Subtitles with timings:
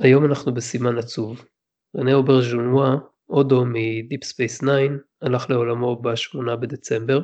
[0.00, 1.44] היום אנחנו בסימן עצוב.
[1.96, 2.94] רנה אוברז'ונואה,
[3.26, 4.68] אודו מ Deep Space 9,
[5.22, 7.20] הלך לעולמו ב-8 בדצמבר.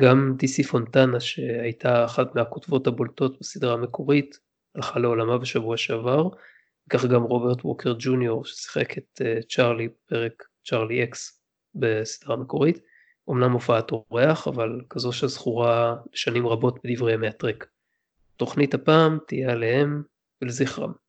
[0.00, 4.38] גם דיסי פונטנה שהייתה אחת מהכותבות הבולטות בסדרה המקורית
[4.74, 6.28] הלכה לעולמה בשבוע שעבר.
[6.90, 11.42] כך גם רוברט ווקר ג'וניור ששיחק את uh, צ'ארלי בפרק Charlie X
[11.74, 12.78] בסדרה המקורית.
[13.30, 17.66] אמנם הופעת אורח אבל כזו שזכורה שנים רבות בדברי ימי הטרק.
[18.36, 20.02] תוכנית הפעם תהיה עליהם
[20.42, 21.01] ולזכרם.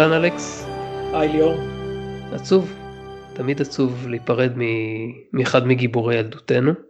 [0.00, 0.66] אהלן אלכס.
[1.12, 1.54] היי ליאור.
[2.32, 2.72] עצוב,
[3.32, 4.52] תמיד עצוב להיפרד
[5.32, 6.89] מאחד מגיבורי ילדותנו.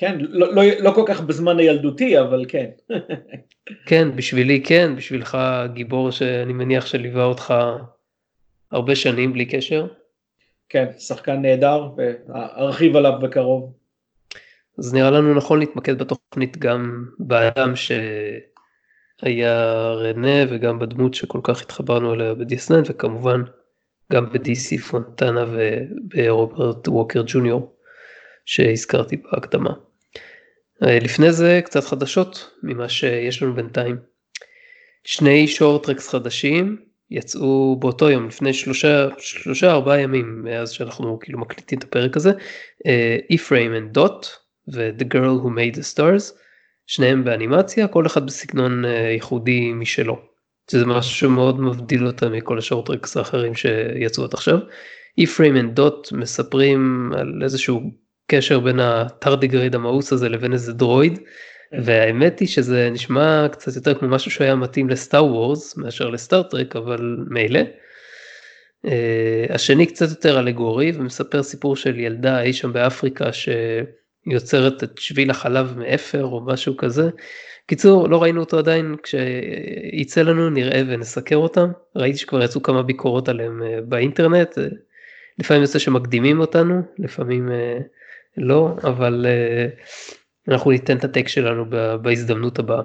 [0.00, 2.66] כן, לא, לא, לא כל כך בזמן הילדותי, אבל כן.
[3.86, 5.38] כן, בשבילי כן, בשבילך
[5.72, 7.54] גיבור שאני מניח שליווה אותך
[8.72, 9.86] הרבה שנים בלי קשר.
[10.68, 13.72] כן, שחקן נהדר, וארחיב עליו בקרוב.
[14.78, 19.54] אז נראה לנו נכון להתמקד בתוכנית גם באדם שהיה
[19.92, 23.42] רנה וגם בדמות שכל כך התחברנו אליה בדיסנן וכמובן
[24.12, 27.74] גם בדיסי פונטנה וברוברט ווקר ג'וניור
[28.46, 29.87] שהזכרתי בהקדמה.
[30.82, 33.96] אה, לפני זה קצת חדשות ממה שיש לנו בינתיים.
[35.04, 36.76] שני שורטרקס חדשים
[37.10, 42.32] יצאו באותו יום לפני שלושה שלושה ארבעה ימים מאז שאנחנו כאילו מקליטים את הפרק הזה.
[43.32, 44.26] E-Frame and Dot
[44.72, 46.38] ו-The Girl Who Made the Stars
[46.86, 50.18] שניהם באנימציה כל אחד בסגנון uh, ייחודי משלו.
[50.70, 54.58] שזה משהו שמאוד מבדיל אותם מכל השורטרקס האחרים שיצאו עד עכשיו.
[55.20, 57.80] E-Frame and Dot מספרים על איזשהו
[58.30, 61.18] קשר בין הטרדיגריד המאוס הזה לבין איזה דרויד.
[61.70, 61.80] כן.
[61.84, 67.16] והאמת היא שזה נשמע קצת יותר כמו משהו שהיה מתאים לסטאר וורס מאשר לסטארטרק אבל
[67.30, 67.60] מילא.
[68.86, 68.90] Uh,
[69.54, 75.74] השני קצת יותר אלגורי ומספר סיפור של ילדה אי שם באפריקה שיוצרת את שביל החלב
[75.78, 77.10] מאפר או משהו כזה.
[77.66, 83.28] קיצור לא ראינו אותו עדיין כשיצא לנו נראה ונסקר אותם ראיתי שכבר יצאו כמה ביקורות
[83.28, 84.60] עליהם uh, באינטרנט uh,
[85.38, 87.82] לפעמים יוצא שמקדימים אותנו לפעמים uh,
[88.38, 91.64] לא, אבל uh, אנחנו ניתן את הטק שלנו
[92.02, 92.82] בהזדמנות הבאה.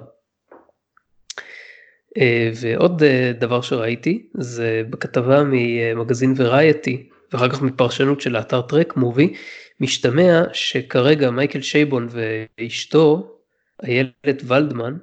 [2.18, 2.22] Uh,
[2.60, 9.34] ועוד uh, דבר שראיתי זה בכתבה ממגזין וריאטי ואחר כך מפרשנות של האתר טרק מובי
[9.80, 13.36] משתמע שכרגע מייקל שייבון ואשתו
[13.82, 14.96] איילת ולדמן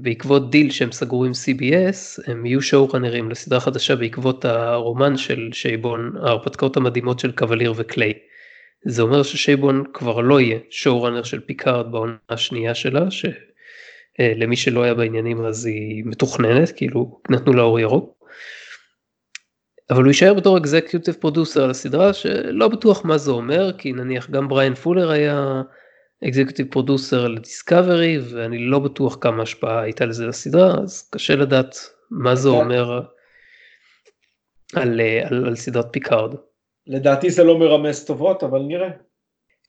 [0.00, 6.12] בעקבות דיל שהם סגרו עם CBS הם יהיו שואו-ראנרים לסדרה חדשה בעקבות הרומן של שייבון
[6.22, 8.12] ההרפתקאות המדהימות של קבליר וקליי.
[8.84, 14.94] זה אומר ששייבון כבר לא יהיה showrunner של פיקארד בעונה השנייה שלה, שלמי שלא היה
[14.94, 18.22] בעניינים אז היא מתוכננת, כאילו נתנו לה אור ירוק.
[19.90, 24.48] אבל הוא יישאר בתור executive producer לסדרה שלא בטוח מה זה אומר, כי נניח גם
[24.48, 25.62] בריין פולר היה
[26.28, 31.76] executive producer לדיסקאברי, ואני לא בטוח כמה השפעה הייתה לזה לסדרה, אז קשה לדעת
[32.10, 33.00] מה זה אומר
[34.74, 35.00] על,
[35.30, 36.34] על, על סדרת פיקארד.
[36.86, 38.88] לדעתי זה לא מרמז טובות, אבל נראה.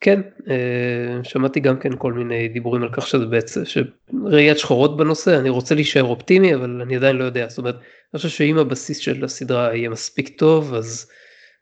[0.02, 5.40] כן, אה, שמעתי גם כן כל מיני דיבורים על כך שזה בעצם, שראיית שחורות בנושא,
[5.40, 8.98] אני רוצה להישאר אופטימי, אבל אני עדיין לא יודע, זאת אומרת, אני חושב שאם הבסיס
[8.98, 11.12] של הסדרה יהיה מספיק טוב, אז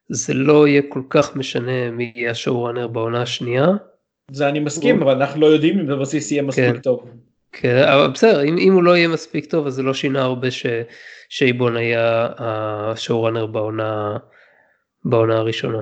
[0.09, 3.68] זה לא יהיה כל כך משנה מי יהיה השואו-ראנר בעונה השנייה.
[4.31, 6.79] זה אני מסכים, אבל אנחנו לא יודעים אם הבסיס יהיה מספיק כן.
[6.79, 7.06] טוב.
[7.51, 10.47] כן, אבל בסדר, אם, אם הוא לא יהיה מספיק טוב, אז זה לא שינה הרבה
[10.51, 14.18] ששייבון היה השואו-ראנר בעונה
[15.06, 15.81] בעונה הראשונה.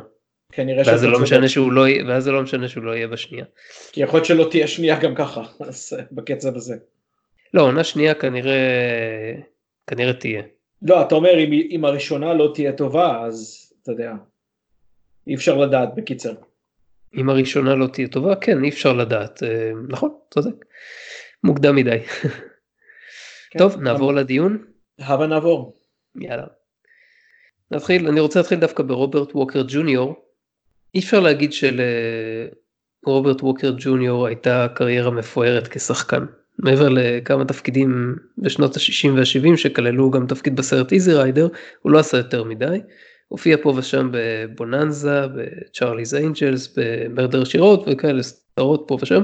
[0.52, 3.08] כנראה ואז זה לא משנה שהוא לא יהיה, ואז זה לא משנה שהוא לא יהיה
[3.08, 3.46] בשנייה.
[3.92, 6.76] כי יכול להיות שלא תהיה שנייה גם ככה, אז אה, בקצב הזה.
[7.54, 8.60] לא, עונה שנייה כנראה,
[9.88, 10.44] כנראה תהיה.
[10.82, 14.14] לא, אתה אומר אם, אם הראשונה לא תהיה טובה, אז אתה יודע,
[15.28, 16.34] אי אפשר לדעת בקיצר.
[17.18, 19.44] אם הראשונה לא תהיה טובה, כן, אי אפשר לדעת.
[19.44, 20.66] אה, נכון, צודק.
[21.44, 21.98] מוקדם מדי.
[23.52, 24.64] כן, טוב, נעבור לדיון.
[25.00, 25.78] הבה נעבור.
[26.16, 26.59] יאללה.
[27.72, 30.16] נתחיל, אני רוצה להתחיל דווקא ברוברט ווקר ג'וניור.
[30.96, 36.26] אי אפשר להגיד שלרוברט ווקר ג'וניור הייתה קריירה מפוארת כשחקן.
[36.60, 41.48] מעבר לכמה תפקידים בשנות ה-60 וה-70 שכללו גם תפקיד בסרט Easy Rider,
[41.82, 42.80] הוא לא עשה יותר מדי.
[43.28, 49.22] הופיע פה ושם בבוננזה, ב Charlie's Angels, ב Murder, She Wrote וכאלה סדרות פה ושם.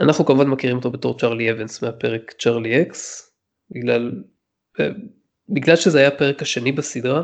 [0.00, 3.32] אנחנו כמובן מכירים אותו בתור צ'ארלי אבנס מהפרק Charlie X,
[3.70, 4.12] בגלל
[5.48, 7.22] בגלל שזה היה הפרק השני בסדרה.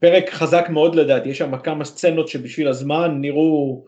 [0.00, 3.84] פרק חזק מאוד לדעתי, יש שם כמה סצנות שבשביל הזמן נראו,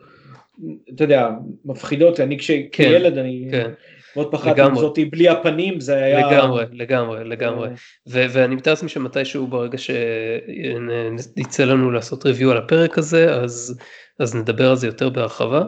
[0.95, 1.29] אתה יודע,
[1.65, 2.69] מפחידות, אני כשילד,
[3.15, 3.71] כן, אני, כן.
[4.17, 6.31] מאוד פחדתי עם זאתי בלי הפנים זה היה...
[6.31, 7.69] לגמרי, לגמרי, לגמרי.
[8.09, 13.79] ו- ואני מתאר לעצמי שמתישהו ברגע שיצא לנו לעשות ריוויו על הפרק הזה, אז,
[14.19, 15.63] אז נדבר על זה יותר בהרחבה.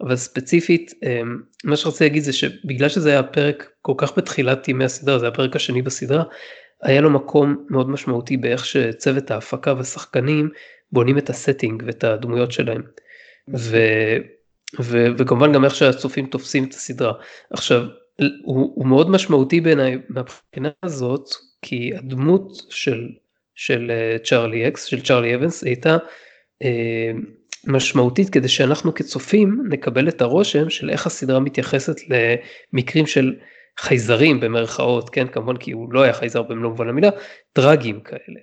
[0.00, 0.92] אבל ספציפית,
[1.64, 5.56] מה שרציתי להגיד זה שבגלל שזה היה פרק כל כך בתחילת ימי הסדרה, זה הפרק
[5.56, 6.22] השני בסדרה,
[6.82, 10.50] היה לו מקום מאוד משמעותי באיך שצוות ההפקה והשחקנים
[10.92, 12.82] בונים את הסטינג ואת הדמויות שלהם.
[13.56, 13.76] ו,
[14.80, 17.12] ו, וכמובן גם איך שהצופים תופסים את הסדרה.
[17.50, 17.82] עכשיו,
[18.44, 21.28] הוא, הוא מאוד משמעותי בעיניי מהבחינה הזאת,
[21.62, 23.08] כי הדמות של,
[23.54, 25.96] של אה, Charlie X, של צ'ארלי אבנס, הייתה
[26.62, 27.12] אה,
[27.66, 33.34] משמעותית כדי שאנחנו כצופים נקבל את הרושם של איך הסדרה מתייחסת למקרים של
[33.80, 37.08] חייזרים במרכאות, כן, כמובן כי הוא לא היה חייזר במלוא מובן המילה,
[37.52, 38.40] טרגיים כאלה.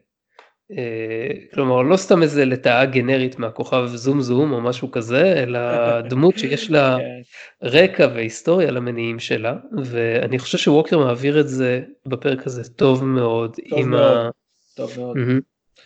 [0.78, 5.60] אה, כלומר לא סתם איזה לטאה גנרית מהכוכב זום זום או משהו כזה אלא
[6.10, 7.68] דמות שיש לה כן.
[7.68, 13.80] רקע והיסטוריה למניעים שלה ואני חושב שווקר מעביר את זה בפרק הזה טוב מאוד טוב
[13.80, 14.18] עם, מאוד.
[14.18, 14.30] ה...
[14.76, 15.18] טוב מאוד.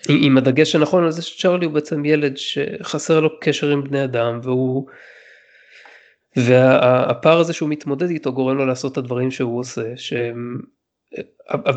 [0.10, 4.40] עם הדגש הנכון על זה שצ'רלי הוא בעצם ילד שחסר לו קשר עם בני אדם
[4.44, 4.88] והוא
[6.38, 10.60] והפער הזה שהוא מתמודד איתו גורם לו לעשות את הדברים שהוא עושה שהם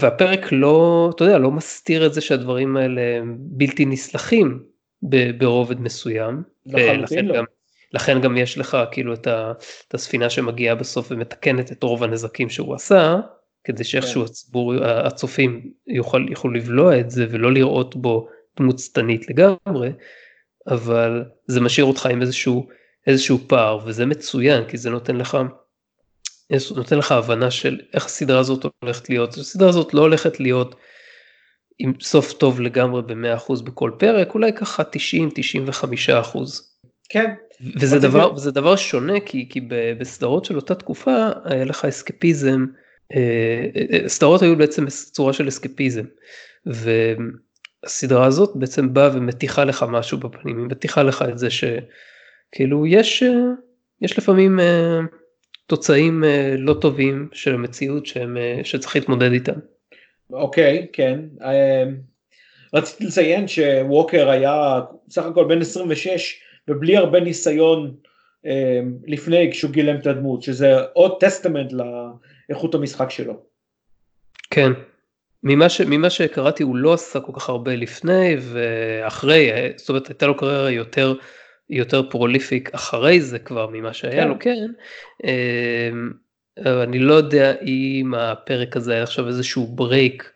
[0.00, 3.02] והפרק לא, אתה יודע, לא מסתיר את זה שהדברים האלה
[3.36, 4.62] בלתי נסלחים
[5.38, 6.42] ברובד מסוים.
[6.66, 7.36] לחלוטין לא.
[7.36, 7.44] גם,
[7.92, 9.52] לכן גם יש לך כאילו את, ה,
[9.88, 13.16] את הספינה שמגיעה בסוף ומתקנת את רוב הנזקים שהוא עשה,
[13.64, 14.30] כדי שאיכשהו כן.
[14.30, 18.28] הציבור, הצופים יוכל, יוכלו לבלוע את זה ולא לראות בו
[18.58, 19.92] דמות שטנית לגמרי,
[20.66, 22.66] אבל זה משאיר אותך עם איזשהו,
[23.06, 25.38] איזשהו פער וזה מצוין כי זה נותן לך
[26.76, 29.34] נותן לך הבנה של איך הסדרה הזאת הולכת להיות.
[29.34, 30.74] הסדרה הזאת לא הולכת להיות
[31.78, 36.38] עם סוף טוב לגמרי ב-100% בכל פרק, אולי ככה 90-95%.
[37.08, 37.34] כן.
[37.80, 39.60] וזה דבר, וזה דבר שונה כי, כי
[39.98, 42.66] בסדרות של אותה תקופה היה לך אסקפיזם,
[43.14, 46.04] אה, אה, סדרות היו בעצם צורה של אסקפיזם.
[46.66, 51.48] והסדרה הזאת בעצם באה ומתיחה לך משהו בפנים, היא מתיחה לך את זה
[52.54, 53.28] שכאילו יש, אה,
[54.02, 54.58] יש לפעמים
[55.66, 59.52] תוצאים אה, לא טובים של המציאות שהם, אה, שצריך להתמודד איתם.
[60.32, 61.20] אוקיי, okay, כן.
[61.42, 61.84] אה,
[62.74, 67.94] רציתי לציין שווקר היה סך הכל בן 26 ובלי הרבה ניסיון
[69.06, 71.72] לפני כשהוא גילם את הדמות, שזה עוד טסטמנט
[72.48, 73.42] לאיכות המשחק שלו.
[74.50, 74.72] כן.
[75.42, 80.26] ממה, ש, ממה שקראתי הוא לא עשה כל כך הרבה לפני ואחרי, זאת אומרת הייתה
[80.26, 81.14] לו קריירה יותר
[81.70, 84.28] יותר prolific אחרי זה כבר ממה שהיה כן.
[84.28, 84.66] לו כן.
[85.24, 86.10] אמ,
[86.66, 90.30] אני לא יודע אם הפרק הזה היה עכשיו איזשהו break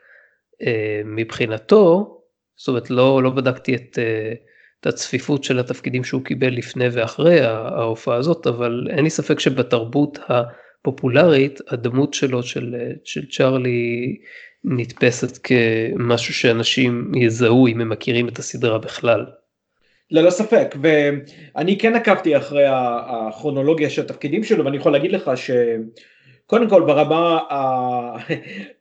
[0.62, 2.16] אה, מבחינתו,
[2.56, 4.32] זאת אומרת לא, לא בדקתי את, אה,
[4.80, 10.18] את הצפיפות של התפקידים שהוא קיבל לפני ואחרי ההופעה הזאת, אבל אין לי ספק שבתרבות
[10.28, 12.74] הפופולרית הדמות שלו של,
[13.04, 14.16] של צ'ארלי
[14.64, 19.26] נתפסת כמשהו שאנשים יזהו אם הם מכירים את הסדרה בכלל.
[20.10, 26.68] ללא ספק, ואני כן עקבתי אחרי הכרונולוגיה של התפקידים שלו, ואני יכול להגיד לך שקודם
[26.68, 27.38] כל ברמה,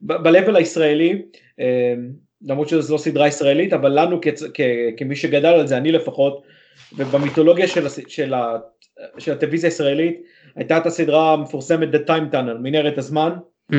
[0.02, 1.22] ב-level הישראלי,
[1.60, 1.94] אה,
[2.42, 6.42] למרות שזו לא סדרה ישראלית, אבל לנו כ- כ- כמי שגדל על זה, אני לפחות,
[6.98, 8.34] ובמיתולוגיה של, של,
[9.18, 10.22] של הטלוויזיה הישראלית,
[10.56, 13.32] הייתה את הסדרה המפורסמת The Time Tunnel, מנהרת הזמן,
[13.72, 13.76] mm-hmm.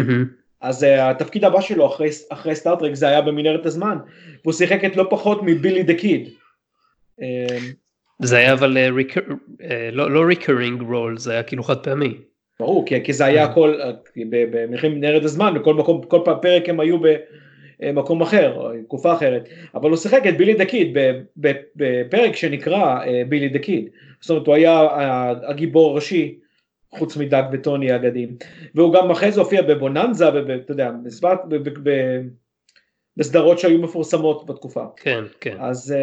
[0.60, 3.98] אז uh, התפקיד הבא שלו אחרי, אחרי סטארטרק זה היה במנהרת הזמן,
[4.44, 6.28] והוא שיחק את לא פחות מבילי דה קיד.
[7.20, 7.72] אמ,
[8.22, 8.88] זה היה אבל אה,
[9.62, 12.14] אה, לא, לא recurring role זה היה כאילו חד פעמי.
[12.60, 13.48] ברור כי, זה היה mm.
[13.48, 13.74] הכל
[14.30, 16.96] במנהרת הזמן בכל מקום כל פעם פרק הם היו
[17.80, 20.98] במקום אחר תקופה אחרת אבל הוא שיחק את בילי דה קיד
[21.76, 23.88] בפרק שנקרא אה, בילי דה קיד
[24.20, 24.88] זאת אומרת הוא היה
[25.48, 26.38] הגיבור הראשי
[26.90, 28.36] חוץ מדאג וטוני האגדים
[28.74, 30.90] והוא גם אחרי זה הופיע בבוננזה ואתה יודע
[33.20, 34.84] בסדרות שהיו מפורסמות בתקופה.
[34.96, 35.56] כן, כן.
[35.60, 35.94] אז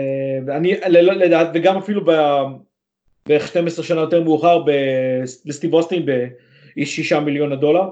[0.48, 0.74] uh, אני,
[1.16, 4.64] לדעת, וגם אפילו בערך 12 שנה יותר מאוחר
[5.46, 7.90] בסטיב אוסטין באיש שישה מיליון הדולר,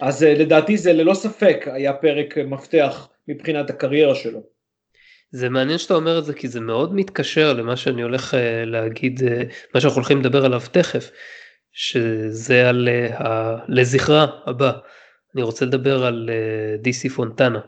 [0.00, 4.40] אז uh, לדעתי זה ללא ספק היה פרק מפתח מבחינת הקריירה שלו.
[5.30, 9.20] זה מעניין שאתה אומר את זה כי זה מאוד מתקשר למה שאני הולך uh, להגיד,
[9.74, 11.10] מה שאנחנו הולכים לדבר עליו תכף,
[11.72, 13.56] שזה על ה...
[13.68, 14.72] לזכרה הבא.
[15.34, 16.30] אני רוצה לדבר על
[16.78, 17.60] דיסי פונטנה.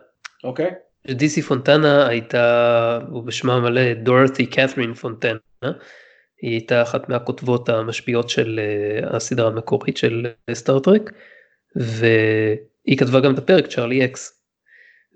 [0.43, 0.65] אוקיי.
[0.65, 0.88] Okay.
[1.07, 5.39] דיסי פונטנה הייתה, הוא בשמה המלא דורתי קת'רין פונטנה,
[6.41, 11.11] היא הייתה אחת מהכותבות המשפיעות של אה, הסדרה המקורית של סטארטרק,
[11.75, 14.35] והיא כתבה גם את הפרק צ'ארלי אקס.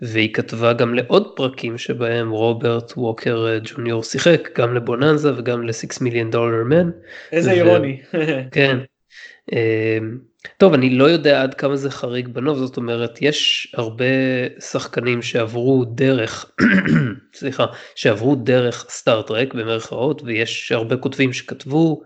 [0.01, 6.03] והיא כתבה גם לעוד פרקים שבהם רוברט ווקר אה, ג'וניור שיחק, גם לבוננזה וגם ל-6
[6.03, 6.89] מיליון דולר מן.
[7.31, 7.53] איזה ו...
[7.53, 8.01] אירוני.
[8.51, 8.77] כן.
[10.57, 14.05] טוב, אני לא יודע עד כמה זה חריג בנוף, זאת אומרת, יש הרבה
[14.59, 16.51] שחקנים שעברו דרך,
[17.35, 22.01] סליחה, שעברו דרך סטארט-טרק במרכאות, ויש הרבה כותבים שכתבו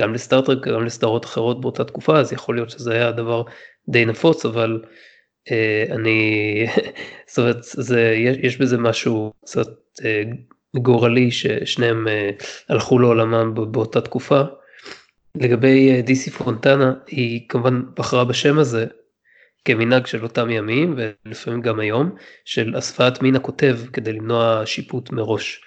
[0.00, 3.42] גם לסטארט-טרק, גם לסדרות אחרות באותה תקופה, אז יכול להיות שזה היה דבר
[3.88, 4.82] די נפוץ, אבל
[5.50, 6.66] אה, אני,
[7.28, 9.68] זאת אומרת, זה, יש, יש בזה משהו קצת
[10.04, 10.22] אה,
[10.76, 12.30] גורלי ששניהם אה,
[12.68, 14.42] הלכו לעולמם באותה תקופה.
[15.40, 18.86] לגבי אה, דיסי פונטנה היא כמובן בחרה בשם הזה
[19.64, 22.10] כמנהג של אותם ימים ולפעמים גם היום
[22.44, 25.60] של הספת מין הכותב כדי למנוע שיפוט מראש.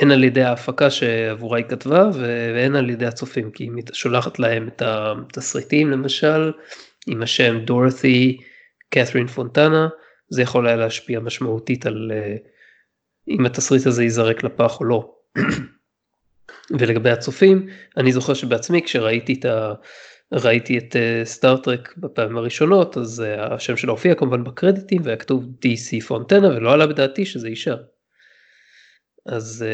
[0.00, 4.68] הן על ידי ההפקה שעבורה היא כתבה והן על ידי הצופים כי היא שולחת להם
[4.68, 6.52] את התסריטים למשל
[7.06, 8.40] עם השם דורת'י
[8.90, 9.88] קת'רין פונטנה
[10.30, 12.36] זה יכול היה להשפיע משמעותית על אה,
[13.28, 15.14] אם התסריט הזה ייזרק לפח או לא.
[16.78, 17.66] ולגבי הצופים
[17.96, 19.72] אני זוכר שבעצמי כשראיתי את ה...
[20.32, 25.44] ראיתי את סטארטרק uh, בפעמים הראשונות אז uh, השם שלו הופיע כמובן בקרדיטים והיה כתוב
[25.44, 27.74] DC פונטנה ולא עלה בדעתי שזה אישה.
[29.26, 29.64] אז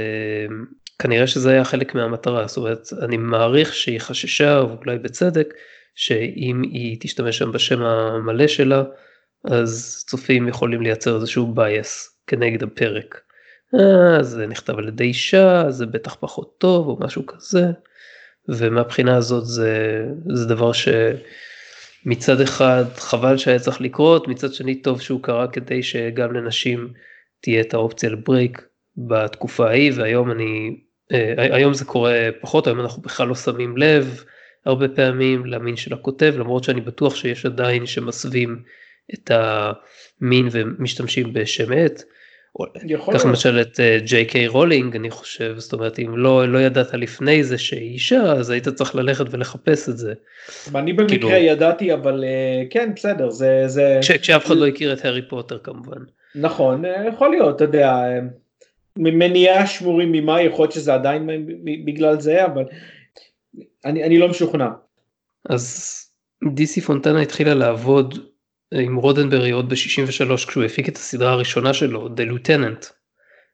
[0.49, 0.53] uh,
[0.99, 5.55] כנראה שזה היה חלק מהמטרה זאת אומרת אני מעריך שהיא חששה ואולי בצדק
[5.95, 8.85] שאם היא תשתמש שם בשם המלא שלה
[9.45, 13.26] אז צופים יכולים לייצר איזשהו בייס כנגד הפרק.
[13.75, 17.65] אה, זה נכתב על ידי אישה, זה בטח פחות טוב או משהו כזה.
[18.49, 20.05] ומהבחינה הזאת זה,
[20.35, 26.33] זה דבר שמצד אחד חבל שהיה צריך לקרות, מצד שני טוב שהוא קרה כדי שגם
[26.33, 26.93] לנשים
[27.41, 28.63] תהיה את האופציה לברייק
[28.97, 30.81] בתקופה ההיא, והיום אני,
[31.13, 34.25] אה, היום זה קורה פחות, היום אנחנו בכלל לא שמים לב
[34.67, 38.63] הרבה פעמים למין של הכותב, למרות שאני בטוח שיש עדיין שמסווים
[39.15, 42.03] את המין ומשתמשים בשם עט.
[43.13, 47.45] קח למשל את ג'יי קיי רולינג אני חושב זאת אומרת אם לא לא ידעת לפני
[47.45, 50.15] זה שהיא אישה אז היית צריך ללכת ולחפש את זה.
[50.75, 51.31] אני במקרה כאילו...
[51.31, 55.59] ידעתי אבל אה, כן בסדר זה זה כש, כשאף אחד לא הכיר את הארי פוטר
[55.59, 55.99] כמובן.
[56.35, 58.19] נכון אה, יכול להיות אתה יודע אה,
[58.97, 61.47] מניעה שמורים ממה יכול להיות שזה עדיין
[61.85, 62.65] בגלל זה אבל
[63.85, 64.69] אני, אני לא משוכנע.
[65.49, 65.95] אז
[66.55, 68.19] דיסי פונטנה התחילה לעבוד
[68.75, 72.87] עם רודנברי עוד ב-63 כשהוא הפיק את הסדרה הראשונה שלו, The Lieutenant.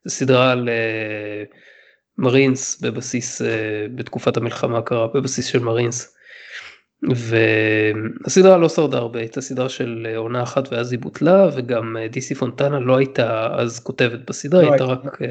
[0.05, 1.57] זו סדרה על uh,
[2.19, 3.45] מרינס בבסיס, uh,
[3.95, 6.17] בתקופת המלחמה הקרה, בבסיס של מרינס.
[7.11, 12.35] והסדרה לא שרדה הרבה, הייתה סדרה של אה, עונה אחת ואז היא בוטלה וגם דיסי
[12.35, 15.29] פונטנה לא הייתה אז כותבת בסדרה, לא הייתה רק, היא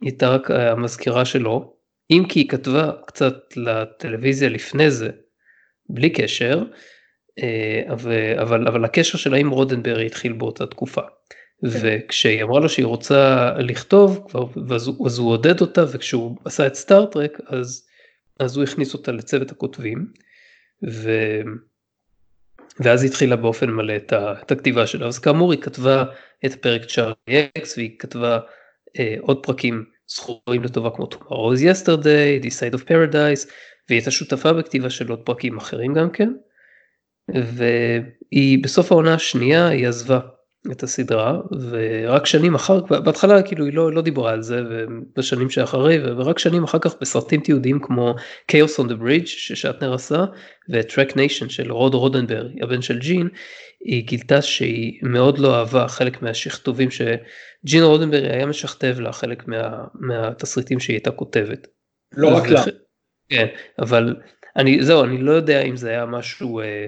[0.00, 1.76] הייתה רק המזכירה שלו.
[2.10, 5.10] אם כי היא כתבה קצת לטלוויזיה לפני זה,
[5.88, 6.64] בלי קשר, אה,
[8.38, 11.02] אבל, אבל הקשר שלה עם רודנברי התחיל באותה תקופה.
[11.62, 16.74] וכשהיא אמרה לו שהיא רוצה לכתוב כבר אז, אז הוא עודד אותה וכשהוא עשה את
[16.74, 17.86] סטארטרק אז,
[18.40, 20.06] אז הוא הכניס אותה לצוות הכותבים
[20.90, 21.10] ו,
[22.80, 24.12] ואז היא התחילה באופן מלא את,
[24.52, 26.04] הכתיבה שלה אז כאמור היא כתבה
[26.46, 28.38] את פרק Charlie X והיא כתבה
[28.98, 33.50] אה, עוד פרקים זכורים לטובה כמו Tomorrow is Yesterday, This Side of Paradise
[33.88, 36.32] והיא הייתה שותפה בכתיבה של עוד פרקים אחרים גם כן.
[37.34, 40.20] והיא בסוף העונה השנייה היא עזבה
[40.72, 41.40] את הסדרה
[41.70, 46.38] ורק שנים אחר כך בהתחלה כאילו היא לא, לא דיברה על זה ובשנים שאחרי ורק
[46.38, 48.14] שנים אחר כך בסרטים תיעודיים כמו
[48.52, 50.24] Chaos on the Bridge ששטנר עשה
[50.72, 53.28] ו Trek Nation של רוד רודנברי הבן של ג'ין
[53.80, 59.84] היא גילתה שהיא מאוד לא אהבה חלק מהשכתובים שג'ין רודנברג היה משכתב לה חלק מה,
[59.94, 61.66] מהתסריטים שהיא הייתה כותבת.
[62.16, 62.62] לא רק לה.
[63.28, 63.46] כן
[63.78, 64.16] אבל
[64.56, 66.60] אני זהו אני לא יודע אם זה היה משהו.
[66.60, 66.86] אה,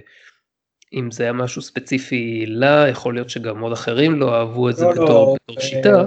[0.92, 4.85] אם זה היה משהו ספציפי לה, יכול להיות שגם עוד אחרים לא אהבו את זה
[4.85, 6.07] לא, בתור, לא, בתור שיטה.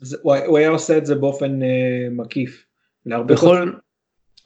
[0.00, 2.66] זה, הוא היה עושה את זה באופן אה, מקיף.
[3.06, 3.72] להרבה בכל,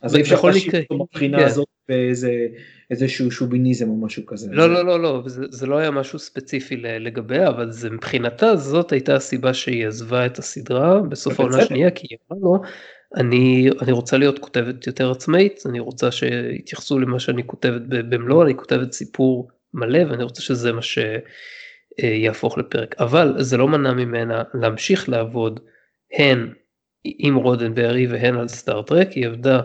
[0.01, 1.45] אז אי אפשר להשאיר אותו מבחינה כן.
[1.45, 2.47] הזאת באיזה
[2.91, 4.47] איזשהו שוביניזם או משהו כזה.
[4.51, 8.91] לא, לא, לא, לא, זה, זה לא היה משהו ספציפי לגביה, אבל זה מבחינתה זאת
[8.91, 12.61] הייתה הסיבה שהיא עזבה את הסדרה בסוף העונה השנייה, כי היא אמרה לו,
[13.15, 18.55] אני, אני רוצה להיות כותבת יותר עצמאית, אני רוצה שיתייחסו למה שאני כותבת במלוא, אני
[18.57, 25.09] כותבת סיפור מלא ואני רוצה שזה מה שיהפוך לפרק אבל זה לא מנע ממנה להמשיך
[25.09, 25.59] לעבוד
[26.13, 26.53] הן
[27.05, 29.61] עם רודנברי והן על סטארטרק היא עבדה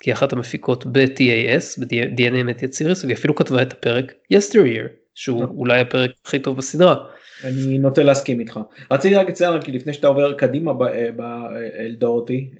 [0.00, 5.44] כאחת המפיקות ב-TAS ב-DNA mated Series והיא אפילו כתבה את הפרק yesteryear שהוא.
[5.44, 6.94] אולי הפרק הכי טוב בסדרה.
[7.44, 8.60] אני נוטה להסכים איתך.
[8.90, 10.72] רציתי רק לציין כי לפני שאתה עובר קדימה
[11.78, 12.50] אל דורותי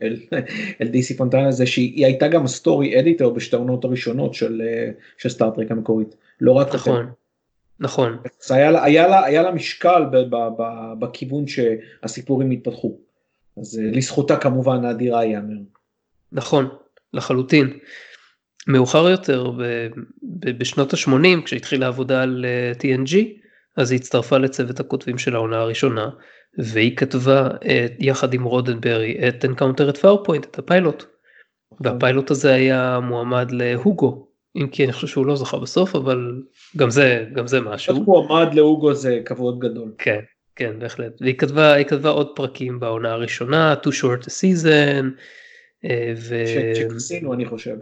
[0.81, 5.71] אל די סי פונטנה זה שהיא הייתה גם story editor בשתי העונות הראשונות של סטארטרק
[5.71, 6.15] המקורית.
[6.41, 7.07] לא רק נכון,
[7.81, 8.17] נכון.
[8.51, 10.63] היה לה, היה, לה, היה לה משקל ב, ב, ב,
[10.99, 12.99] בכיוון שהסיפורים התפתחו.
[13.57, 15.61] אז אה, לזכותה כמובן האדירה ייאמר.
[16.33, 16.69] נכון,
[17.15, 17.79] לחלוטין.
[18.67, 19.63] מאוחר יותר ב,
[20.23, 22.45] ב, בשנות ה-80 כשהתחילה העבודה על
[22.79, 23.42] TNG
[23.77, 26.11] אז היא הצטרפה לצוות הכותבים של העונה הראשונה
[26.59, 27.67] והיא כתבה uh,
[27.99, 31.05] יחד עם רודנברי את Encounter at Farpoint את הפיילוט.
[31.81, 36.43] והפיילוט הזה היה מועמד להוגו אם כי אני חושב שהוא לא זכה בסוף אבל
[36.77, 38.03] גם זה גם זה משהו.
[38.03, 39.93] מועמד להוגו זה כבוד גדול.
[39.99, 40.21] כן
[40.57, 45.05] כן בהחלט והיא כתבה היא כתבה עוד פרקים בעונה הראשונה too short a season.
[45.85, 46.45] אה, ו...
[46.75, 47.77] שכיסינו אני חושב.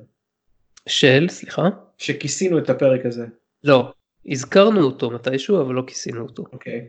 [0.88, 1.68] של סליחה?
[1.98, 3.26] שכיסינו את הפרק הזה.
[3.64, 3.92] לא
[4.26, 6.44] הזכרנו אותו מתישהו אבל לא כיסינו אותו.
[6.52, 6.86] אוקיי.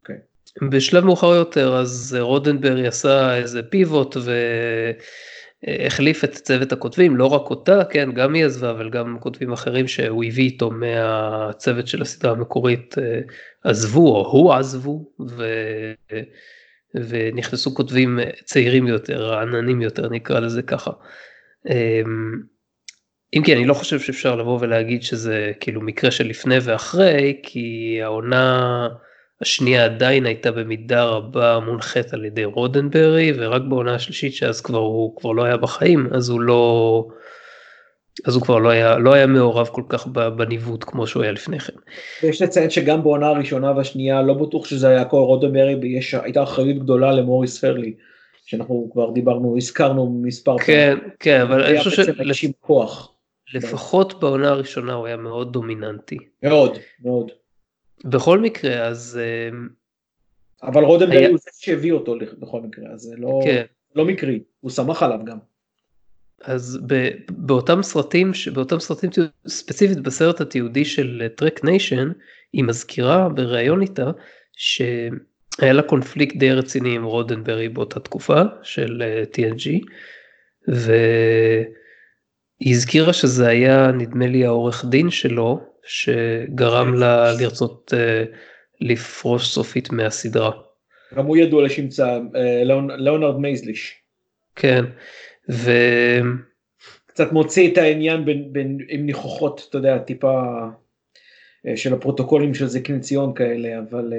[0.00, 0.16] אוקיי.
[0.70, 4.32] בשלב מאוחר יותר אז רודנברי עשה איזה פיבוט ו...
[5.86, 9.88] החליף את צוות הכותבים, לא רק אותה, כן, גם היא עזבה, אבל גם כותבים אחרים
[9.88, 13.20] שהוא הביא איתו מהצוות של הסדרה המקורית אה,
[13.64, 15.44] עזבו, או הוא עזבו, ו...
[16.94, 20.90] ונכנסו כותבים צעירים יותר, רעננים יותר, נקרא לזה ככה.
[23.34, 27.98] אם כי אני לא חושב שאפשר לבוא ולהגיד שזה כאילו מקרה של לפני ואחרי, כי
[28.02, 28.88] העונה...
[29.40, 35.16] השנייה עדיין הייתה במידה רבה מונחית על ידי רודנברי ורק בעונה השלישית שאז כבר הוא
[35.16, 37.06] כבר לא היה בחיים אז הוא לא
[38.26, 41.60] אז הוא כבר לא היה לא היה מעורב כל כך בניווט כמו שהוא היה לפני
[41.60, 41.72] כן.
[42.22, 47.12] ויש לציין שגם בעונה הראשונה והשנייה לא בטוח שזה היה כל רודנברי הייתה אחריות גדולה
[47.12, 47.94] למוריס פרלי
[48.46, 51.10] שאנחנו כבר דיברנו הזכרנו מספר כן פעם.
[51.20, 52.04] כן אבל אני חושב
[53.46, 56.18] שלפחות בעונה הראשונה הוא היה מאוד דומיננטי.
[56.42, 57.30] מאוד מאוד.
[58.04, 59.68] בכל מקרה אז אמ,
[60.62, 61.28] אבל רודנברג היה...
[61.28, 63.64] הוא זה שהביא אותו בכל מקרה אז זה לא, כן.
[63.94, 65.38] לא מקרי הוא שמח עליו גם.
[66.42, 69.10] אז ב, באותם סרטים באותם סרטים
[69.48, 72.10] ספציפית בסרט התיעודי של Trek Nation
[72.52, 74.10] היא מזכירה בריאיון איתה
[74.52, 79.86] שהיה לה קונפליקט די רציני עם רודנברי באותה תקופה של אה, TNG
[82.60, 88.36] והיא הזכירה שזה היה נדמה לי העורך דין שלו שגרם לה לרצות uh,
[88.80, 90.50] לפרוש סופית מהסדרה.
[91.14, 92.62] גם הוא ידוע לשמצה, אה,
[92.98, 93.94] ליאונרד מייזליש.
[94.56, 94.84] כן,
[95.50, 95.70] ו...
[97.06, 100.42] קצת מוציא את העניין בין, בין, עם ניחוחות, אתה יודע, טיפה
[101.66, 104.12] אה, של הפרוטוקולים של זקן ציון כאלה, אבל...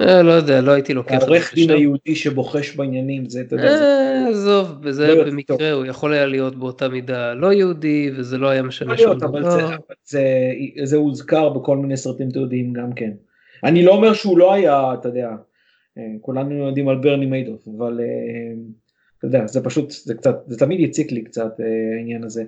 [0.00, 1.22] אה, לא יודע, לא הייתי לוקח.
[1.22, 4.26] העורך דין היהודי שבוחש בעניינים, זה, אתה יודע, זה...
[4.30, 8.62] עזוב, וזה לא במקרה, הוא יכול היה להיות באותה מידה לא יהודי, וזה לא היה
[8.62, 9.28] משנה שום דבר.
[9.28, 9.60] אבל זה,
[10.04, 10.22] זה,
[10.84, 13.10] זה הוזכר בכל מיני סרטים תיעודיים גם כן.
[13.64, 15.30] אני לא אומר שהוא לא היה, אתה יודע,
[15.98, 18.06] אה, כולנו יודעים על ברני מיידוף, אבל אה,
[19.18, 21.60] אתה יודע, זה פשוט, זה קצת, זה תמיד הציק לי קצת
[21.98, 22.44] העניין הזה.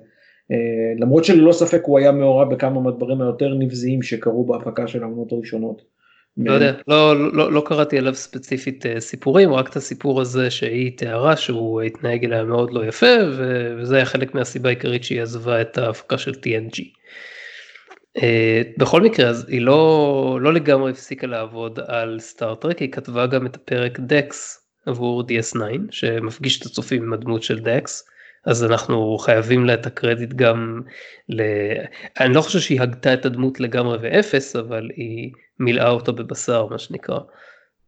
[0.99, 5.83] למרות שללא ספק הוא היה מעורב בכמה מהדברים היותר נבזיים שקרו בהפקה של העונות הראשונות.
[6.39, 10.99] לא יודע, לא, לא, לא קראתי עליו ספציפית אה, סיפורים, רק את הסיפור הזה שהיא
[10.99, 13.17] תיארה שהוא התנהג אליה מאוד לא יפה
[13.79, 16.83] וזה היה חלק מהסיבה העיקרית שהיא עזבה את ההפקה של TNG.
[18.23, 23.47] אה, בכל מקרה אז היא לא, לא לגמרי הפסיקה לעבוד על סטארטרק, היא כתבה גם
[23.47, 28.09] את הפרק דקס עבור DS9 שמפגיש את הצופים עם הדמות של דקס.
[28.47, 30.81] אז אנחנו חייבים לה את הקרדיט גם
[31.29, 31.43] ל...
[32.21, 36.79] אני לא חושב שהיא הגתה את הדמות לגמרי ואפס, אבל היא מילאה אותו בבשר מה
[36.79, 37.19] שנקרא.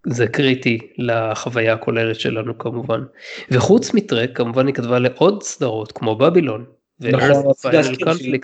[0.06, 3.04] זה קריטי לחוויה הכוללת שלנו כמובן.
[3.50, 6.64] וחוץ מטרק כמובן היא כתבה לעוד סדרות כמו בבילון.
[7.00, 7.52] נכון,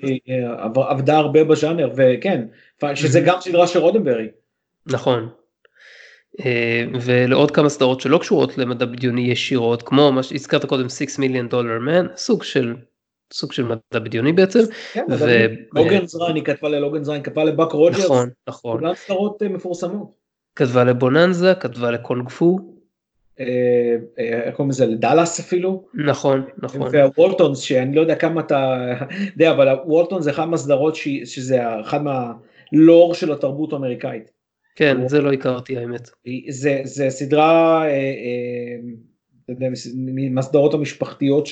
[0.02, 0.20] היא
[0.88, 2.46] עבדה הרבה בז'אנר וכן,
[2.94, 4.28] שזה גם סדרה של רודנברי.
[4.86, 5.28] נכון.
[6.40, 11.48] אה, ולעוד כמה סדרות שלא קשורות למדע בדיוני ישירות כמו מה שהזכרת קודם 6 מיליון
[11.48, 12.74] דולר מן סוג של
[13.32, 14.60] סוג של מדע בדיוני בעצם.
[14.92, 15.04] כן,
[15.72, 18.04] לוגן זריין היא כתבה ללוגן זריין כתבה לבאק רוג'רס.
[18.04, 18.78] נכון נכון.
[18.78, 20.14] כולן סדרות אה, מפורסמות.
[20.56, 22.58] כתבה לבוננזה כתבה לקונג פו.
[23.40, 25.84] אה, איך קוראים לזה לדאלאס אפילו.
[25.94, 26.88] נכון נכון.
[26.92, 28.76] והוולטונס שאני לא יודע כמה אתה
[29.32, 34.30] יודע אבל הוולטונס זה אחד מהסדרות שזה אחד מהלור של התרבות האמריקאית.
[34.76, 36.10] כן, זה לא הכרתי האמת.
[36.48, 39.68] זה, זה סדרה, אה, אה,
[40.30, 41.46] מהסדרות המשפחתיות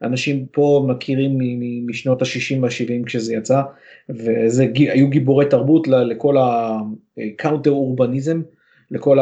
[0.00, 1.38] שאנשים פה מכירים
[1.86, 3.60] משנות ה-60 וה-70 כשזה יצא,
[4.08, 8.42] וזה היו גיבורי תרבות לכל ה counter urbanism,
[8.90, 9.18] לכל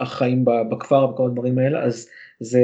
[0.00, 2.08] החיים בכפר וכל הדברים האלה, אז
[2.40, 2.62] זה...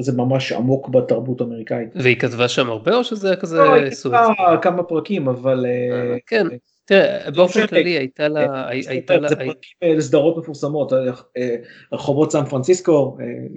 [0.00, 1.88] זה ממש עמוק בתרבות האמריקאית.
[1.94, 3.56] והיא כתבה שם הרבה או שזה כזה...
[3.56, 5.66] לא, היא כתבה כמה פרקים אבל...
[5.66, 6.46] אה, כן,
[6.86, 8.40] תראה, באופן כללי הייתה לה...
[8.40, 9.28] אה, הייתה לה...
[9.28, 11.56] זה פרקים אה, לסדרות מפורסמות, אה,
[11.92, 13.16] רחובות סן פרנסיסקו,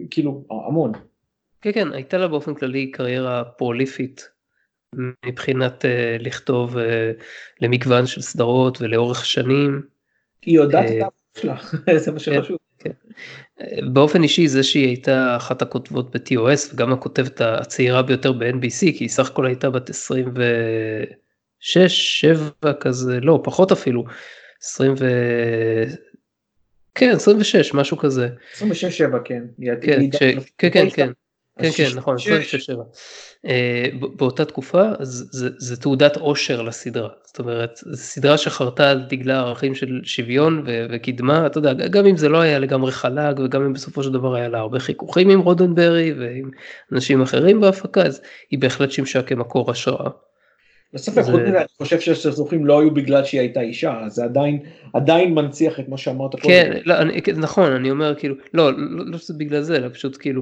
[0.10, 0.92] כאילו המון.
[1.62, 4.30] כן, כן, הייתה לה באופן כללי קריירה פרוליפית
[5.26, 5.86] מבחינת
[6.20, 6.78] לכתוב
[7.62, 9.82] למגוון של סדרות ולאורך שנים.
[10.42, 11.56] היא יודעת את העבודה שלה,
[12.04, 12.58] זה מה שחשוב.
[12.80, 12.92] כן.
[13.94, 19.10] באופן אישי זה שהיא הייתה אחת הכותבות ב-TOS וגם הכותבת הצעירה ביותר ב-NBC כי היא
[19.10, 24.06] סך הכל הייתה בת 26, 7 כזה, לא פחות אפילו,
[24.62, 25.06] 20 ו...
[26.96, 28.30] כן 26 משהו כזה.
[28.54, 29.44] 26 7 כן.
[29.82, 30.00] כן
[30.60, 31.12] כן כן כן.
[31.62, 32.84] כן כן נכון 26 7.
[33.46, 40.02] אה, באותה תקופה זה, תעודת עושר לסדרה זאת אומרת סדרה שחרתה על דגלה ערכים של
[40.04, 44.12] שוויון וקדמה אתה יודע גם אם זה לא היה לגמרי חלק וגם אם בסופו של
[44.12, 46.50] דבר היה לה הרבה חיכוכים עם רודנברי ועם
[46.92, 50.10] אנשים אחרים בהפקה אז היא בהחלט שימשה כמקור השראה.
[50.94, 51.32] בספק, זה...
[51.32, 54.60] אני חושב שהסכסוכים לא היו בגלל שהיא הייתה אישה, זה עדיין,
[54.94, 56.48] עדיין מנציח את מה שאמרת קודם.
[56.48, 60.18] כן, לא, אני, נכון, אני אומר כאילו, לא, לא, לא שזה בגלל זה, אלא פשוט
[60.20, 60.42] כאילו,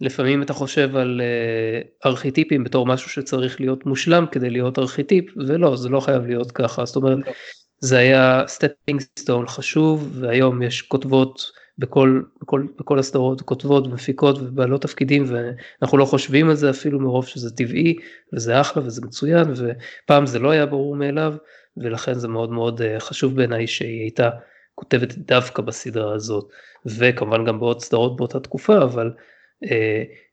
[0.00, 5.76] לפעמים אתה חושב על uh, ארכיטיפים בתור משהו שצריך להיות מושלם כדי להיות ארכיטיפ ולא
[5.76, 7.32] זה לא חייב להיות ככה זאת אומרת לא.
[7.80, 14.82] זה היה stepping stone חשוב והיום יש כותבות בכל, בכל, בכל הסדרות כותבות ומפיקות ובעלות
[14.82, 17.96] תפקידים ואנחנו לא חושבים על זה אפילו מרוב שזה טבעי
[18.34, 21.34] וזה אחלה וזה מצוין ופעם זה לא היה ברור מאליו
[21.76, 24.30] ולכן זה מאוד מאוד uh, חשוב בעיניי שהיא הייתה
[24.74, 26.48] כותבת דווקא בסדרה הזאת
[26.86, 29.12] וכמובן גם בעוד סדרות באותה תקופה אבל אה,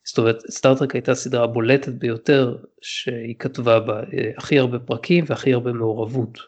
[0.07, 5.53] זאת אומרת סטארטרק הייתה הסדרה הבולטת ביותר שהיא כתבה בה אה, הכי הרבה פרקים והכי
[5.53, 6.39] הרבה מעורבות.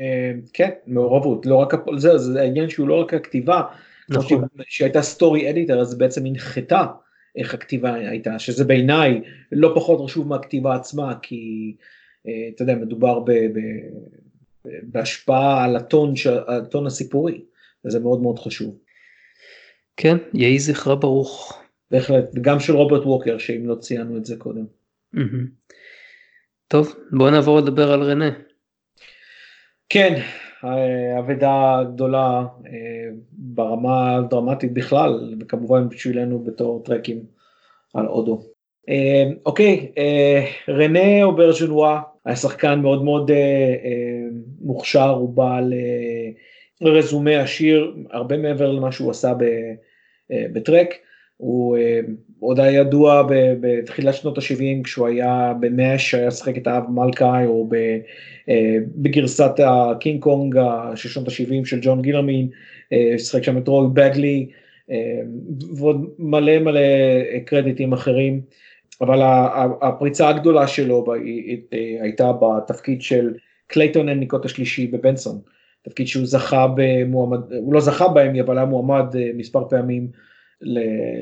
[0.00, 3.62] אה, כן מעורבות לא רק זה זה העניין שהוא לא רק הכתיבה
[4.08, 4.44] נכון.
[4.68, 6.86] שהייתה סטורי אדיטר אז בעצם הנחתה
[7.36, 9.20] איך הכתיבה הייתה שזה בעיניי
[9.52, 11.76] לא פחות חשוב מהכתיבה עצמה כי
[12.22, 13.60] אתה יודע מדובר ב, ב,
[14.82, 16.14] בהשפעה על הטון,
[16.48, 17.40] הטון הסיפורי
[17.84, 18.78] וזה מאוד מאוד חשוב.
[19.96, 21.62] כן יהי זכרה ברוך.
[21.90, 24.64] בהחלט, וגם של רוברט ווקר, שאם לא ציינו את זה קודם.
[26.68, 28.30] טוב, בוא נעבור לדבר על רנה.
[29.88, 30.20] כן,
[31.18, 37.22] אבדה גדולה אה, ברמה הדרמטית בכלל, וכמובן בשבילנו בתור טרקים
[37.94, 38.42] על אודו.
[38.88, 43.30] אה, אוקיי, אה, רנה אוברג'נואה היה שחקן מאוד מאוד
[44.60, 45.74] מוכשר, הוא בעל
[46.82, 49.32] רזומה עשיר, הרבה מעבר למה שהוא עשה
[50.30, 50.94] בטרק.
[51.38, 53.26] הוא uh, עוד היה ידוע
[53.60, 58.50] בתחילת שנות ה-70 כשהוא היה במאש, הוא שיחק את האב מולקהי, או uh,
[58.96, 60.56] בגרסת הקינג קונג
[60.94, 64.48] של שנות ה-70 של ג'ון גילרמין, uh, שחק שם את רוי בגלי,
[64.90, 64.92] uh,
[65.76, 66.80] ועוד מלא מלא
[67.44, 68.40] קרדיטים אחרים,
[69.00, 69.18] אבל
[69.82, 71.06] הפריצה הגדולה שלו
[72.00, 73.34] הייתה בתפקיד של
[73.66, 75.38] קלייטון הניקות השלישי בבנסון,
[75.82, 80.27] תפקיד שהוא זכה במועמד, הוא לא זכה בהם, אבל היה מועמד מספר פעמים.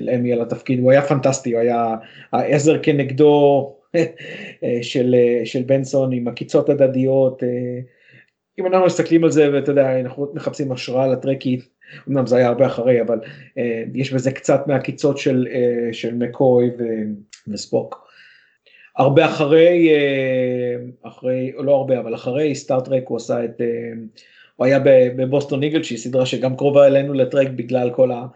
[0.00, 1.94] לאמי על התפקיד, הוא היה פנטסטי, הוא היה
[2.32, 3.72] העזר כנגדו
[4.82, 7.42] של, של בנסון עם עקיצות הדדיות,
[8.60, 11.68] אם אנחנו מסתכלים על זה ואתה יודע, אנחנו מחפשים השראה לטרקית,
[12.08, 13.18] אמנם זה היה הרבה אחרי, אבל
[13.94, 15.46] יש בזה קצת מהעקיצות של,
[15.92, 16.84] של מקוי ו,
[17.48, 18.06] וספוק.
[18.96, 19.90] הרבה אחרי,
[21.02, 23.60] אחרי, לא הרבה, אבל אחרי סטארט-טרק הוא עשה את,
[24.56, 24.78] הוא היה
[25.16, 28.26] בבוסטון איגל שהיא סדרה שגם קרובה אלינו לטרק בגלל כל ה...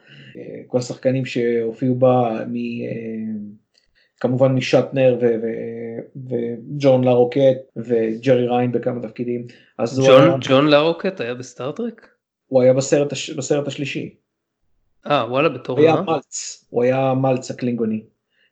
[0.67, 2.55] כל השחקנים שהופיעו בה, מ,
[4.21, 5.19] כמובן משטנר
[6.29, 9.47] וג'ון לרוקט וג'רי ריין בכמה תפקידים.
[9.79, 10.37] אז ג'ון, היה...
[10.41, 12.09] ג'ון לרוקט היה בסטארטרק?
[12.47, 14.15] הוא היה בסרט, בסרט השלישי.
[15.07, 15.83] אה וואלה בתור מה?
[15.83, 18.03] הוא היה מלץ, הוא היה מלץ הקלינגוני.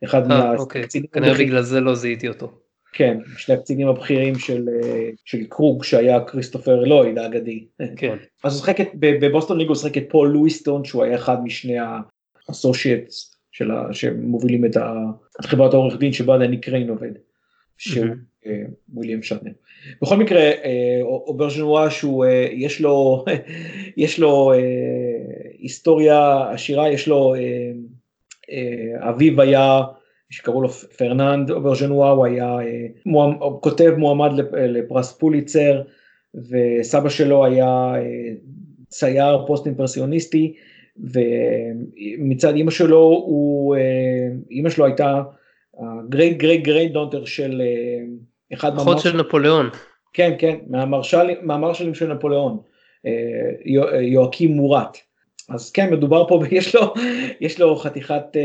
[0.04, 2.52] אחד אה, אוקיי, כנראה בגלל זה לא זיהיתי אותו.
[2.92, 4.68] כן, שני הקצינים הבכירים של,
[5.24, 7.64] של קרוג שהיה כריסטופר לויד האגדי.
[7.96, 8.16] כן.
[8.44, 11.76] אז הוא שחק ב Boston Legal הוא שחק את פול לואיסטון שהוא היה אחד משני
[12.48, 13.36] ה associates
[13.92, 14.76] שמובילים את
[15.42, 17.12] חברת העורך דין שבה דני קריין עובד.
[17.78, 18.06] שהוא
[18.46, 18.62] אה,
[18.94, 19.52] וויליאם שטנר.
[20.02, 23.24] בכל מקרה אה, אוברג'נואה שהוא אה, יש לו
[23.96, 24.52] יש לו
[25.58, 27.34] היסטוריה עשירה יש לו
[28.98, 29.82] אביו היה
[30.30, 35.82] שקראו לו פרננד אוברג'נואה, הוא היה אה, מועמד, כותב מועמד לפרס פוליצר,
[36.34, 38.32] וסבא שלו היה אה,
[38.88, 40.54] צייר פוסט אימפרסיוניסטי,
[40.96, 45.22] ומצד אימא שלו, הוא, אה, אימא שלו הייתה
[46.08, 47.62] great great great grandson של
[48.52, 48.92] אחד מהמרשלים.
[48.92, 49.70] אחות של נפוליאון.
[50.12, 50.56] כן, כן,
[51.42, 52.58] מהמרשלים של נפוליאון,
[54.00, 54.96] ז'ואקים מורת.
[55.48, 56.94] אז כן, מדובר פה, יש לו,
[57.40, 58.36] יש לו חתיכת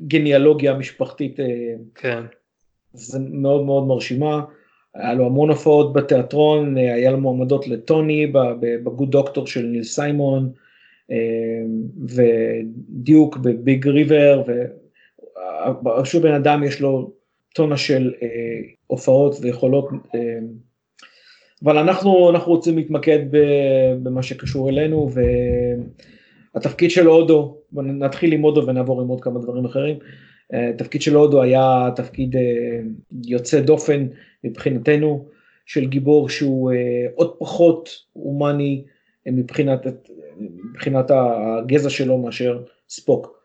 [0.00, 1.40] גניאלוגיה משפחתית.
[1.40, 2.22] אה, כן.
[2.92, 4.44] זה מאוד מאוד מרשימה.
[4.94, 8.26] היה לו המון הופעות בתיאטרון, אה, היה לו מועמדות לטוני
[8.84, 10.52] בגוד דוקטור של ניל סיימון,
[11.10, 11.16] אה,
[12.08, 14.42] ודיוק בביג ריבר,
[16.02, 17.12] ושוב בן אדם יש לו
[17.54, 18.12] טונה של
[18.86, 19.88] הופעות ויכולות
[21.64, 23.18] אבל אנחנו, אנחנו רוצים להתמקד
[24.02, 25.10] במה שקשור אלינו
[26.54, 29.96] והתפקיד של הודו, נתחיל עם הודו ונעבור עם עוד כמה דברים אחרים.
[30.52, 32.36] התפקיד של הודו היה תפקיד
[33.26, 34.06] יוצא דופן
[34.44, 35.28] מבחינתנו
[35.66, 36.72] של גיבור שהוא
[37.14, 38.84] עוד פחות הומני
[39.26, 39.86] מבחינת,
[40.40, 43.42] מבחינת הגזע שלו מאשר ספוק,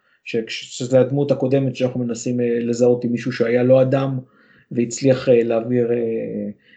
[0.48, 4.20] שזה הדמות הקודמת שאנחנו מנסים לזהות עם מישהו שהיה לא אדם
[4.72, 5.92] והצליח להעביר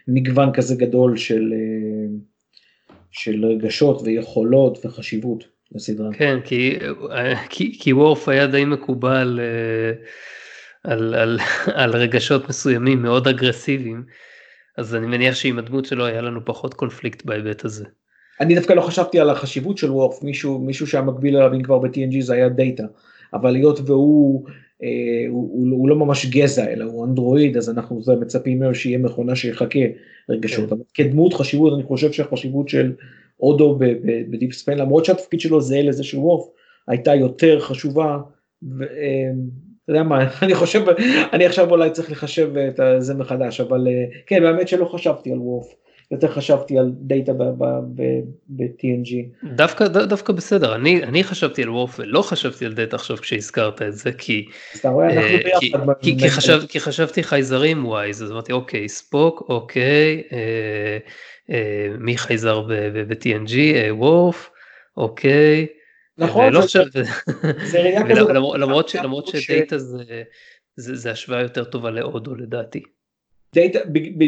[0.07, 1.53] מגוון כזה גדול של,
[3.11, 6.09] של רגשות ויכולות וחשיבות לסדרה.
[6.13, 6.79] כן, כי,
[7.49, 9.39] כי, כי וורף היה די מקובל
[10.83, 11.39] על, על,
[11.81, 14.03] על רגשות מסוימים מאוד אגרסיביים,
[14.77, 17.85] אז אני מניח שעם הדמות שלו היה לנו פחות קונפליקט בהיבט הזה.
[18.41, 21.79] אני דווקא לא חשבתי על החשיבות של וורף, מישהו, מישהו שהיה מקביל אליו אם כבר
[21.79, 22.83] ב-TNG זה היה דאטה,
[23.33, 24.45] אבל היות והוא
[24.83, 28.97] אה, הוא, הוא, הוא לא ממש גזע אלא הוא אנדרואיד אז אנחנו מצפים ממנו שיהיה
[28.97, 29.79] מכונה שיחקה
[30.29, 30.75] רגשות, כן.
[30.75, 32.93] אבל כדמות חשיבות אני חושב שהחשיבות של
[33.41, 33.79] אודו
[34.29, 36.49] בדיפ ספיין למרות שהתפקיד שלו זהה לזה של וורף
[36.87, 38.17] הייתה יותר חשובה.
[38.77, 39.31] ו, אה,
[39.83, 40.81] אתה יודע מה, אני חושב,
[41.33, 45.39] אני עכשיו אולי צריך לחשב את זה מחדש, אבל אה, כן, באמת שלא חשבתי על
[45.39, 45.75] וורף.
[46.11, 49.13] יותר חשבתי על דאטה ב-TNG.
[49.55, 53.93] דווקא, דווקא בסדר, אני, אני חשבתי על וורף ולא חשבתי על דאטה עכשיו כשהזכרת את
[53.93, 54.45] זה, כי,
[54.85, 55.09] אה,
[55.59, 60.97] כי, כי, כי, חשב, כי חשבתי חייזרים wise, אז אמרתי אוקיי, ספוק, אוקיי, אה, אה,
[61.99, 64.51] מי חייזר ב-TNG, אה, וורף,
[64.97, 65.67] אוקיי.
[66.17, 66.53] נכון,
[67.63, 68.29] זה, ראייה כזאת.
[69.03, 69.77] למרות, שדאטה
[70.75, 72.83] זה, השוואה יותר טובה להודו לדעתי.
[73.55, 73.79] דאטה,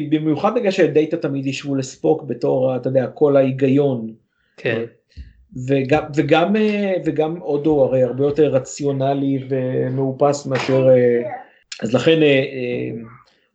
[0.10, 4.14] במיוחד בגלל שדאטה תמיד ישבו לספוק בתור, אתה יודע, כל ההיגיון.
[4.58, 4.84] כן.
[5.68, 6.56] וגם, וגם,
[7.06, 10.88] וגם אודו הרי הרבה יותר רציונלי ומאופס מאשר,
[11.82, 12.20] אז לכן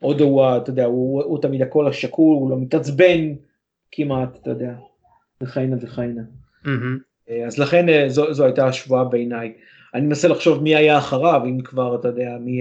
[0.01, 3.35] הוא, אתה יודע, הוא, הוא תמיד הקול השקול, הוא לא מתעצבן
[3.93, 4.73] כמעט, אתה יודע,
[5.43, 6.23] וכהנה וכהנה.
[6.65, 7.33] Mm-hmm.
[7.47, 9.53] אז לכן זו, זו הייתה השבועה בעיניי.
[9.95, 12.61] אני מנסה לחשוב מי היה אחריו, אם כבר, אתה יודע, מי...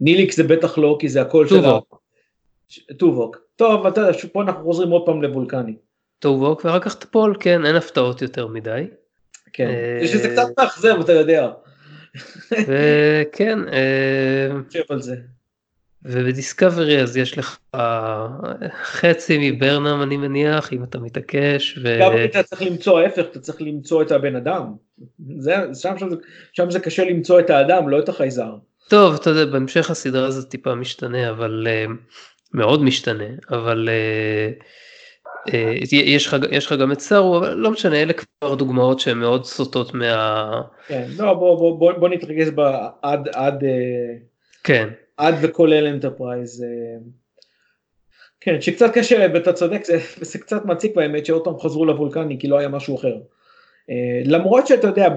[0.00, 1.62] ניליק זה בטח לא, כי זה הכל של...
[1.62, 2.00] טובוק.
[2.98, 3.38] טובוק.
[3.56, 5.76] טוב, אתה יודע, פה אנחנו חוזרים עוד פעם לבולקני.
[6.18, 8.86] טובוק, ואחר כך תפול, כן, אין הפתעות יותר מדי.
[9.52, 9.70] כן,
[10.02, 11.50] יש אה, שזה קצת מאכזב, אתה יודע.
[12.50, 13.58] וכן.
[14.68, 15.16] חושב על זה.
[16.04, 17.58] ובדיסקאברי אז יש לך
[18.82, 21.78] חצי מברנם אני מניח אם אתה מתעקש.
[21.82, 21.98] ו...
[22.00, 24.64] גם אתה צריך למצוא ההפך אתה צריך למצוא את הבן אדם.
[25.36, 26.08] זה, שם, שם,
[26.52, 28.54] שם זה קשה למצוא את האדם לא את החייזר.
[28.88, 31.90] טוב, אתה יודע, בהמשך הסדרה זה טיפה משתנה, אבל uh,
[32.54, 35.56] מאוד משתנה, אבל uh, uh,
[35.92, 39.44] יש, לך, יש לך גם את סארו, אבל לא משנה, אלה כבר דוגמאות שהן מאוד
[39.44, 40.60] סוטות מה...
[40.86, 43.64] כן, לא, בוא, בוא, בוא, בוא נתרכז בה עד, עד,
[44.64, 44.88] כן.
[45.16, 46.64] עד וכולל אנטרפרייז.
[48.40, 52.48] כן, שקצת קשה, ואתה צודק, זה, זה קצת מציק באמת שעוד פעם חזרו לוולקני, כי
[52.48, 53.16] לא היה משהו אחר.
[54.24, 55.08] למרות שאתה יודע,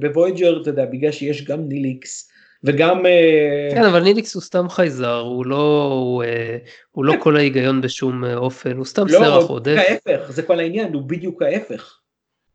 [0.00, 2.30] בוויאג'ר, אתה יודע, בגלל שיש גם ניליקס,
[2.64, 6.58] וגם אה, כן אבל ניליקס הוא סתם חייזר הוא לא הוא, אה,
[6.90, 9.76] הוא לא קול ההיגיון בשום אה, אופן הוא סתם לא, סרח עודף.
[9.76, 11.98] לא, ההפך זה כל העניין הוא בדיוק ההפך.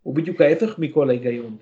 [0.03, 1.57] הוא בדיוק ההפך מקול ההיגיון.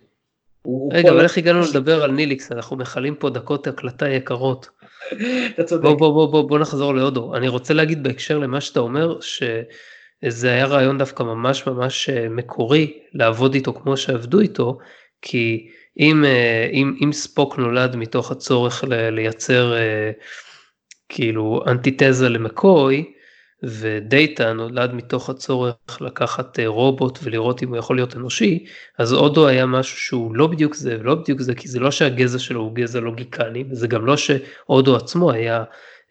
[0.91, 4.69] רגע אבל איך הגענו לדבר על ניליקס אנחנו מכלים פה דקות הקלטה יקרות.
[5.49, 5.83] אתה צודק.
[5.83, 10.51] בוא בוא בוא בוא בוא נחזור להודו אני רוצה להגיד בהקשר למה שאתה אומר שזה
[10.51, 14.77] היה רעיון דווקא ממש ממש מקורי לעבוד איתו כמו שעבדו איתו
[15.21, 15.67] כי
[15.99, 20.11] אם, אה, אם, אם ספוק נולד מתוך הצורך לייצר אה,
[21.09, 23.13] כאילו אנטיתזה למקוי,
[23.63, 28.65] ודאטה נולד מתוך הצורך לקחת אה, רובוט ולראות אם הוא יכול להיות אנושי,
[28.97, 32.39] אז אודו היה משהו שהוא לא בדיוק זה ולא בדיוק זה, כי זה לא שהגזע
[32.39, 35.63] שלו הוא גזע לוגיקני, וזה גם לא שאודו עצמו היה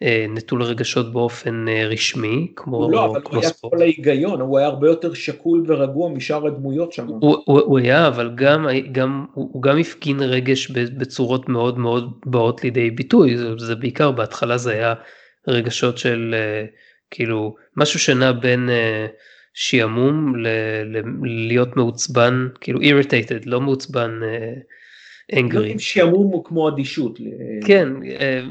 [0.03, 4.67] אה, נטול רגשות באופן אה, רשמי כמו לא, אבל הוא היה כל ההיגיון הוא היה
[4.67, 7.07] הרבה יותר שקול ורגוע משאר הדמויות שם.
[7.07, 12.11] הוא, הוא, הוא היה אבל גם גם הוא, הוא גם הפגין רגש בצורות מאוד מאוד
[12.25, 14.93] באות לידי ביטוי זה, זה בעיקר בהתחלה זה היה
[15.47, 16.35] רגשות של
[17.11, 18.69] כאילו משהו שנע בין
[19.53, 20.47] שעמום ל,
[20.85, 24.19] ל, להיות מעוצבן כאילו irritated לא מעוצבן.
[25.39, 25.79] Angry.
[25.79, 27.19] שעמום כמו אדישות.
[27.65, 27.87] כן,
[28.19, 28.41] אה,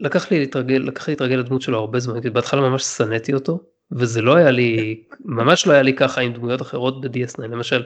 [0.00, 3.60] ולקח לי להתרגל, לקח לי להתרגל לדמות שלו הרבה זמן, בהתחלה ממש שנאתי אותו,
[3.92, 7.84] וזה לא היה לי, ממש לא היה לי ככה עם דמויות אחרות ב-DS9, למשל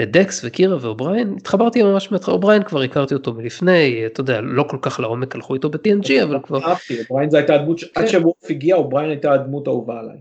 [0.00, 4.78] דקס וקירה ואובריין, התחברתי ממש מהתחלה, אובריין כבר הכרתי אותו מלפני, אתה יודע, לא כל
[4.82, 6.58] כך לעומק הלכו איתו ב-TNG, אבל כבר...
[7.08, 8.06] אובריין זה הייתה הדמות, עד כן.
[8.06, 10.18] שוורף הגיע, אובריין הייתה הדמות האהובה עליי.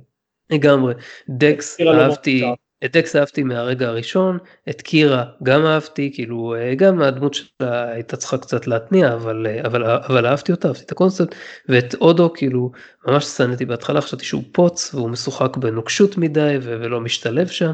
[0.50, 0.94] לגמרי,
[1.30, 2.44] דקס אהבתי.
[2.86, 4.38] את דקס אהבתי מהרגע הראשון,
[4.70, 10.26] את קירה גם אהבתי, כאילו גם הדמות שלה הייתה צריכה קצת להתניע, אבל, אבל, אבל
[10.26, 11.36] אהבתי אותה, אהבתי את הקונספט,
[11.70, 12.72] ואת אודו כאילו
[13.08, 17.74] ממש שנאתי בהתחלה, חשבתי שהוא פוץ והוא משוחק בנוקשות מדי ולא משתלב שם,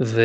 [0.00, 0.22] ו,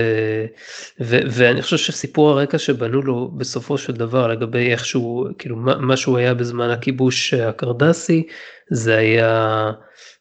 [1.02, 5.98] ו, ואני חושב שסיפור הרקע שבנו לו בסופו של דבר לגבי איך שהוא, כאילו מה
[5.98, 8.28] שהוא היה בזמן הכיבוש הקרדסי,
[8.70, 9.72] זה היה...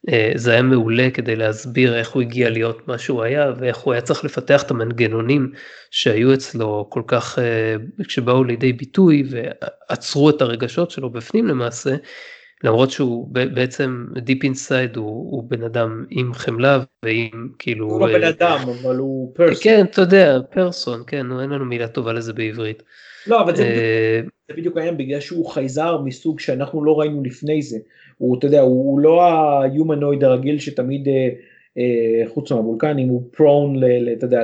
[0.09, 3.93] אה, זה היה מעולה כדי להסביר איך הוא הגיע להיות מה שהוא היה ואיך הוא
[3.93, 5.53] היה צריך לפתח את המנגנונים
[5.91, 11.95] שהיו אצלו כל כך אה, כשבאו לידי ביטוי ועצרו את הרגשות שלו בפנים למעשה
[12.65, 18.19] למרות שהוא בעצם deep inside הוא, הוא בן אדם עם חמלה ועם כאילו הוא לא
[18.19, 22.33] בן אדם אבל הוא person כן אתה יודע person כן אין לנו מילה טובה לזה
[22.33, 22.83] בעברית.
[23.27, 27.63] לא אבל זה, בדיוק, זה בדיוק העניין בגלל שהוא חייזר מסוג שאנחנו לא ראינו לפני
[27.63, 27.79] זה
[28.23, 31.29] הוא, אתה יודע, הוא, לא ה-humanoid הרגיל שתמיד, אה,
[31.79, 34.43] אה, חוץ מהוולקנים, הוא prone, אתה יודע,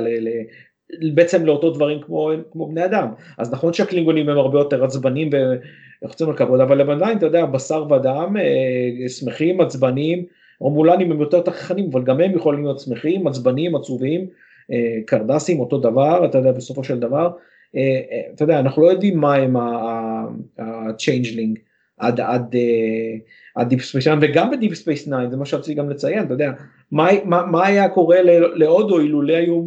[1.13, 3.07] בעצם לאותו דברים כמו, כמו בני אדם.
[3.37, 7.45] אז נכון שהקלינגונים הם הרבה יותר עצבנים ולוחצים על כבוד, אבל הם עדיין, אתה יודע,
[7.45, 10.25] בשר ודם, אה, שמחים, עצבניים,
[10.59, 14.27] רומולנים הם יותר תככנים, אבל גם הם יכולים להיות שמחים, עצבניים, עצובים,
[14.71, 17.29] אה, קרדסים, אותו דבר, אתה יודע, בסופו של דבר.
[17.75, 21.59] אה, אה, אתה יודע, אנחנו לא יודעים מה הם ה-changeling
[21.97, 23.15] עד, עד, אה,
[23.55, 26.51] הדיפ ספייס 9 וגם בדיפ ספייס 9 זה מה שרציתי גם לציין אתה יודע
[26.91, 28.17] מה, מה, מה היה קורה
[28.53, 29.65] לאודו אילולא היו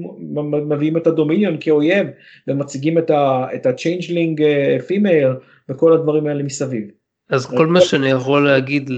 [0.69, 2.07] מביאים את הדומיניון כאויב
[2.49, 3.11] ומציגים את
[4.87, 5.35] female אה,
[5.69, 6.85] וכל הדברים האלה מסביב.
[7.31, 8.91] אז כל מה שאני יכול להגיד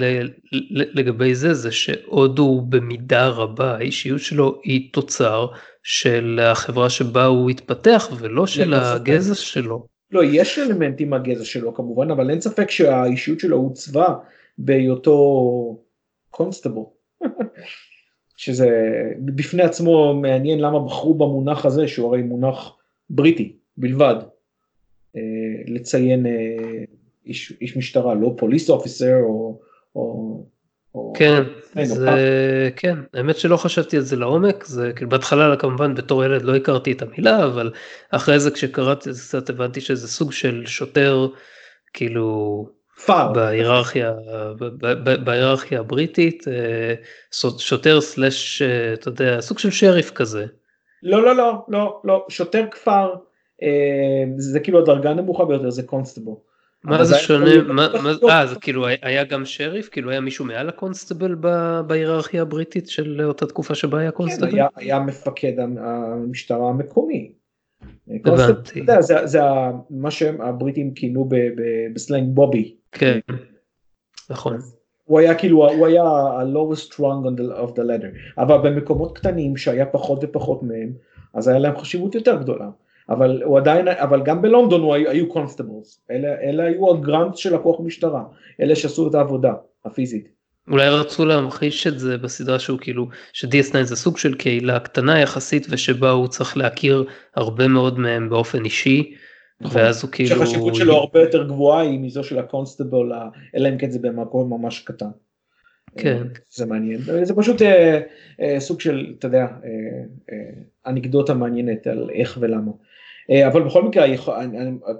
[0.70, 5.47] לגבי זה זה שאודו במידה רבה האישיות שלו היא תוצר
[5.83, 9.87] של החברה שבה הוא התפתח ולא של הגזע שלו.
[10.12, 14.14] לא יש אלמנטים מהגזע שלו כמובן אבל אין ספק שהאישיות שלו עוצבה
[14.58, 15.84] בהיותו
[16.30, 16.82] קונסטבל.
[18.36, 18.68] שזה
[19.18, 22.76] בפני עצמו מעניין למה בחרו במונח הזה שהוא הרי מונח
[23.10, 24.14] בריטי בלבד.
[25.16, 25.20] אה,
[25.66, 26.84] לציין אה,
[27.26, 29.60] איש, איש משטרה לא פוליס אופיסר או,
[29.94, 30.44] או
[31.16, 31.42] כן,
[31.84, 36.56] זה, כן, האמת שלא חשבתי על זה לעומק, זה כאילו בהתחלה כמובן בתור ילד לא
[36.56, 37.72] הכרתי את המילה, אבל
[38.10, 41.28] אחרי זה כשקראתי את זה קצת הבנתי שזה סוג של שוטר,
[41.92, 42.68] כאילו,
[43.07, 43.33] כפר.
[43.32, 44.12] בהיררכיה,
[45.24, 46.94] בהיררכיה הבריטית, אה,
[47.58, 50.46] שוטר סלאש, אה, אתה יודע, סוג של שריף כזה.
[51.02, 53.14] לא, לא, לא, לא, לא, שוטר כפר,
[53.62, 56.37] אה, זה כאילו הדרגה נמוכה ביותר, זה constable.
[56.84, 57.50] מה זה שונה,
[58.30, 61.35] אה זה כאילו היה גם שריף, כאילו היה מישהו מעל ה constable
[61.86, 64.50] בהיררכיה הבריטית של אותה תקופה שבה היה constable?
[64.50, 67.32] כן, היה מפקד המשטרה המקומי.
[68.24, 68.82] הבנתי.
[69.24, 69.40] זה
[69.90, 71.28] מה שהבריטים כינו
[71.94, 72.76] בסלנג בובי.
[72.94, 73.18] כן,
[74.30, 74.59] נכון.
[75.04, 80.18] הוא היה כאילו, הוא היה ה-lowest strong of the ladder, אבל במקומות קטנים שהיה פחות
[80.22, 80.92] ופחות מהם,
[81.35, 82.68] אז היה להם חשיבות יותר גדולה.
[83.09, 87.54] אבל הוא עדיין, אבל גם בלונדון הוא היו, היו קונסטבלס, אלה, אלה היו הגרנט של
[87.54, 88.22] הכוח משטרה,
[88.61, 89.52] אלה שעשו את העבודה
[89.85, 90.28] הפיזית.
[90.70, 95.66] אולי רצו להמחיש את זה בסדרה שהוא כאילו ש-DS9 זה סוג של קהילה קטנה יחסית
[95.70, 97.04] ושבה הוא צריך להכיר
[97.37, 99.14] הרבה מאוד מהם באופן אישי.
[99.60, 99.80] נכון.
[99.80, 100.28] ואז הוא כאילו...
[100.28, 103.12] שהחשיבות שלו הרבה יותר גבוהה היא מזו של הקונסטבל,
[103.56, 105.10] אלא אם כן זה במקום ממש קטן.
[105.96, 106.22] כן.
[106.50, 108.00] זה מעניין, זה פשוט אה,
[108.40, 109.48] אה, סוג של, אתה יודע, אה,
[110.32, 110.50] אה,
[110.86, 112.72] אנקדוטה מעניינת על איך ולמה.
[113.30, 114.04] אה, אבל בכל מקרה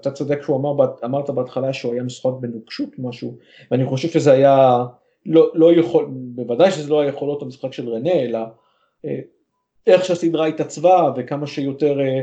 [0.00, 3.36] אתה צודק שהוא אמר, אמרת בהתחלה שהוא היה משחק בנוקשות משהו
[3.70, 4.84] ואני חושב שזה היה
[5.26, 8.38] לא, לא יכול, בוודאי שזה לא היכולות המשחק של רנה אלא
[9.04, 9.18] אה,
[9.86, 12.22] איך שהסדרה התעצבה וכמה שיותר אה,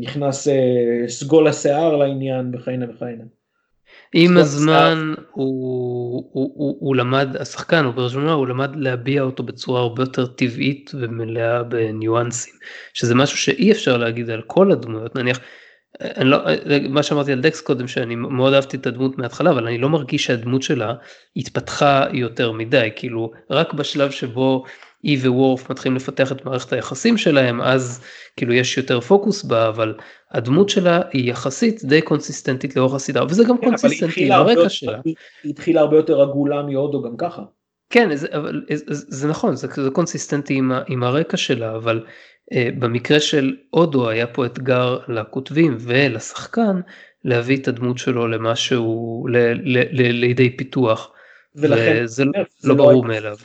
[0.00, 0.48] נכנס
[1.08, 3.24] סגול השיער לעניין וכהנה וכהנה.
[4.14, 9.80] עם הזמן הוא, הוא, הוא, הוא למד, השחקן הוא ברז'ונה, הוא למד להביע אותו בצורה
[9.80, 12.54] הרבה יותר טבעית ומלאה בניואנסים,
[12.94, 15.40] שזה משהו שאי אפשר להגיד על כל הדמויות, נניח,
[16.00, 16.38] אני לא,
[16.88, 20.24] מה שאמרתי על דקס קודם שאני מאוד אהבתי את הדמות מההתחלה אבל אני לא מרגיש
[20.24, 20.94] שהדמות שלה
[21.36, 22.88] התפתחה יותר מדי.
[22.96, 24.64] כאילו רק בשלב שבו
[25.04, 28.04] היא ווורף מתחילים לפתח את מערכת היחסים שלהם אז
[28.36, 29.94] כאילו יש יותר פוקוס בה אבל
[30.30, 34.98] הדמות שלה היא יחסית די קונסיסטנטית לאורך הסדרה וזה גם כן, קונסיסטנטי ברקע שלה.
[35.04, 35.14] היא
[35.50, 37.42] התחילה הרבה יותר עגולה מאודו גם ככה.
[37.90, 42.04] כן זה, אבל, זה, זה נכון זה, זה קונסיסטנטי עם, עם הרקע שלה אבל
[42.52, 46.80] uh, במקרה של הודו היה פה אתגר לכותבים ולשחקן
[47.24, 51.12] להביא את הדמות שלו למשהו ל, ל, ל, לידי פיתוח.
[51.54, 52.32] ולכן וזה לא,
[52.64, 53.36] לא ברור מאליו.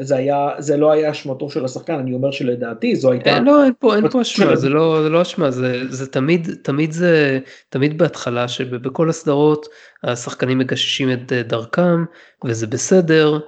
[0.00, 3.64] זה היה זה לא היה אשמתו של השחקן אני אומר שלדעתי זו הייתה אין, לא
[3.64, 7.38] אין פה אין פה אשמה זה לא זה לא אשמה זה זה תמיד תמיד זה
[7.68, 9.66] תמיד בהתחלה שבכל הסדרות
[10.04, 12.04] השחקנים מגששים את דרכם
[12.44, 13.38] וזה בסדר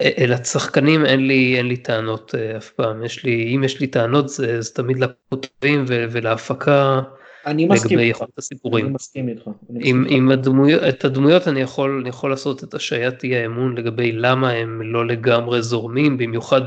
[0.00, 4.28] אל השחקנים אין לי אין לי טענות אף פעם יש לי אם יש לי טענות
[4.28, 7.00] זה, זה תמיד לכותבים ולהפקה
[7.46, 8.08] אני מסכים לגבי.
[8.08, 8.86] איכות הסיפורים.
[8.86, 9.50] אני מסכים איתך.
[9.70, 10.06] אני עם.
[10.08, 14.50] עם הדמויות, את הדמויות אני יכול, אני יכול לעשות את השעיית אי האמון לגבי למה
[14.50, 16.60] הם לא לגמרי זורמים, במיוחד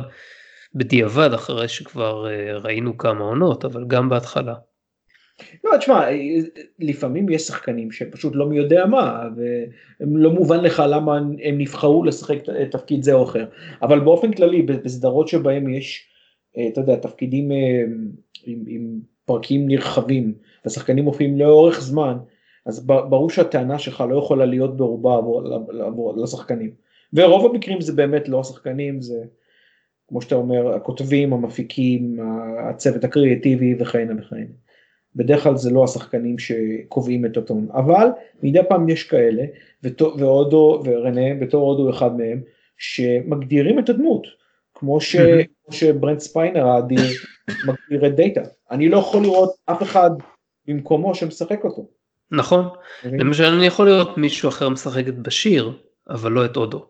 [0.76, 4.54] בדיעבד אחרי שכבר אה, ראינו כמה עונות, אבל גם בהתחלה.
[5.64, 6.06] לא, תשמע,
[6.80, 12.04] לפעמים יש שחקנים שפשוט לא מי יודע מה, והם לא מובן לך למה הם נבחרו
[12.04, 12.38] לשחק
[12.72, 13.46] תפקיד זה או אחר.
[13.82, 16.08] אבל באופן כללי, בסדרות שבהם יש,
[16.58, 17.84] אה, אתה יודע, תפקידים אה,
[18.46, 20.34] עם, עם פרקים נרחבים,
[20.66, 22.18] והשחקנים מופיעים לאורך זמן,
[22.66, 25.20] אז ברור שהטענה שלך לא יכולה להיות ברובה
[26.18, 26.72] לשחקנים.
[27.14, 29.24] ורוב המקרים זה באמת לא השחקנים, זה
[30.07, 32.18] כמו שאתה אומר, הכותבים, המפיקים,
[32.70, 34.45] הצוות הקריאטיבי וכהנה וכהנה.
[35.16, 38.07] בדרך כלל זה לא השחקנים שקובעים את הטון, אבל
[38.43, 39.43] מדי פעם יש כאלה,
[40.18, 42.41] ואודו, רנה בתור אודו אחד מהם,
[42.78, 44.28] שמגדירים את הדמות,
[44.74, 47.01] כמו, ש, כמו שברנט ספיינר האדיר
[47.68, 48.41] מגדיר את דאטה.
[48.72, 50.12] אני לא יכול לראות אף אחד
[50.70, 51.90] במקומו שמשחק אותו.
[52.32, 52.66] נכון,
[53.04, 55.72] למשל אני יכול לראות מישהו אחר משחק את בשיר,
[56.10, 56.86] אבל לא את אודו.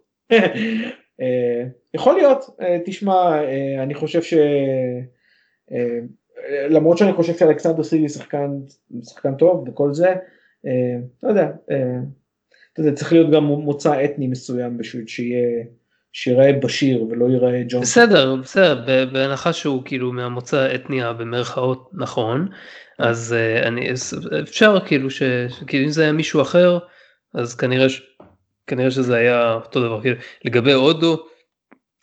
[1.21, 1.63] אה,
[1.93, 4.33] יכול להיות, אה, תשמע, אה, אני חושב ש...
[6.69, 8.51] למרות שאני חושב שאלכסנדר סילי שחקן,
[9.03, 10.15] שחקן טוב וכל זה,
[11.23, 11.51] לא יודע,
[12.73, 15.65] אתה יודע, צריך להיות גם מוצא אתני מסוים בשביל שיהיה,
[16.13, 17.81] שיראה בשיר ולא ייראה ג'ון.
[17.81, 22.47] בסדר, בסדר, בהנחה שהוא כאילו מהמוצא האתני במרכאות נכון,
[22.99, 23.89] אז אני,
[24.43, 26.79] אפשר כאילו שכאילו אם זה היה מישהו אחר,
[27.33, 28.01] אז כנראה ש...
[28.67, 31.25] כנראה שזה היה אותו דבר, כאילו, לגבי הודו,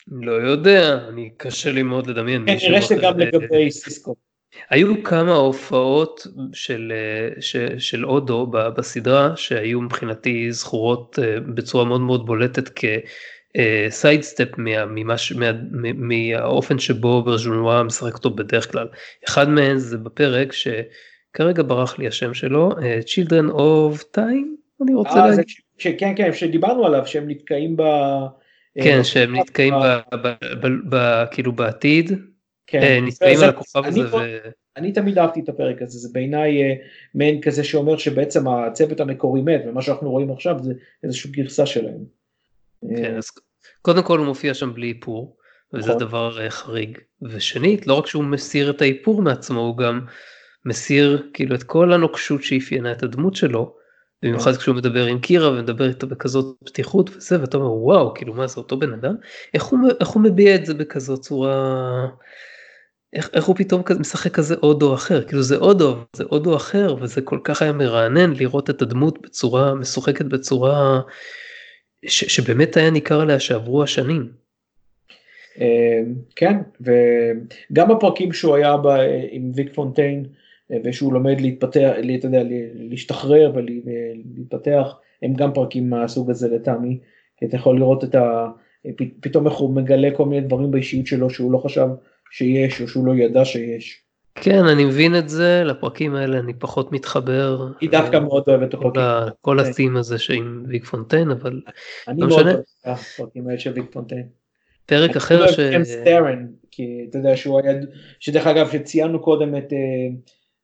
[0.07, 2.45] לא יודע, אני קשה לי מאוד לדמיין.
[2.59, 4.15] כנראה שגם לגבי סיסקו.
[4.69, 6.93] היו כמה הופעות של,
[7.39, 11.19] של, של אודו בסדרה שהיו מבחינתי זכורות
[11.55, 12.69] בצורה מאוד מאוד בולטת
[13.57, 14.47] כ sidestep
[15.95, 18.87] מהאופן שבו ברז'ונואה משחק אותו בדרך כלל.
[19.27, 22.71] אחד מהם זה בפרק שכרגע ברח לי השם שלו,
[23.05, 24.47] Children of Time,
[24.83, 25.45] אני רוצה אה, להגיד.
[25.77, 27.83] שכן כן שדיברנו עליו שהם נתקעים ב...
[28.81, 29.73] כן שהם נתקעים
[31.31, 32.11] כאילו בעתיד,
[32.67, 34.39] כן, נתקעים על הכוכב הזה.
[34.77, 36.77] אני תמיד אהבתי את הפרק הזה, זה בעיניי
[37.15, 42.03] מעין כזה שאומר שבעצם הצוות המקורי מת ומה שאנחנו רואים עכשיו זה איזושהי גרסה שלהם.
[42.95, 43.29] כן, אז
[43.87, 45.37] קודם כל הוא מופיע שם בלי איפור,
[45.73, 45.99] וזה נכון.
[45.99, 46.97] דבר חריג,
[47.31, 50.01] ושנית לא רק שהוא מסיר את האיפור מעצמו הוא גם
[50.65, 53.75] מסיר כאילו את כל הנוקשות שאפיינה את הדמות שלו.
[54.23, 58.47] במיוחד כשהוא מדבר עם קירה ומדבר איתה בכזאת פתיחות וזה ואתה אומר וואו כאילו מה
[58.47, 59.15] זה אותו בן אדם
[59.53, 62.07] איך הוא, איך הוא מביע את זה בכזאת צורה
[63.13, 66.95] איך, איך הוא פתאום כזה, משחק כזה אודו אחר כאילו זה אודו זה אודו אחר
[67.01, 71.01] וזה כל כך היה מרענן לראות את הדמות בצורה משוחקת בצורה
[72.05, 74.31] ש, שבאמת היה ניכר עליה שעברו השנים.
[76.35, 78.97] כן וגם הפרקים שהוא היה בה
[79.31, 80.25] עם ויק פונטיין.
[80.83, 82.43] ושהוא לומד להתפתח, אתה יודע,
[82.73, 86.99] להשתחרר ולהתפתח, הם גם פרקים מהסוג הזה לטעמי,
[87.37, 88.47] כי אתה יכול לראות את ה...
[89.19, 91.87] פתאום איך הוא מגלה כל מיני דברים באישיות שלו שהוא לא חשב
[92.31, 94.03] שיש או שהוא לא ידע שיש.
[94.41, 97.67] כן אני מבין את זה לפרקים האלה אני פחות מתחבר.
[97.81, 99.01] היא דווקא מאוד אוהבת את הפרקים.
[99.41, 101.61] כל הסים הזה שעם ויק פונטיין אבל.
[102.07, 104.27] אני מאוד אוהב את הפרקים האלה של ויק פונטיין.
[104.85, 105.59] פרק אחר ש...
[106.71, 107.79] כי אתה יודע שהוא היה,
[108.19, 109.73] שדרך אגב שציינו קודם את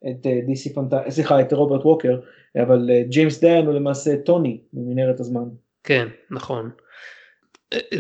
[0.09, 0.73] את די.סי.
[0.73, 2.19] פונטנה, סליחה את רוברט ווקר,
[2.63, 5.43] אבל ג'יימס דארן הוא למעשה טוני ממנהרת הזמן.
[5.84, 6.69] כן נכון.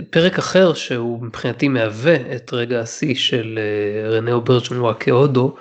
[0.09, 3.59] פרק אחר שהוא מבחינתי מהווה את רגע השיא של
[4.11, 5.55] רנה אוברז'נואה כאודו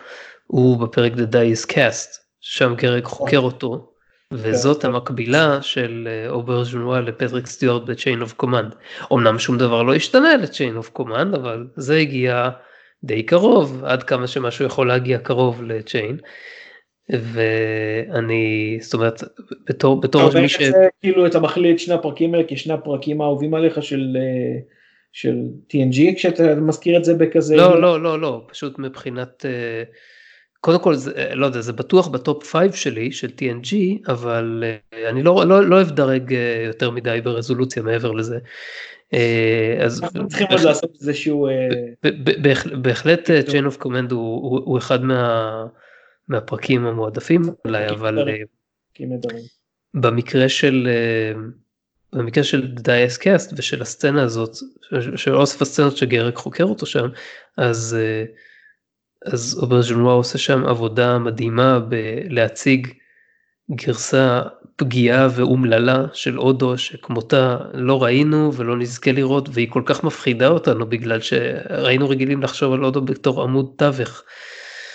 [0.46, 3.88] הוא בפרק The Die is Cast שם גרק חוקר אותו
[4.32, 8.74] וזאת המקבילה של אוברז'נואה לפטריק סטיוארט ב-Chain of Command.
[9.12, 12.50] אמנם שום דבר לא השתנה ל-Chain of Command אבל זה הגיע
[13.04, 16.16] די קרוב עד כמה שמשהו יכול להגיע קרוב לצ'יין.
[17.10, 19.22] ואני זאת אומרת
[19.68, 20.58] בתור בתור מי ש...
[21.00, 24.16] כאילו אתה מחליט שני הפרקים האלה כשני הפרקים האהובים עליך של
[25.12, 25.36] של
[25.72, 29.46] TNG כשאתה מזכיר את זה בכזה לא לא לא לא פשוט מבחינת
[30.60, 33.74] קודם כל זה לא יודע זה בטוח בטופ 5 שלי של TNG
[34.08, 34.64] אבל
[35.08, 36.34] אני לא לא לא אוהב דרק
[36.66, 38.38] יותר מדי ברזולוציה מעבר לזה.
[39.80, 41.48] אז אנחנו צריכים עוד לעשות איזשהו
[42.82, 44.98] בהחלט chain of command הוא אחד
[46.32, 48.28] מהפרקים המועדפים עליי אבל
[49.94, 50.88] במקרה של
[52.12, 54.56] במקרה של Die is Cast ושל הסצנה הזאת
[55.16, 57.08] של אוסף הסצנות שגרק חוקר אותו שם
[57.56, 57.96] אז
[59.26, 62.88] אז אוברז'נואה עושה שם עבודה מדהימה בלהציג
[63.70, 64.42] גרסה
[64.76, 70.86] פגיעה ואומללה של אודו שכמותה לא ראינו ולא נזכה לראות והיא כל כך מפחידה אותנו
[70.86, 74.22] בגלל שהיינו רגילים לחשוב על אודו בתור עמוד תווך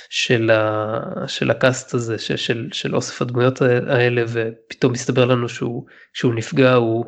[0.09, 5.85] של, ה, של הקאסט הזה של, של, של אוסף הדמויות האלה ופתאום מסתבר לנו שהוא,
[6.13, 7.05] שהוא נפגע הוא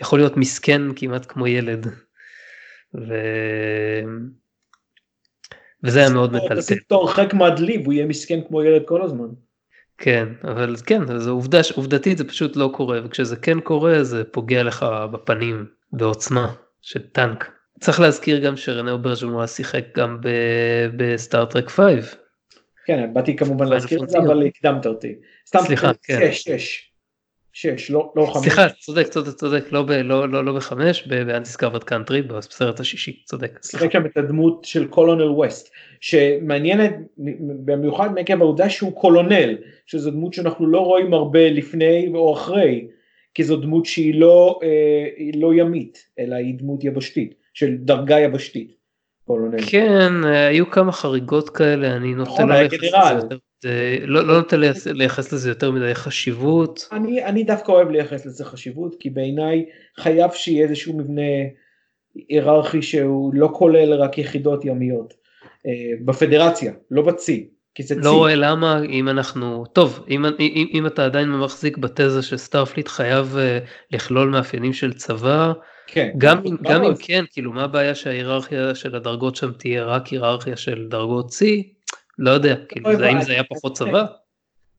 [0.00, 1.86] יכול להיות מסכן כמעט כמו ילד.
[2.94, 3.14] ו...
[5.84, 6.60] וזה היה מאוד מטלטל.
[6.60, 9.28] תשים הרחק מהדלי והוא יהיה מסכן כמו ילד כל הזמן.
[9.98, 14.62] כן, אבל כן, אז עובדה, עובדתית זה פשוט לא קורה, וכשזה כן קורה זה פוגע
[14.62, 17.50] לך בפנים בעוצמה של טנק.
[17.82, 20.18] צריך להזכיר גם שרנה אוברז'נואה שיחק גם
[20.96, 22.16] בסטארטרק 5.
[22.86, 25.14] כן, באתי כמובן להזכיר את זה, אבל הקדמת אותי.
[25.46, 26.32] סליחה, כן.
[26.32, 26.88] 6, 6.
[27.52, 28.42] 6, לא, לא 5.
[28.42, 33.58] סליחה, צודק, צודק, צודק, לא, לא, לא, לא בחמש, באנדיסקאברד קאנטרי, בסרט השישי, צודק.
[33.62, 36.94] שיחק שם את הדמות של קולונל ווסט, שמעניינת
[37.64, 39.56] במיוחד מעקב העובדה שהוא קולונל,
[39.86, 42.86] שזו דמות שאנחנו לא רואים הרבה לפני או אחרי,
[43.34, 48.82] כי זו דמות שהיא לא, אה, לא ימית, אלא היא דמות יבשתית, של דרגה יבשתית.
[49.66, 52.76] כן, היו כמה חריגות כאלה, אני נוטה נכון, לזה
[54.06, 54.42] לא, לא
[54.94, 56.88] לייחס לזה יותר מדי חשיבות.
[56.92, 59.64] אני, אני דווקא אוהב לייחס לזה חשיבות, כי בעיניי
[60.00, 61.22] חייב שיהיה איזשהו מבנה
[62.28, 65.14] היררכי שהוא לא כולל רק יחידות ימיות.
[65.66, 67.48] אה, בפדרציה, לא בצי.
[67.74, 68.08] כי זה לא צי.
[68.08, 73.68] רואה למה אם אנחנו, טוב, אם, אם, אם אתה עדיין מחזיק בתזה שסטארפליט חייב uh,
[73.90, 75.52] לכלול מאפיינים של צבא,
[75.86, 80.06] כן, גם, אם, גם אם כן, כאילו מה הבעיה שההיררכיה של הדרגות שם תהיה רק
[80.06, 81.72] היררכיה של דרגות צי,
[82.18, 84.04] לא יודע, כאילו, זה, האם זה היה פחות צבא?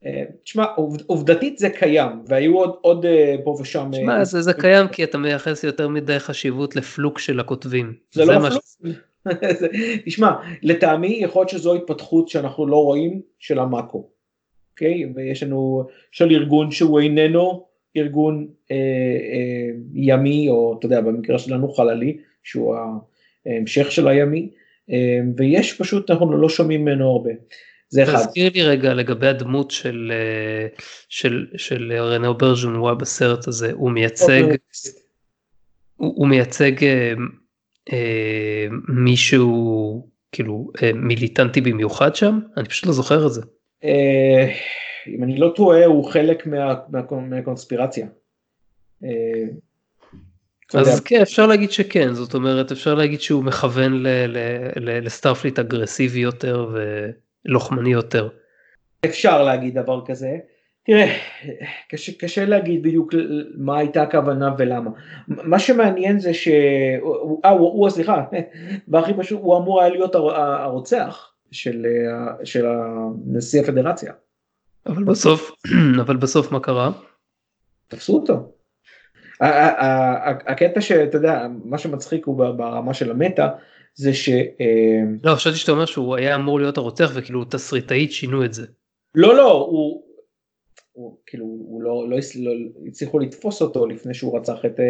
[0.06, 0.66] אה, תשמע,
[1.08, 3.90] עובדתית זה קיים, והיו עוד, עוד אה, פה ושם...
[3.92, 7.94] תשמע, אה, זה, זה קיים כי אתה מייחס יותר מדי חשיבות לפלוק של הכותבים.
[8.12, 8.64] זה, זה לא פלוק.
[10.06, 10.32] תשמע,
[10.62, 14.10] לטעמי יכול להיות שזו התפתחות שאנחנו לא רואים של המאקו.
[14.72, 15.06] אוקיי?
[15.16, 17.66] ויש לנו של ארגון שהוא איננו
[17.98, 22.76] ארגון אה, אה, ימי, או אתה יודע, במקרה שלנו חללי, שהוא
[23.46, 24.50] ההמשך של הימי.
[24.90, 27.32] אמ, ויש פשוט, אנחנו לא שומעים ממנו הרבה.
[27.90, 28.18] זה אחד.
[28.18, 30.68] תזכיר לי רגע לגבי הדמות של, אה,
[31.10, 34.44] של, של רנאו ברג'ונואה בסרט הזה, הוא מייצג,
[35.98, 37.14] הוא, הוא מייצג אה,
[37.94, 42.40] אה, מישהו כאילו אה, מיליטנטי במיוחד שם?
[42.58, 43.42] אני פשוט לא זוכר את זה.
[43.84, 44.54] אה,
[45.08, 48.08] אם אני לא טועה הוא חלק מה, מה, מהקונספירציה.
[49.04, 49.44] אה,
[50.74, 54.04] אז כן, אפשר להגיד שכן, זאת אומרת, אפשר להגיד שהוא מכוון
[54.76, 56.76] לסטארפליט אגרסיבי יותר
[57.46, 58.30] ולוחמני יותר.
[59.06, 60.38] אפשר להגיד דבר כזה.
[60.86, 61.18] תראה,
[61.90, 63.14] קשה, קשה להגיד בדיוק
[63.58, 64.92] מה הייתה הכוונה ולמה.
[65.28, 68.24] מה שמעניין זה שהוא, אה, הוא, הוא, סליחה,
[68.88, 71.86] והכי פשוט, הוא אמור היה להיות הרוצח של,
[72.44, 72.66] של
[73.26, 74.14] נשיא הפדרציה.
[74.86, 75.52] אבל בסוף,
[76.02, 76.92] אבל בסוף מה קרה?
[77.88, 78.52] תפסו אותו.
[80.48, 83.50] הקטע שאתה יודע, מה שמצחיק הוא ברמה של המטה,
[83.96, 84.30] זה ש...
[84.30, 88.66] אה, לא, חשבתי שאתה אומר שהוא היה אמור להיות הרוצח וכאילו תסריטאית שינו את זה.
[89.16, 90.04] לא, לא, הוא...
[90.92, 94.86] הוא כאילו, הוא לא, לא, לא הצליחו לתפוס אותו לפני שהוא רצח את אה,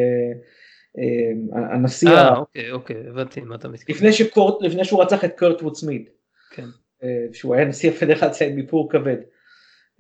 [0.98, 2.10] אה, הנשיא.
[2.10, 3.96] אה, אוקיי, אוקיי, הבנתי מה אתה מתכוון.
[3.96, 6.10] לפני, שקורט, לפני שהוא רצח את קרט ווד סמית.
[6.52, 6.68] כן.
[7.04, 9.18] אה, שהוא היה נשיא הפדרציה עם איפור כבד.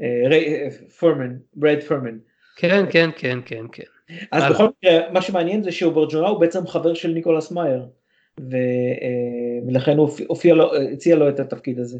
[0.01, 0.69] אה, ריי
[0.99, 2.17] פורמן, ברד פורמן.
[2.55, 3.83] כן, כן, כן, כן, כן.
[4.31, 7.85] אז בכל מקרה, מה שמעניין זה שאוברג'ונה הוא בעצם חבר של ניקולס מאייר,
[8.39, 8.45] אה,
[9.67, 11.97] ולכן הוא הופיע לו, הציע לו את התפקיד הזה.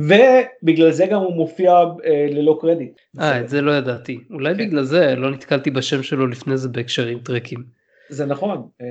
[0.00, 1.72] ובגלל זה גם הוא מופיע
[2.04, 3.00] אה, ללא קרדיט.
[3.20, 4.18] אה, את זה לא ידעתי.
[4.30, 4.66] אולי כן.
[4.66, 7.64] בגלל זה לא נתקלתי בשם שלו לפני זה בהקשרים טרקים.
[8.08, 8.86] זה נכון, אה,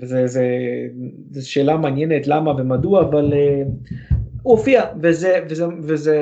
[0.00, 3.32] וזו שאלה מעניינת למה ומדוע, אבל
[4.42, 6.18] הוא הופיע, וזה, וזה, וזה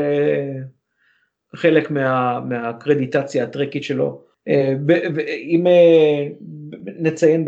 [1.54, 4.20] חלק מה, מהקרדיטציה הטרקית שלו.
[4.48, 4.74] אה,
[5.42, 6.28] אם אה,
[6.98, 7.44] נציין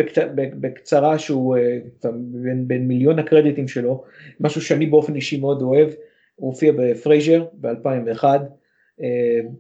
[0.61, 1.79] בקצרה שהוא אה,
[2.15, 4.05] בין, בין מיליון הקרדיטים שלו,
[4.41, 5.89] משהו שאני באופן אישי מאוד אוהב,
[6.37, 8.25] הוא הופיע בפרייזר ב-2001,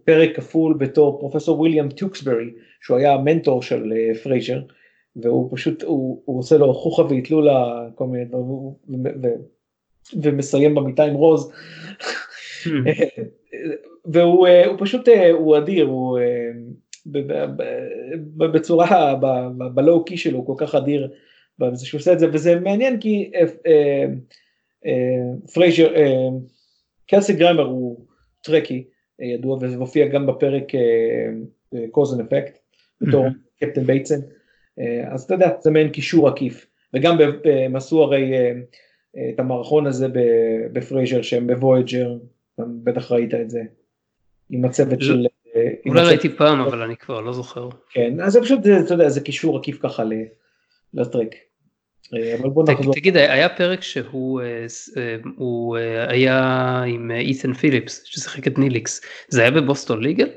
[0.04, 3.92] פרק כפול בתור פרופסור ויליאם טוקסברי, שהוא היה המנטור של
[4.22, 4.60] פרייזר,
[5.16, 9.38] והוא פשוט, הוא, הוא עושה לו חוכא ואטלולה, כל מיני דברים,
[10.22, 11.52] ומסיים במיטה עם רוז.
[14.12, 14.48] והוא
[14.78, 16.18] פשוט, הוא אדיר, הוא...
[18.36, 19.14] בצורה,
[19.74, 21.10] ב-low key שלו, הוא כל כך אדיר
[21.76, 24.06] שהוא עושה את זה, וזה מעניין כי אה, אה,
[24.86, 25.92] אה, פרייזר,
[27.06, 28.06] קלסי גראמר הוא
[28.40, 28.84] טרקי
[29.18, 30.72] ידוע וזה מופיע גם בפרק
[31.90, 32.58] Cause and Effect
[33.00, 33.26] בתור
[33.60, 34.20] קפטן בייטסן,
[35.10, 38.32] אז אתה יודע, זה מעין קישור עקיף, וגם הם עשו הרי
[39.34, 40.06] את המערכון הזה
[40.72, 42.16] בפרייזר שהם בוויג'ר,
[42.58, 43.60] בטח ראית את זה,
[44.50, 45.26] עם הצוות של
[45.86, 47.68] אולי ראיתי פעם אבל אני כבר לא זוכר.
[47.90, 50.02] כן אז זה פשוט אתה יודע זה קישור עקיף ככה
[50.94, 51.34] לטרק.
[52.92, 54.40] תגיד היה פרק שהוא
[56.08, 60.28] היה עם אית'ן פיליפס ששיחק את ניליקס זה היה בבוסטון ליגל?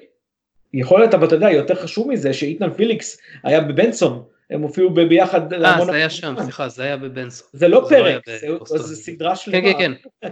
[0.74, 5.54] יכול להיות אבל אתה יודע יותר חשוב מזה שאית'ן פיליפס היה בבנסון הם הופיעו ביחד.
[5.54, 7.47] אה זה היה שם סליחה זה היה בבנסון.
[7.54, 8.22] זה לא פרק
[8.66, 9.62] זה סדרה שלמה.
[9.62, 9.91] כן כן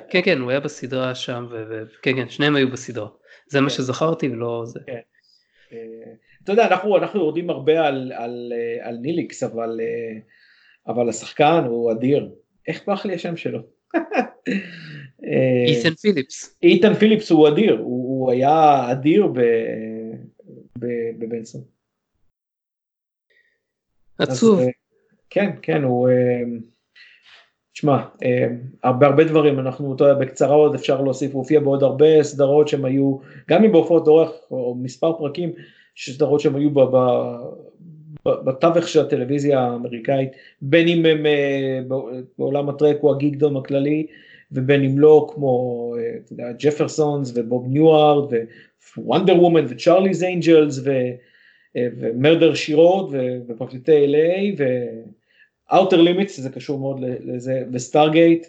[0.10, 3.08] כן כן הוא היה בסדרה שם וכן כן שניהם היו בסדרה
[3.48, 4.80] זה מה שזכרתי ולא זה.
[6.44, 7.88] אתה יודע אנחנו אנחנו יורדים הרבה
[8.82, 9.80] על ניליקס אבל
[10.88, 12.30] אבל השחקן הוא אדיר
[12.68, 13.60] איך ברח לי השם שלו.
[15.68, 16.58] איתן פיליפס.
[16.64, 19.28] איתן פיליפס הוא אדיר הוא היה אדיר
[21.20, 21.77] בבנסון.
[24.20, 24.60] עצוב.
[24.60, 24.68] אז,
[25.30, 26.10] כן, כן, הוא...
[27.74, 27.98] תשמע,
[28.84, 32.68] הרבה הרבה דברים, אנחנו, אתה יודע, בקצרה עוד אפשר להוסיף, הוא הופיע בעוד הרבה סדרות
[32.68, 33.18] שהם היו,
[33.50, 35.52] גם אם בהופעות אורך או מספר פרקים,
[36.00, 36.98] סדרות שהם היו ב, ב,
[38.26, 40.30] ב, בתווך של הטלוויזיה האמריקאית,
[40.62, 41.26] בין אם הם
[42.38, 44.08] בעולם הטרק הוא הגיגדום הכללי,
[44.52, 45.94] ובין אם לא, כמו,
[46.60, 48.34] Jeffersons ובוב ניוארד
[48.98, 50.80] ו-Wonder Woman ו-Charlie's Angels
[51.76, 53.10] ו-Murder, She Wrote
[53.48, 54.62] ופרקליטי LA
[55.72, 58.48] ו-Outer Limits זה קשור מאוד לזה וסטארגייט.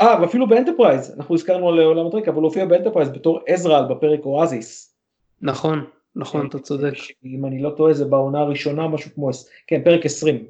[0.00, 4.24] אה ואפילו באנטרפרייז אנחנו הזכרנו על עולם הטרק אבל הוא הופיע באנטרפרייז בתור עזרל בפרק
[4.24, 4.94] Oasis.
[5.42, 5.84] נכון
[6.16, 6.94] נכון אתה צודק.
[7.24, 9.30] אם אני לא טועה זה בעונה הראשונה משהו כמו
[9.66, 10.44] כן פרק 20.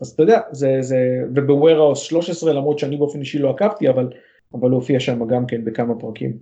[0.00, 0.98] אז אתה יודע זה זה
[1.34, 4.08] וב-Warehouse 13 למרות שאני באופן אישי לא עקבתי אבל
[4.54, 6.38] אבל הוא הופיע שם גם כן בכמה פרקים.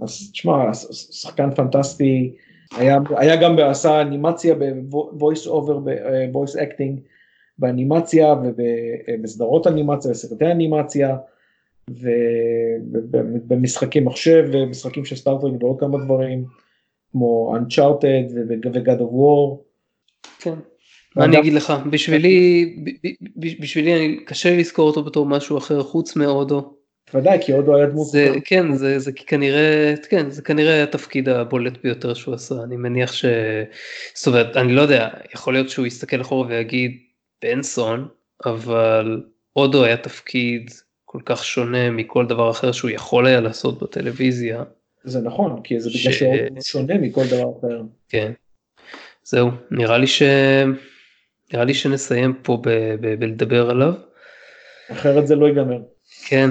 [0.00, 2.34] אז תשמע שחקן פנטסטי.
[2.76, 7.00] היה, היה גם עשה אנימציה ב-voice over, ב-voice acting
[7.58, 8.34] באנימציה
[9.08, 11.16] ובסדרות אנימציה, בסרטי אנימציה
[11.90, 16.44] ובמשחקי מחשב ומשחקים של סטארטרק ועוד כמה דברים
[17.12, 19.56] כמו Uncharted ו-God of War.
[20.38, 20.54] כן.
[21.16, 22.76] מה אני אגיד לך, בשבילי,
[23.36, 26.74] בשבילי קשה לי לזכור אותו בתור משהו אחר חוץ מאודו.
[27.14, 28.06] ודאי כי הודו היה דמות.
[28.06, 33.12] זה, כן, זה, זה כנראה, כן, זה כנראה התפקיד הבולט ביותר שהוא עשה, אני מניח
[33.12, 33.24] ש...
[34.14, 36.98] זאת אומרת, אני לא יודע, יכול להיות שהוא יסתכל אחורה ויגיד
[37.42, 38.08] בנסון,
[38.46, 40.70] אבל הודו היה תפקיד
[41.04, 44.62] כל כך שונה מכל דבר אחר שהוא יכול היה לעשות בטלוויזיה.
[45.04, 46.18] זה נכון, כי זה בגלל ש...
[46.18, 47.82] שהוא שונה מכל דבר אחר.
[48.08, 48.32] כן.
[49.24, 50.22] זהו, נראה לי ש...
[51.52, 52.68] נראה לי שנסיים פה ב...
[53.00, 53.14] ב...
[53.20, 53.92] בלדבר עליו.
[54.92, 55.78] אחרת זה לא ייגמר.
[56.26, 56.50] כן,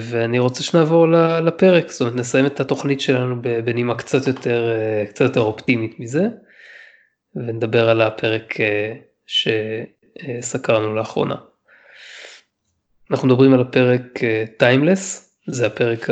[0.00, 1.08] ואני רוצה שנעבור
[1.44, 4.72] לפרק, זאת אומרת נסיים את התוכנית שלנו בנימה קצת יותר,
[5.08, 6.22] קצת יותר אופטימית מזה,
[7.36, 8.54] ונדבר על הפרק
[9.26, 11.36] שסקרנו לאחרונה.
[13.10, 14.20] אנחנו מדברים על הפרק
[14.56, 16.08] טיימלס, זה הפרק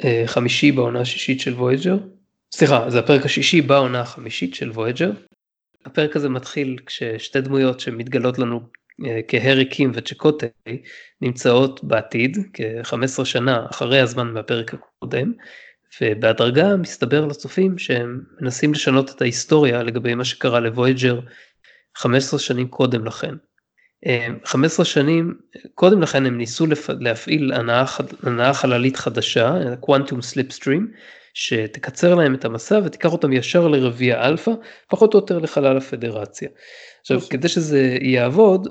[0.00, 1.96] החמישי בעונה השישית של וויג'ר,
[2.52, 5.10] סליחה, זה הפרק השישי בעונה החמישית של וויג'ר.
[5.84, 8.60] הפרק הזה מתחיל כששתי דמויות שמתגלות לנו
[9.28, 10.46] כהרי קים וצ'קוטי
[11.20, 15.32] נמצאות בעתיד כ-15 שנה אחרי הזמן מהפרק הקודם
[16.00, 21.20] ובהדרגה מסתבר לצופים שהם מנסים לשנות את ההיסטוריה לגבי מה שקרה לוויג'ר
[21.96, 23.34] 15 שנים קודם לכן.
[24.44, 25.34] 15 שנים
[25.74, 26.66] קודם לכן הם ניסו
[27.00, 27.84] להפעיל הנעה,
[28.22, 30.92] הנעה חללית חדשה, Quantum Slipstream,
[31.34, 34.52] שתקצר להם את המסע ותיקח אותם ישר לרביע אלפא,
[34.88, 36.48] פחות או יותר לחלל הפדרציה.
[37.00, 38.68] עכשיו כדי שזה יעבוד,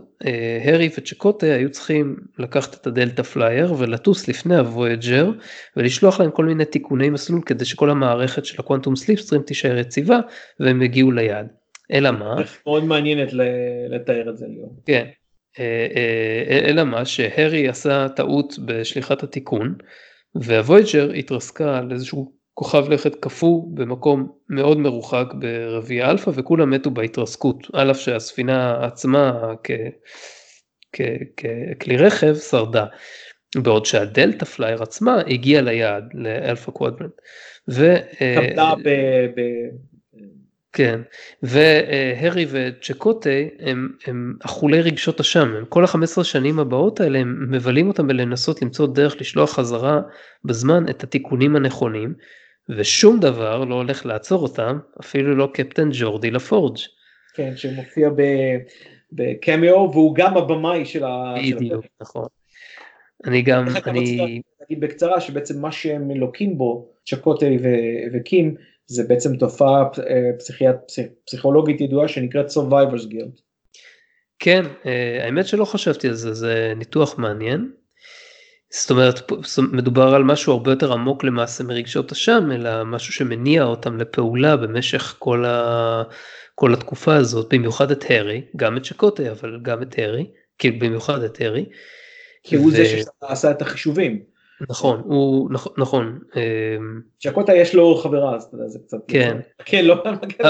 [0.64, 5.32] הרי וצ'קוטי היו צריכים לקחת את הדלתא פלייר ולטוס לפני הוויג'ר
[5.78, 10.20] ולשלוח להם כל מיני תיקוני מסלול כדי שכל המערכת של ה-Quantum Slipstream תישאר יציבה
[10.60, 11.48] והם יגיעו ליעד.
[11.92, 12.36] אלא מה?
[12.66, 13.30] מאוד מעניינת
[13.90, 14.76] לתאר את זה ליאור.
[14.86, 15.06] כן.
[16.66, 19.76] אלא מה שהרי עשה טעות בשליחת התיקון
[20.36, 27.68] והוויג'ר התרסקה על איזשהו כוכב לכת קפוא במקום מאוד מרוחק ברביע אלפא וכולם מתו בהתרסקות
[27.74, 29.54] על אף שהספינה עצמה
[30.94, 32.86] ככלי רכב שרדה.
[33.56, 37.12] בעוד שהדלתא פלייר עצמה הגיעה ליעד ל-Alpha Quadrant.
[37.70, 37.96] ו...
[38.36, 38.90] קבלה ב...
[40.74, 41.02] כן,
[41.44, 47.88] והרי וצ'קוטה הם, הם אכולי רגשות אשם, הם כל ה-15 שנים הבאות האלה הם מבלים
[47.88, 50.02] אותם בלנסות למצוא דרך לשלוח חזרה
[50.46, 52.14] בזמן את התיקונים הנכונים,
[52.70, 56.78] ושום דבר לא הולך לעצור אותם, אפילו לא קפטן ג'ורדי לפורג'.
[57.34, 58.10] כן, שמופיע
[59.12, 61.36] בקמיו והוא גם הבמאי של ה...
[61.56, 62.26] בדיוק, נכון.
[63.26, 64.42] אני גם, אני...
[64.68, 67.58] אגיד בקצרה שבעצם מה שהם לוקים בו, צ'קוטי
[68.14, 68.56] וקים,
[68.92, 69.84] זה בעצם תופעה
[70.40, 70.92] פסיכיאט,
[71.26, 73.42] פסיכולוגית ידועה שנקראת Survivors Guild.
[74.40, 74.66] כן,
[75.22, 77.72] האמת שלא חשבתי על זה, זה ניתוח מעניין.
[78.74, 79.32] זאת אומרת,
[79.72, 85.16] מדובר על משהו הרבה יותר עמוק למעשה מרגשות אשם, אלא משהו שמניע אותם לפעולה במשך
[85.20, 86.04] כל, ה...
[86.56, 91.24] כל התקופה הזאת, במיוחד את הארי, גם את שקוטה, אבל גם את הארי, כאילו במיוחד
[91.24, 91.66] את הארי.
[92.44, 92.72] כי הוא ו...
[92.72, 92.86] זה
[93.22, 94.31] שעשה את החישובים.
[94.70, 96.20] נכון, הוא, נכון.
[96.36, 98.98] אמ, שקוטה יש לו חברה, אז אתה יודע, זה קצת...
[99.08, 99.38] כן.
[99.66, 99.96] כן, לא...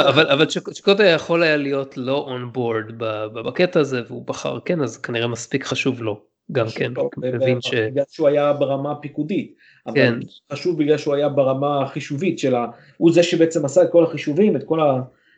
[0.09, 2.97] אבל, אבל שקוטה יכול היה להיות לא און בורד
[3.45, 7.73] בקטע הזה, והוא בחר כן, אז כנראה מספיק חשוב לו, גם כן, מבין ש...
[7.73, 9.55] בגלל שהוא היה ברמה הפיקודית.
[9.95, 10.13] כן.
[10.51, 12.65] חשוב בגלל שהוא היה ברמה החישובית של ה...
[12.97, 14.79] הוא זה שבעצם עשה את כל החישובים, את כל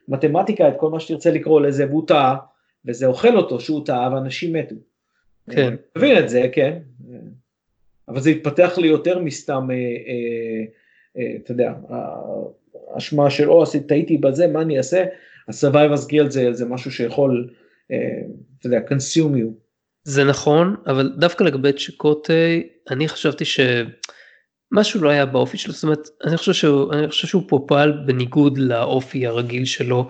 [0.07, 2.35] המתמטיקה, את כל מה שתרצה לקרוא לזה, והוא טעה,
[2.85, 4.75] וזה אוכל אותו שהוא טעה, ואנשים מתו.
[5.51, 5.75] כן.
[5.97, 6.79] מבין את זה, כן.
[8.13, 10.63] אבל זה התפתח לי יותר מסתם, אה, אה,
[11.17, 11.73] אה, אתה יודע,
[12.93, 15.05] האשמה של או עשיתי, טעיתי בזה, מה אני אעשה?
[15.47, 17.49] ה-survivors guild זה, זה משהו שיכול,
[18.59, 19.47] אתה יודע, consume you.
[20.03, 26.09] זה נכון, אבל דווקא לגבי צ'קוטי, אני חשבתי שמשהו לא היה באופי שלו, זאת אומרת,
[26.27, 30.09] אני חושב שהוא, אני חושב שהוא פה פעל בניגוד לאופי הרגיל שלו.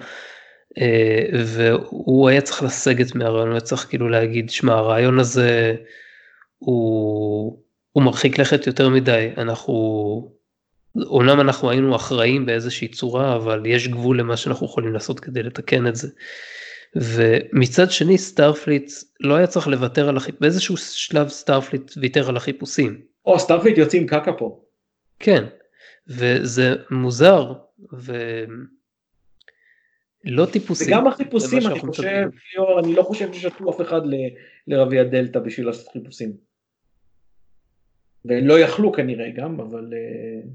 [1.46, 5.76] והוא היה צריך לסגת מהרעיון, הוא היה צריך כאילו להגיד, שמע הרעיון הזה
[6.58, 7.63] הוא,
[7.94, 9.74] הוא מרחיק לכת יותר מדי, אנחנו,
[11.06, 15.88] אומנם אנחנו היינו אחראים באיזושהי צורה, אבל יש גבול למה שאנחנו יכולים לעשות כדי לתקן
[15.88, 16.08] את זה.
[16.96, 23.02] ומצד שני סטארפליט לא היה צריך לוותר על החיפושים, באיזשהו שלב סטארפליט ויתר על החיפושים.
[23.26, 24.64] או סטארפליט יוצאים קקה פה.
[25.20, 25.44] כן,
[26.08, 27.54] וזה מוזר,
[30.26, 30.86] ולא טיפוסי.
[30.86, 34.02] וגם החיפושים, אני חושב, ליאור, אני לא חושב ששתו אף אחד
[34.68, 36.53] לרביע הדלתא בשביל לעשות חיפושים.
[38.26, 40.48] ולא יכלו כנראה גם, אבל uh,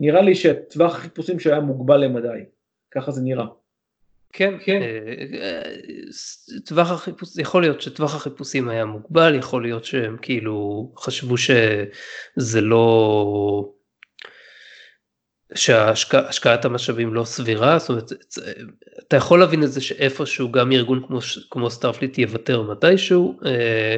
[0.00, 2.44] נראה לי שטווח החיפושים שהיה מוגבל למדי,
[2.90, 3.46] ככה זה נראה.
[4.32, 4.82] כן, כן.
[4.82, 5.62] אה,
[6.64, 13.72] טווח החיפוש, יכול להיות שטווח החיפושים היה מוגבל, יכול להיות שהם כאילו חשבו שזה לא...
[15.54, 18.12] שהשקעת המשאבים לא סבירה, זאת אומרת,
[18.98, 21.18] אתה יכול להבין את זה שאיפשהו גם ארגון כמו,
[21.50, 23.96] כמו Starfleet יוותר מתישהו, אה,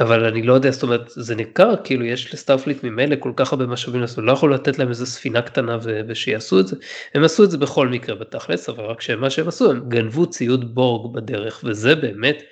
[0.00, 3.52] אבל אני לא יודע, זאת אומרת, זה ניכר, כאילו יש ל Starfleet ממילא כל כך
[3.52, 6.76] הרבה משאבים לעשות, לא יכול לתת להם איזה ספינה קטנה ו- ושיעשו את זה.
[7.14, 10.74] הם עשו את זה בכל מקרה בתכלס, אבל רק שמה שהם עשו, הם גנבו ציוד
[10.74, 12.42] Borg בדרך, וזה באמת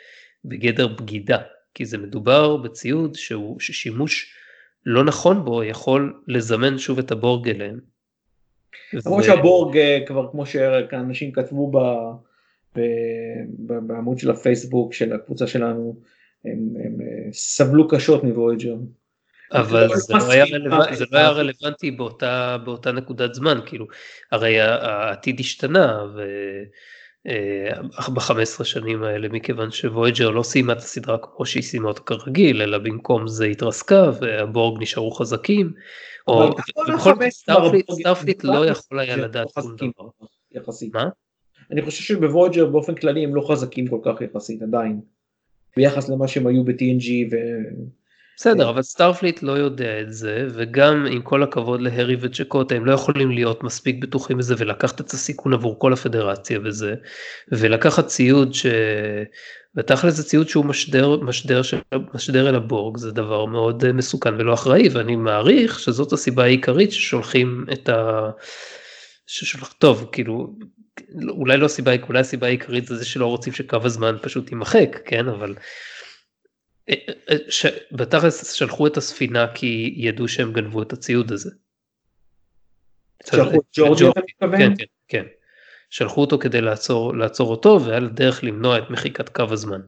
[0.44, 1.38] בגדר בגידה,
[1.74, 4.32] כי זה מדובר בציוד שהוא, ששימוש
[4.86, 7.80] לא נכון בו יכול לזמן שוב את הבורג אליהם.
[8.92, 9.26] למרות ו...
[9.26, 11.78] שהבורג אה, כבר כמו שאנשים כתבו ב...
[13.58, 15.96] בעמוד של הפייסבוק של הקבוצה שלנו,
[16.46, 18.76] הם, הם אה, סבלו קשות מוויג'ר.
[19.52, 23.86] אבל זה לא, היה, רלוונט, זה לא היה רלוונטי באותה, באותה נקודת זמן, כאילו,
[24.32, 26.22] הרי העתיד השתנה, ו...
[27.28, 32.62] אה, ב-15 שנים האלה מכיוון שוויג'ר לא סיימה את הסדרה כמו שהיא סיימה אותה כרגיל
[32.62, 35.72] אלא במקום זה התרסקה והבורג נשארו חזקים.
[36.28, 36.50] או
[36.94, 40.08] בכל Starfleet לא יכול היה לדעת שום דבר.
[40.92, 41.08] מה?
[41.70, 45.00] אני חושב שב Voyager באופן כללי הם לא חזקים כל כך יחסית עדיין.
[45.76, 47.36] ביחס למה שהם היו ב-TNG ו...
[48.38, 52.92] בסדר, אבל Starfleet לא יודע את זה, וגם עם כל הכבוד להארי וצ'קוטיי, הם לא
[52.92, 56.94] יכולים להיות מספיק בטוחים בזה ולקחת את הסיכון עבור כל הפדרציה וזה,
[57.52, 58.66] ולקחת ציוד ש...
[59.74, 61.60] בתכל'ס זה ציוד שהוא משדר, משדר,
[62.14, 66.92] משדר אל הבורג, זה דבר מאוד אה, מסוכן ולא אחראי, ואני מעריך שזאת הסיבה העיקרית
[66.92, 68.30] ששולחים את ה...
[69.26, 70.54] ששולח, טוב, כאילו,
[71.28, 75.28] אולי לא הסיבה, אולי הסיבה העיקרית זה זה שלא רוצים שקו הזמן פשוט יימחק, כן,
[75.28, 75.54] אבל
[76.88, 76.94] אה,
[77.30, 77.66] אה, ש...
[77.92, 81.50] בתכלס שלחו את הספינה כי ידעו שהם גנבו את הציוד הזה.
[83.30, 84.58] שלחו את ג'ורג'י אתה מתכוון?
[84.58, 85.24] כן, כן, כן.
[85.90, 89.80] שלחו אותו כדי לעצור, לעצור אותו והיה לדרך למנוע את מחיקת קו הזמן.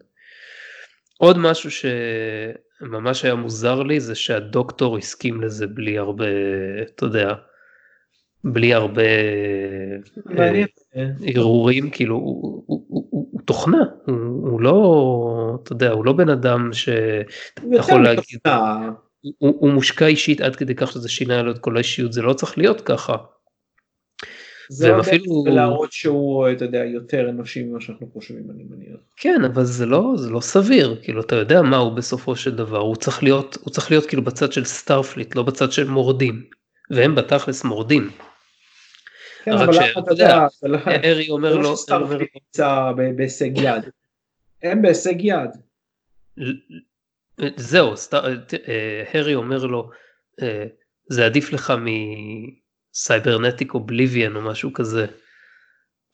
[1.19, 6.27] עוד משהו שממש היה מוזר לי זה שהדוקטור הסכים לזה בלי הרבה,
[6.83, 7.35] אתה יודע,
[8.45, 9.03] בלי הרבה
[10.39, 10.77] אה,
[11.35, 16.29] הרהורים, כאילו הוא, הוא, הוא, הוא תוכנה, הוא, הוא לא, אתה יודע, הוא לא בן
[16.29, 18.41] אדם שאתה יכול להגיד,
[19.39, 22.33] הוא, הוא מושקע אישית עד כדי כך שזה שינה לו את כל האישיות, זה לא
[22.33, 23.17] צריך להיות ככה.
[24.71, 28.97] זה לא אפילו להראות שהוא אתה יודע יותר אנושי ממה שאנחנו חושבים אני מניח.
[29.17, 32.79] כן אבל זה לא זה לא סביר כאילו אתה יודע מה הוא בסופו של דבר
[32.79, 36.43] הוא צריך להיות הוא צריך להיות כאילו בצד של Starfleet לא בצד של מורדים
[36.91, 38.11] והם בתכלס מורדים.
[39.49, 40.47] כן, אבל אתה יודע,
[41.05, 43.83] הארי אומר לו, Starfleet נמצא בהישג יד.
[44.63, 45.51] הם בהישג יד.
[47.57, 47.93] זהו,
[49.15, 49.91] הארי אומר לו,
[51.11, 51.73] זה עדיף לך
[52.95, 55.07] מ cybernetic oblivion או משהו כזה.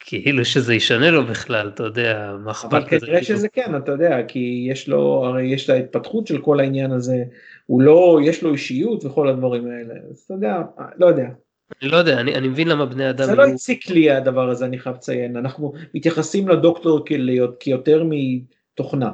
[0.06, 4.18] כאילו שזה ישנה לו בכלל, אתה יודע, מה אכפת אבל כנראה שזה כן, אתה יודע,
[4.28, 7.24] כי יש לו, הרי יש לה התפתחות של כל העניין הזה,
[7.66, 10.56] הוא לא, יש לו אישיות וכל הדברים האלה, אז אתה יודע,
[10.96, 11.28] לא יודע.
[11.82, 13.26] אני לא יודע, אני, אני מבין למה בני אדם...
[13.26, 17.04] זה לא הציק לי הדבר הזה, אני חייב לציין, אנחנו מתייחסים לדוקטור
[17.60, 19.10] כיותר מתוכנה.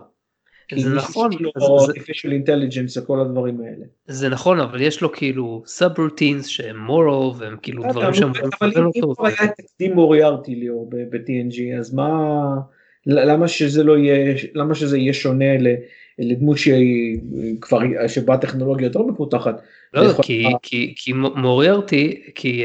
[0.76, 3.84] זה נכון, זה artificial intelligence וכל הדברים האלה.
[4.06, 8.32] זה נכון, אבל יש לו כאילו סאב רוטינס שהם מורו והם כאילו דברים שהם...
[8.60, 12.10] אבל אם כבר היה תקדים מוריארטי ליאור ב-TNG, אז מה...
[13.06, 15.44] למה שזה לא יהיה, למה שזה יהיה שונה
[16.18, 17.20] לדמות שהיא
[17.60, 17.78] כבר,
[18.08, 19.62] שבה טכנולוגיה יותר מפותחת.
[19.94, 22.64] לא, כי, כי, כי מוריארטי, כי,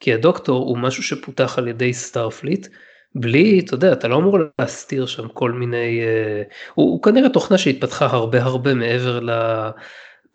[0.00, 2.66] כי הדוקטור הוא משהו שפותח על ידי Starfleet.
[3.14, 6.42] בלי, אתה יודע, אתה לא אמור להסתיר שם כל מיני, אה,
[6.74, 9.30] הוא, הוא כנראה תוכנה שהתפתחה הרבה הרבה מעבר ל...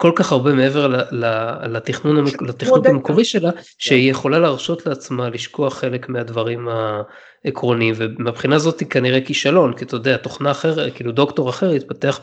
[0.01, 0.87] כל כך הרבה מעבר
[1.71, 6.67] לתכנון, לתכנון המקורי שלה, שהיא יכולה להרשות לעצמה לשכוח חלק מהדברים
[7.45, 12.19] העקרוניים, ומבחינה זאת היא כנראה כישלון, כי אתה יודע, תוכנה אחרת, כאילו דוקטור אחר יתפתח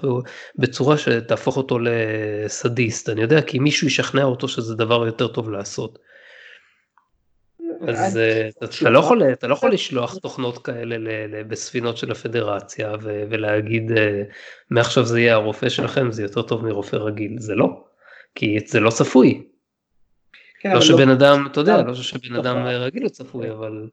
[0.58, 5.98] בצורה שתהפוך אותו לסדיסט, אני יודע, כי מישהו ישכנע אותו שזה דבר יותר טוב לעשות.
[7.88, 10.96] אז אה, אתה לא יכול, אתה לא יכול לשלוח תוכנות כאלה
[11.48, 14.22] בספינות של הפדרציה ולהגיד אה,
[14.70, 17.84] מעכשיו זה יהיה הרופא שלכם זה יותר טוב מרופא רגיל, זה לא,
[18.34, 19.46] כי זה לא צפוי.
[20.60, 21.12] כן, לא שבן לא...
[21.12, 23.88] אדם, אתה יודע, לא שבן אדם רגיל הוא צפוי, אבל...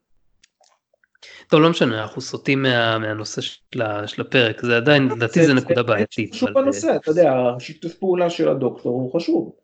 [1.48, 5.84] טוב, לא משנה, אנחנו סוטים מה, מהנושא של, של הפרק, זה עדיין, לדעתי זה נקודה
[5.84, 6.34] בעייתית.
[6.34, 9.56] זה חשוב בנושא, אתה יודע, שיתוף פעולה של הדוקטור הוא חשוב.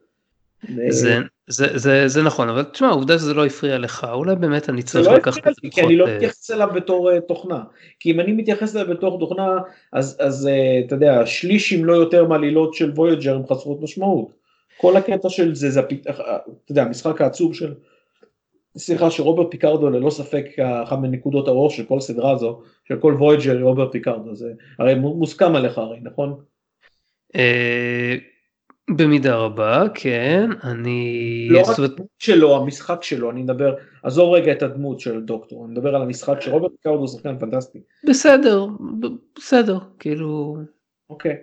[0.89, 1.19] זה,
[1.51, 5.07] זה, זה, זה נכון, אבל תשמע, העובדה שזה לא הפריע לך, אולי באמת אני צריך
[5.07, 5.69] לא לקחת את זה.
[5.71, 7.63] כי אני לא אה, מתייחס אליו בתור uh, תוכנה,
[7.99, 9.57] כי אם אני מתייחס אליו בתור תוכנה,
[9.93, 14.27] אז, אז uh, אתה יודע, שליש אם לא יותר מהעלילות של Voyager הם חסרות משמעות.
[14.77, 17.73] כל הקטע של זה, זה, אתה יודע, המשחק העצוב של,
[18.77, 20.45] סליחה, שרוברט פיקרדו ללא ספק
[20.83, 25.55] אחת מנקודות האור של כל סדרה הזו, של כל Voyager רוברט פיקרדו, זה הרי מוסכם
[25.55, 26.35] עליך הרי, נכון?
[28.97, 31.47] במידה רבה, כן, אני...
[31.51, 35.71] לא רק הדמות שלו, המשחק שלו, אני מדבר, עזוב רגע את הדמות של דוקטור, אני
[35.71, 37.79] מדבר על המשחק של רוברט פיקרדו הוא שחקן פנטסטי.
[38.07, 38.65] בסדר,
[39.35, 40.57] בסדר, כאילו...
[41.09, 41.35] אוקיי.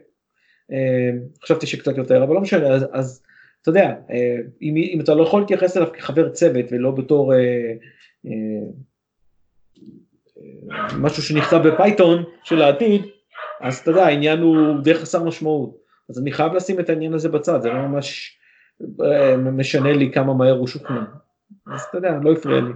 [0.72, 1.10] אה,
[1.42, 3.22] חשבתי שקצת יותר, אבל לא משנה, אז,
[3.62, 7.72] אתה יודע, אה, אם, אתה לא יכול להתייחס אליו כחבר צוות ולא בתור אה,
[10.98, 13.02] משהו שנכתב ב Python של העתיד,
[13.60, 15.85] אז אתה יודע, העניין הוא די חסר משמעות.
[16.10, 18.38] אז אני חייב לשים את העניין הזה בצד, זה לא ממש
[19.04, 21.02] אה, משנה לי כמה מהר הוא שוכנע.
[21.66, 22.72] אז אתה יודע, לא הפריע לי.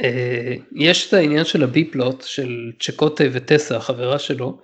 [0.00, 4.58] אה, יש את העניין של הבי פלוט של צ'קוטה וטסה החברה שלו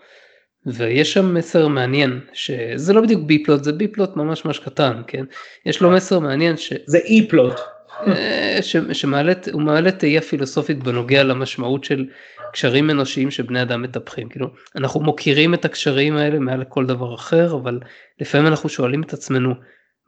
[0.67, 5.03] ויש שם מסר מעניין שזה לא בדיוק בי פלוט זה בי פלוט ממש ממש קטן
[5.07, 5.25] כן
[5.67, 6.73] יש לו מסר מעניין ש...
[6.87, 7.61] זה אי פלוט.
[8.07, 8.59] אה,
[8.93, 12.07] שמעלה הוא מעלה תהייה פילוסופית בנוגע למשמעות של
[12.53, 14.29] קשרים אנושיים שבני אדם מטפחים.
[14.29, 14.47] כאילו
[14.77, 17.81] אנחנו מוקירים את הקשרים האלה מעל כל דבר אחר אבל
[18.21, 19.55] לפעמים אנחנו שואלים את עצמנו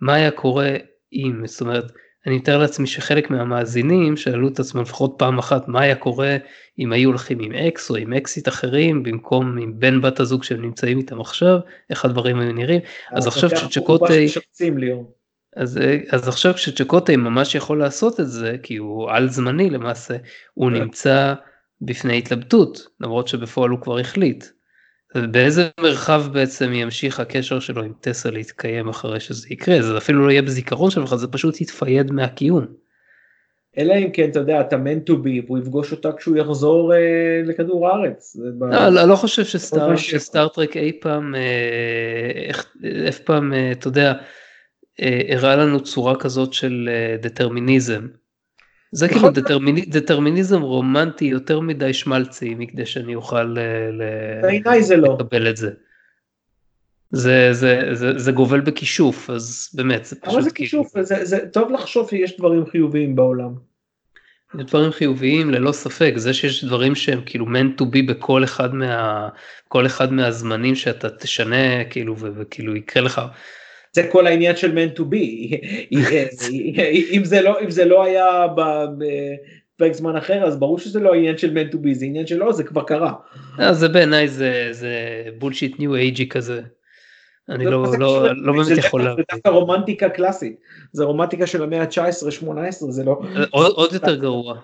[0.01, 0.71] מה היה קורה
[1.13, 1.47] אם?
[1.47, 1.85] זאת אומרת
[2.27, 6.37] אני מתאר לעצמי שחלק מהמאזינים שאלו את עצמם לפחות פעם אחת מה היה קורה
[6.79, 10.63] אם היו הולכים עם אקס או עם אקסיט אחרים במקום עם בן בת הזוג שהם
[10.63, 11.59] נמצאים איתם עכשיו
[11.91, 12.81] איך הדברים היו נראים.
[13.13, 14.27] אז עכשיו כשצ'קוטי
[15.57, 15.79] אז,
[16.11, 20.17] אז עכשיו כשצ'קוטי ממש יכול לעשות את זה כי הוא על זמני למעשה
[20.55, 20.77] הוא כן.
[20.77, 21.35] נמצא
[21.83, 24.45] בפני התלבטות למרות שבפועל הוא כבר החליט.
[25.15, 30.31] באיזה מרחב בעצם ימשיך הקשר שלו עם טסה להתקיים אחרי שזה יקרה זה אפילו לא
[30.31, 32.67] יהיה בזיכרון שלך זה פשוט יתפייד מהקיום.
[33.79, 37.43] אלא אם כן אתה יודע אתה meant to be והוא יפגוש אותה כשהוא יחזור אה,
[37.45, 38.37] לכדור הארץ.
[38.61, 42.51] לא, לא, לא חושב שסטאר, שסטארטרק אי פעם אה,
[43.09, 44.13] אף פעם אה, אתה יודע
[45.01, 46.89] אה, הראה לנו צורה כזאת של
[47.23, 48.07] דטרמיניזם.
[48.93, 49.31] זה כאילו.
[49.31, 53.57] דטרמיני, דטרמיניזם רומנטי יותר מדי שמלצי מכדי שאני אוכל
[54.81, 55.15] זה לא.
[55.15, 55.71] לקבל את זה.
[57.13, 61.25] זה, זה, זה, זה גובל בכישוף אז באמת זה פשוט אבל זה כאילו- כישוף זה,
[61.25, 63.55] זה טוב לחשוב שיש דברים חיוביים בעולם.
[64.59, 68.75] יש דברים חיוביים ללא ספק זה שיש דברים שהם כאילו meant to be בכל אחד
[68.75, 69.29] מה
[69.69, 73.21] כל אחד מהזמנים שאתה תשנה כאילו וכאילו יקרה לך
[73.93, 75.57] זה כל העניין של man to be,
[77.13, 78.47] אם זה לא, אם זה לא היה
[79.79, 82.37] בפרק זמן אחר אז ברור שזה לא עניין של man to be, זה עניין של
[82.37, 83.15] לא, זה כבר קרה.
[83.61, 84.95] אה, זה בעיניי זה, זה
[85.39, 86.61] בולשיט ניו אייג'י כזה.
[87.49, 89.25] אני לא, לא, לא, באמת יכול להבין.
[89.31, 90.61] זה דווקא רומנטיקה קלאסית,
[90.93, 93.21] זה רומנטיקה של המאה ה-19-18, זה לא...
[93.51, 94.61] עוד, עוד יותר גרוע.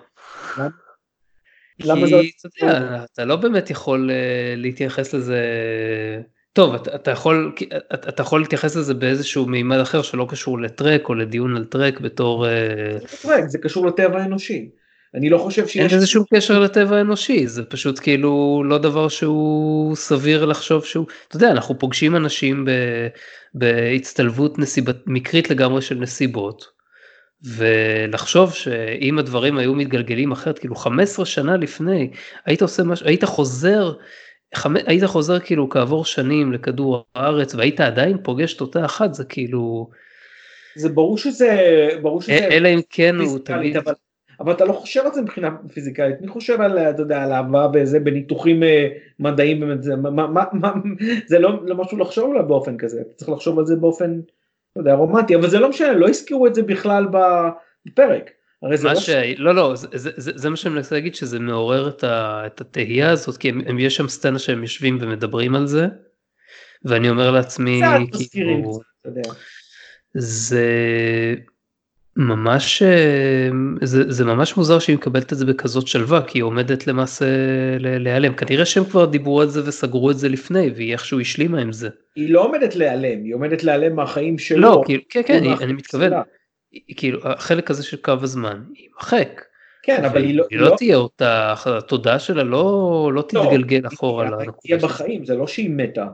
[1.79, 2.21] למה זה...
[3.13, 5.41] אתה, לא באמת יכול אה, להתייחס לזה
[6.57, 7.53] טוב, אתה, אתה, יכול,
[7.93, 11.99] אתה, אתה יכול להתייחס לזה באיזשהו מימד אחר שלא קשור לטרק או לדיון על טרק
[11.99, 12.47] בתור...
[12.47, 12.51] אה,
[13.01, 14.69] זה טרק, זה קשור לטבע האנושי.
[15.15, 15.77] אני לא חושב שיש...
[15.91, 21.05] אין לזה שום קשר לטבע האנושי, זה פשוט כאילו לא דבר שהוא סביר לחשוב שהוא,
[21.27, 22.71] אתה יודע, אנחנו פוגשים אנשים ב,
[23.53, 26.65] בהצטלבות נסיבת, מקרית לגמרי של נסיבות,
[27.43, 32.11] ולחשוב שאם הדברים היו מתגלגלים אחרת, כאילו 15 שנה לפני,
[32.45, 33.93] היית עושה משהו, היית חוזר,
[34.85, 39.89] היית חוזר כאילו כעבור שנים לכדור הארץ והיית עדיין פוגש תוצאה אחת, זה כאילו...
[40.75, 42.33] זה ברור שזה, ברור שזה...
[42.33, 43.77] אלא אם כן הוא תמיד...
[43.77, 43.93] אבל...
[44.39, 47.67] אבל אתה לא חושב על זה מבחינה פיזיקלית, מי חושב על, אתה יודע, על אהבה
[47.73, 48.87] וזה בניתוחים אה,
[49.19, 50.73] מדעיים, באמת, זה, מה, מה, מה,
[51.27, 54.19] זה לא, לא משהו לחשוב עליו באופן כזה, אתה צריך לחשוב על זה באופן,
[54.75, 57.07] לא יודע, רומנטי, אבל זה לא משנה, לא הזכירו את זה בכלל
[57.85, 58.31] בפרק.
[58.63, 59.09] הרי זה לא ש...
[59.37, 62.61] לא, לא, זה, זה, זה, זה מה שאני מנסה להגיד, שזה מעורר את, ה, את
[62.61, 65.87] התהייה הזאת, כי הם, הם, יש שם סצנה שהם יושבים ומדברים על זה,
[66.85, 67.81] ואני אומר לעצמי,
[68.31, 68.79] כאילו,
[70.13, 70.65] זה...
[72.19, 73.49] ממש אה,
[73.81, 77.25] זה, זה ממש מוזר שהיא מקבלת את זה בכזאת שלווה כי היא עומדת למעשה
[77.79, 81.71] להיעלם כנראה שהם כבר דיברו על זה וסגרו את זה לפני והיא איכשהו השלימה עם
[81.71, 81.89] זה.
[82.15, 84.61] היא לא עומדת להיעלם היא עומדת להיעלם מהחיים שלו.
[84.61, 86.11] לא כאילו, כן כן אני, אני מתכוון
[86.97, 89.41] כאילו החלק הזה של קו הזמן יימחק.
[89.83, 93.87] כן אבל היא לא, היא לא, לא תהיה אותה התודעה שלה לא לא לא תתגלגל
[93.87, 94.39] אחורה.
[94.39, 96.07] היא תהיה בחיים זה לא שהיא מתה.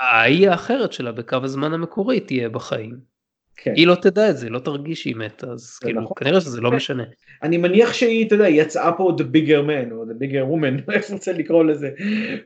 [0.00, 3.16] ההיא האחרת שלה בקו הזמן המקורי תהיה בחיים.
[3.56, 3.72] כן.
[3.76, 6.14] היא לא תדע את זה, לא תרגיש שהיא מתה, אז כאילו, נכון.
[6.16, 6.76] כנראה שזה לא כן.
[6.76, 7.04] משנה.
[7.42, 11.10] אני מניח שהיא, אתה יודע, יצאה פה the bigger man, או the bigger woman, איך
[11.10, 11.90] רוצה לקרוא לזה,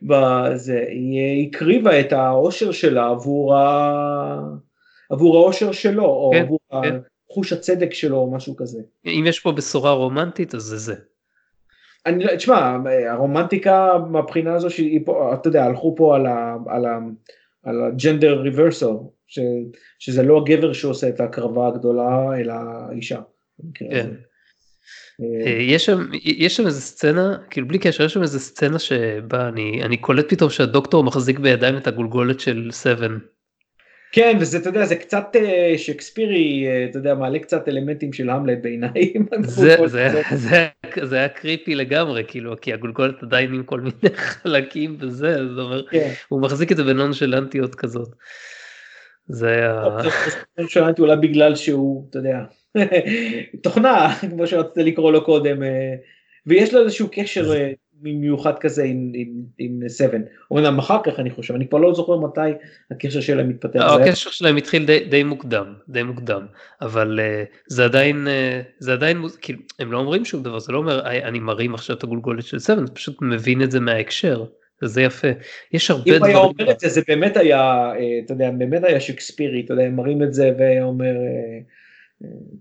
[0.02, 4.40] בזה, היא הקריבה את האושר שלה עבור, ה...
[5.10, 6.96] עבור האושר שלו, או כן, עבור כן.
[7.32, 8.80] חוש הצדק שלו, או משהו כזה.
[9.06, 10.94] אם יש פה בשורה רומנטית, אז זה זה.
[12.06, 12.76] אני, לא, תשמע,
[13.10, 16.56] הרומנטיקה מהבחינה הזו שהיא פה, אתה יודע, הלכו פה על ה...
[16.66, 16.98] על ה...
[17.64, 18.94] על הג'נדר ריברסל,
[19.26, 19.38] ש,
[19.98, 23.20] שזה לא הגבר שעושה את ההקרבה הגדולה, אלא האישה.
[23.74, 24.10] כן.
[25.46, 29.48] אה, יש שם, יש שם איזה סצנה, כאילו בלי קשר, יש שם איזה סצנה שבה
[29.48, 33.18] אני, אני קולט פתאום שהדוקטור מחזיק בידיים את הגולגולת של סבן.
[34.12, 38.30] כן, וזה, אתה יודע, זה קצת uh, שקספירי, uh, אתה יודע, מעלה קצת אלמנטים של
[38.30, 39.26] המלט בעיניים.
[41.02, 45.84] זה היה קריפי לגמרי, כאילו, כי הגולגולת עדיין עם כל מיני חלקים וזה, זאת אומרת,
[45.90, 46.10] כן.
[46.28, 48.08] הוא מחזיק את זה בנונשלנטיות כזאת.
[49.28, 49.84] זה היה...
[50.58, 52.38] נונשלנטי אולי בגלל שהוא, אתה יודע,
[53.62, 55.94] תוכנה, כמו שרצית לקרוא לו קודם, אה,
[56.46, 57.52] ויש לו איזשהו קשר
[58.02, 59.28] מיוחד כזה עם, עם,
[59.58, 60.18] עם 7.
[60.50, 62.40] אומנם אחר כך אני חושב, אני כבר לא זוכר מתי
[62.90, 63.80] הקשר שלהם מתפתח.
[63.80, 66.46] לא, הקשר שלהם התחיל די, די מוקדם, די מוקדם,
[66.82, 70.78] אבל uh, זה עדיין, uh, זה עדיין, כאילו, הם לא אומרים שום דבר, זה לא
[70.78, 74.44] אומר אני מרים עכשיו את הגולגולת של 7, אתה פשוט מבין את זה מההקשר.
[74.82, 75.28] וזה יפה.
[75.72, 76.22] יש הרבה דברים.
[76.22, 77.92] אם היה אומר את זה, זה באמת היה,
[78.24, 81.14] אתה יודע, באמת היה שקספירי, אתה יודע, הם מראים את זה ואומר,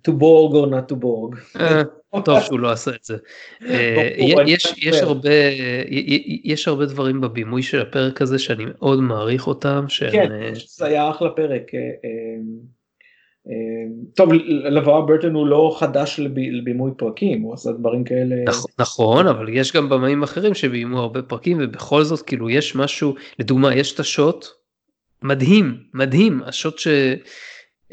[0.03, 1.59] to borg or not to borg.
[2.25, 3.17] טוב שהוא לא עשה את זה.
[3.69, 4.43] אה,
[6.43, 9.85] יש הרבה דברים בבימוי של הפרק הזה שאני מאוד מעריך אותם.
[10.11, 11.71] כן, אה, זה היה אחלה פרק.
[11.75, 13.49] אה,
[14.15, 18.35] טוב, לבר ברטון הוא לא חדש לבימוי פרקים, הוא עשה דברים כאלה.
[18.79, 23.75] נכון, אבל יש גם במאים אחרים שביימו הרבה פרקים ובכל זאת כאילו יש משהו, לדוגמה
[23.75, 24.45] יש את השוט,
[25.23, 26.87] מדהים, מדהים, השוט ש...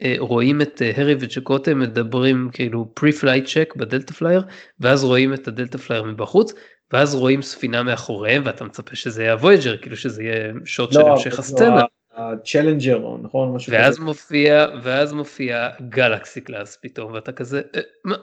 [0.02, 4.42] אה, רואים את אה, הארי וצ'קוטיי מדברים כאילו pre-flight check ב Delta Flyer
[4.80, 6.52] ואז רואים את ה Delta Flyer מבחוץ
[6.92, 11.00] ואז רואים ספינה מאחוריהם ואתה מצפה שזה יהיה ה Voyager כאילו שזה יהיה שוט לא,
[11.00, 11.82] של המשך הסצנה.
[12.16, 14.04] ה Challenger נכון משהו ואז כזה.
[14.04, 18.16] מופיע ואז מופיע Galaxy class פתאום ואתה כזה אה, מה,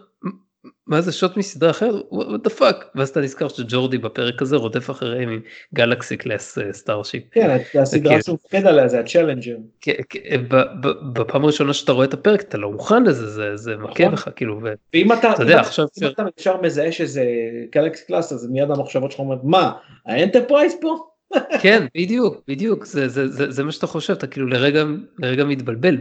[0.87, 2.03] מה זה שוט מסדרה אחרת?
[2.11, 2.85] what the fuck?
[2.95, 5.41] ואז אתה נזכר שג'ורדי בפרק הזה רודף אחריהם עם
[5.73, 7.23] Galaxy class starship.
[7.31, 9.55] כן, הסדרה שהוא מפקד עליה זה ה Challenger.
[11.13, 14.13] בפעם הראשונה שאתה רואה את הפרק אתה לא מוכן לזה, זה מכה נכון.
[14.13, 14.59] לך כאילו.
[14.93, 15.33] ואם אתה
[16.39, 17.25] ישר מזהה שזה
[17.71, 19.71] Galaxy class אז מיד המחשבות שלך אומרות מה
[20.05, 21.12] ה Enterprise פה?
[21.61, 24.83] כן בדיוק בדיוק זה זה זה זה מה שאתה חושב אתה כאילו לרגע
[25.19, 25.97] לרגע מתבלבל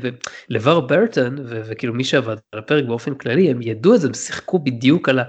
[0.50, 4.58] ולבר ברטון וכאילו מי שעבד על הפרק באופן כללי הם ידעו את זה הם שיחקו
[4.58, 5.24] בדיוק על, ה,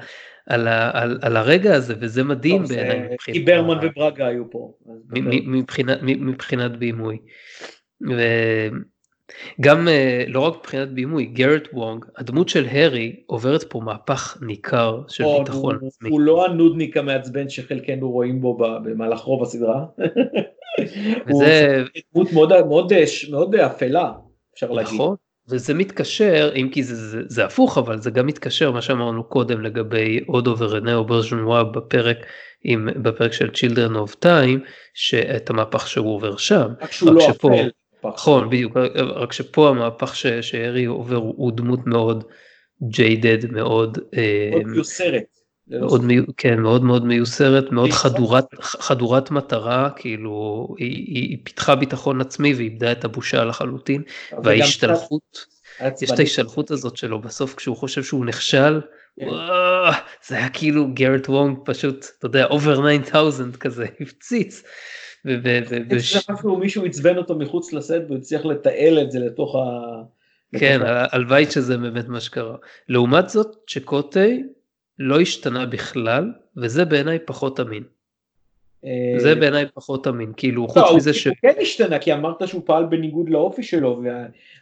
[0.49, 3.17] על, ה, על, על הרגע הזה וזה מדהים בעיניי.
[3.19, 4.73] כי ברמן וברגה היו פה.
[5.45, 7.17] מבחינת מבחינת בימוי.
[9.61, 15.01] גם uh, לא רק מבחינת בימוי, גארט וונג, הדמות של הארי עוברת פה מהפך ניכר
[15.07, 16.09] של או, ביטחון הוא, עצמי.
[16.09, 19.85] הוא לא הנודניק המעצבן שחלקנו רואים בו במהלך רוב הסדרה.
[21.27, 21.83] וזה...
[22.11, 22.91] הוא דמות מאוד, מאוד,
[23.31, 24.11] מאוד אפלה,
[24.53, 24.93] אפשר נכון, להגיד.
[24.93, 25.15] נכון,
[25.49, 29.61] וזה מתקשר, אם כי זה, זה, זה הפוך, אבל זה גם מתקשר מה שאמרנו קודם
[29.61, 32.17] לגבי אודו ורנאו ברז'נואה בפרק,
[32.63, 34.59] עם, בפרק של Children of Time,
[34.93, 36.67] שאת המהפך שהוא עובר שם.
[36.81, 37.69] רק שהוא לא שפה, אפל.
[38.05, 42.23] נכון, בדיוק, רק שפה המהפך שהארי עובר הוא דמות מאוד
[42.89, 43.97] jaded מאוד.
[44.51, 45.23] מאוד מיוסרת.
[45.67, 46.01] מאוד,
[46.37, 52.53] כן, מאוד מאוד מיוסרת, מאוד חדורת, חדורת מטרה, כאילו היא, היא, היא פיתחה ביטחון עצמי
[52.53, 54.01] ואיבדה את הבושה לחלוטין,
[54.43, 55.45] וההשתלחות,
[56.01, 58.81] יש את ההשתלחות הזאת שלו בסוף כשהוא חושב שהוא נכשל,
[59.19, 59.27] כן.
[60.27, 64.63] זה היה כאילו גארט וונג פשוט, אתה יודע, over 9000 כזה, הפציץ.
[66.33, 69.59] אפילו מישהו עצבן אותו מחוץ לסט והוא הצליח לתעל את זה לתוך ה...
[70.59, 72.55] כן, הלוואי שזה באמת מה שקרה.
[72.89, 74.43] לעומת זאת, צ'קוטי
[74.99, 77.83] לא השתנה בכלל, וזה בעיניי פחות אמין.
[79.17, 81.27] זה אה, בעיניי פחות אמין, כאילו חוץ לא, מזה ש...
[81.27, 84.01] הוא כן השתנה, כי אמרת שהוא פעל בניגוד לאופי שלו.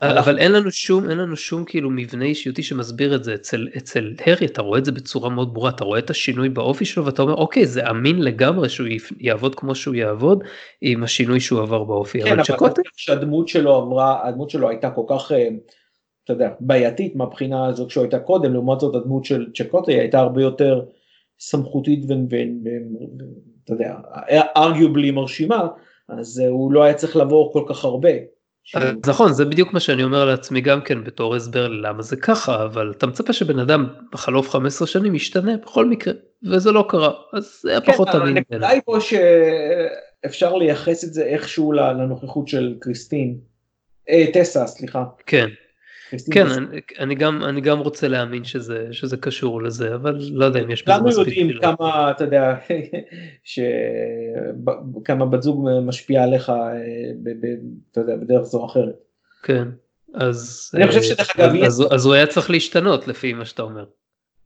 [0.02, 3.36] אבל אין לנו שום, אין לנו שום כאילו מבנה אישיותי שמסביר את זה.
[3.36, 6.86] אצל, אצל הרי אתה רואה את זה בצורה מאוד ברורה, אתה רואה את השינוי באופי
[6.86, 8.88] שלו ואתה אומר אוקיי זה אמין לגמרי שהוא
[9.20, 10.44] יעבוד כמו שהוא יעבוד
[10.82, 12.22] עם השינוי שהוא עבר באופי.
[12.22, 12.82] כן, אבל שקוטי...
[12.98, 15.32] שהדמות שלו עברה, הדמות שלו הייתה כל כך...
[15.32, 15.50] אה,
[16.24, 20.42] אתה יודע, בעייתית מהבחינה הזאת כשהוא הייתה קודם, לעומת זאת הדמות של צ'קוטי הייתה הרבה
[20.42, 20.82] יותר
[21.40, 22.06] סמכותית
[23.62, 23.96] ואתה יודע,
[24.58, 25.68] ארגיובלי מרשימה,
[26.10, 28.10] אז הוא לא היה צריך לעבור כל כך הרבה.
[28.76, 32.66] אז נכון זה בדיוק מה שאני אומר לעצמי גם כן בתור הסבר למה זה ככה
[32.66, 37.60] אבל אתה מצפה שבן אדם בחלוף 15 שנים ישתנה בכל מקרה וזה לא קרה אז
[37.62, 38.38] זה היה כן, פחות אמין.
[38.38, 43.38] הנקודה היא פה שאפשר לייחס את זה איכשהו לנוכחות של קריסטין,
[44.10, 45.04] אה, טסה סליחה.
[45.26, 45.48] כן.
[46.32, 50.60] כן, אני, אני, גם, אני גם רוצה להאמין שזה, שזה קשור לזה, אבל לא יודע
[50.60, 51.14] אם יש בזה מספיק.
[51.14, 52.56] כולנו יודעים כמה, אתה יודע,
[53.44, 53.60] ש...
[55.06, 56.56] כמה בת זוג משפיעה עליך, אה,
[57.24, 57.46] ב, ב,
[57.92, 58.96] אתה יודע, בדרך זו או אחרת.
[59.44, 59.68] כן,
[60.14, 60.72] אז...
[60.74, 61.56] אני חושב שדרך אגב...
[61.56, 63.86] אז, אז, אז הוא היה צריך להשתנות לפי מה שאתה אומר.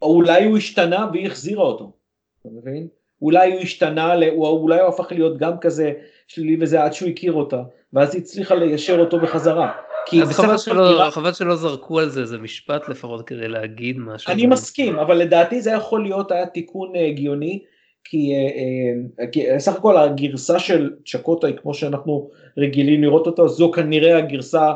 [0.01, 1.93] או אולי הוא השתנה והיא החזירה אותו,
[2.41, 2.88] אתה מבין?
[3.22, 5.93] אולי הוא השתנה, אולי הוא הפך להיות גם כזה
[6.28, 7.63] שלילי וזה עד שהוא הכיר אותה,
[7.93, 9.72] ואז היא הצליחה ליישר אותו בחזרה.
[10.05, 11.09] כי אז חבל שלא.
[11.09, 14.33] חבל שלא זרקו על זה איזה משפט לפחות כדי להגיד משהו.
[14.33, 17.63] אני מסכים, אבל לדעתי זה יכול להיות היה תיקון אה, הגיוני,
[18.03, 23.71] כי, אה, אה, כי סך הכל הגרסה של צ'קוטה כמו שאנחנו רגילים לראות אותה, זו
[23.71, 24.71] כנראה הגרסה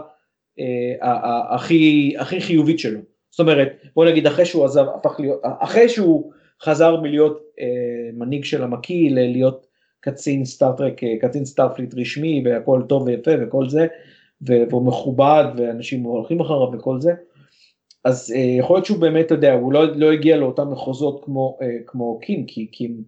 [1.50, 3.00] הכי, הכי חיובית שלו.
[3.32, 6.32] זאת אומרת, בוא נגיד אחרי שהוא עזב, הפך להיות, אחרי שהוא
[6.64, 7.42] חזר מלהיות
[8.14, 9.68] מנהיג של ה Maquis להיות
[10.00, 13.88] קצין Star Trek, קצין Starfleet רשמי והכל טוב ויפה וכל זה,
[14.42, 17.14] והוא מכובד ואנשים הולכים אחריו וכל זה,
[18.04, 21.58] אז אה, יכול להיות שהוא באמת, אתה יודע, הוא לא, לא הגיע לאותם מחוזות כמו,
[21.62, 23.04] אה, כמו קים, כי קים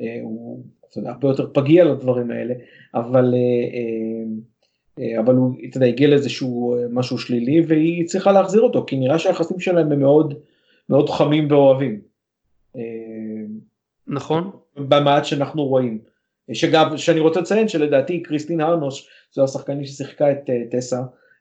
[0.00, 2.54] אה, הוא אתה יודע, הרבה יותר פגיע לדברים האלה,
[2.94, 4.24] אבל, אה, אה,
[4.98, 8.96] אה, אבל הוא, אתה יודע, הגיע לאיזשהו אה, משהו שלילי והיא צריכה להחזיר אותו, כי
[8.96, 10.34] נראה שהיחסים שלהם הם מאוד,
[10.88, 12.00] מאוד חמים ואוהבים.
[12.76, 12.82] אה,
[14.06, 14.50] נכון.
[14.76, 15.98] במעט שאנחנו רואים.
[16.52, 21.00] שגם, שאני רוצה לציין שלדעתי קריסטין הרנוש, זו השחקנית ששיחקה את uh, טסה,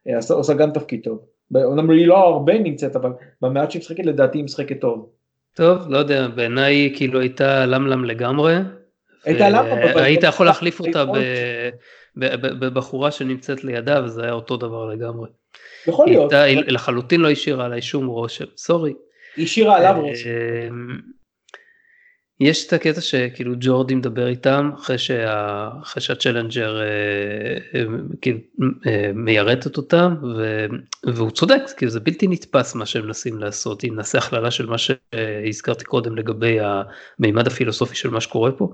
[0.10, 1.20] uh, עושה גם תפקיד טוב.
[1.56, 3.10] אומנם היא לא הרבה נמצאת, אבל
[3.42, 5.10] במעט שהיא משחקת לדעתי היא משחקת טוב.
[5.56, 8.56] טוב, לא יודע, בעיניי כאילו הייתה למלם לגמרי.
[9.26, 11.06] הייתה למלם, היית יכול להחליף אותה
[12.16, 15.30] בבחורה שנמצאת לידה וזה היה אותו דבר לגמרי.
[15.88, 16.34] יכול להיות.
[16.34, 18.94] היא לחלוטין לא השאירה עליי שום רושם, סורי.
[19.36, 20.98] היא השאירה עליו רושם.
[22.40, 25.70] יש את הקטע שכאילו ג'ורדי מדבר איתם אחרי, שה...
[25.84, 26.86] אחרי שהצ'לנג'ר אה,
[27.76, 27.86] אה,
[28.22, 28.40] כאילו
[28.88, 30.66] אה, מיירטת אותם ו...
[31.14, 34.76] והוא צודק כאילו זה בלתי נתפס מה שהם מנסים לעשות אם נעשה הכללה של מה
[34.78, 36.58] שהזכרתי קודם לגבי
[37.20, 38.74] המימד הפילוסופי של מה שקורה פה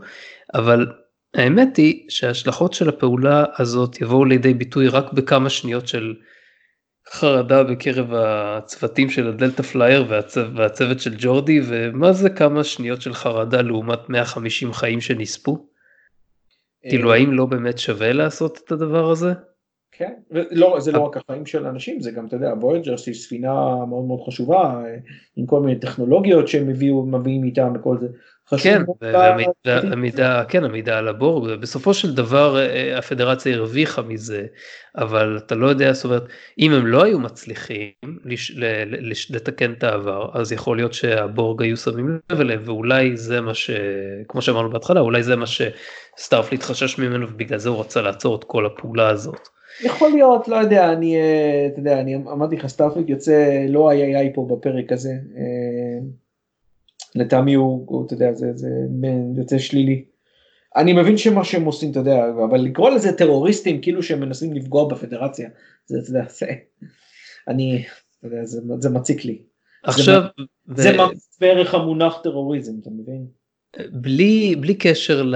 [0.54, 0.88] אבל
[1.34, 6.14] האמת היא שההשלכות של הפעולה הזאת יבואו לידי ביטוי רק בכמה שניות של
[7.12, 13.02] חרדה בקרב הצוותים של ה Delta Flyer והצו, והצוות של ג'ורדי ומה זה כמה שניות
[13.02, 15.68] של חרדה לעומת 150 חיים שנספו?
[16.90, 19.34] כאילו אה, האם לא באמת שווה לעשות את הדבר הזה?
[19.92, 23.86] כן, לא, זה לא רק החיים של אנשים, זה גם, אתה יודע, Voyager היא ספינה
[23.86, 24.96] מאוד מאוד חשובה, אה,
[25.36, 28.08] עם כל מיני טכנולוגיות שהם הביאו, מביאים איתם וכל זה.
[28.58, 28.82] כן,
[29.66, 34.46] והמידע, כן, המידע על ה Borg, בסופו של דבר אה, הפדרציה הרוויחה מזה,
[34.98, 36.24] אבל אתה לא יודע, זאת אומרת,
[36.60, 37.92] אם הם לא היו מצליחים
[39.30, 43.54] לתקן את העבר, אז יכול להיות שה Borg היו שמים לב אליהם, ואולי זה מה
[43.54, 43.72] ש...
[44.28, 48.36] כמו שאמרנו בהתחלה, אולי זה מה ש Starfleet חשש ממנו, ובגלל זה הוא רצה לעצור
[48.36, 49.61] את כל הפעולה הזאת.
[49.84, 54.16] יכול להיות, לא יודע, אני, אה, אתה יודע, אני אמרתי לך, Starfleet יוצא לא איי
[54.16, 55.12] איי פה בפרק הזה.
[55.12, 56.00] אה,
[57.16, 58.70] לטעמי הוא, הוא, אתה יודע, זה, זה
[59.38, 60.06] יוצא שלילי.
[60.76, 64.88] אני מבין שמה שהם עושים, אתה יודע, אבל לקרוא לזה טרוריסטים כאילו שהם מנסים לפגוע
[64.88, 65.50] בפדרציה,
[65.86, 66.46] זה, אתה יודע, זה,
[67.48, 67.86] אני,
[68.20, 69.42] אתה יודע, זה, זה מציק לי.
[69.84, 70.22] עכשיו,
[70.76, 70.94] זה, ו...
[70.94, 70.98] זה
[71.42, 73.28] בערך המונח טרוריזם, אתה מבין?
[73.92, 75.36] בלי, בלי קשר ל,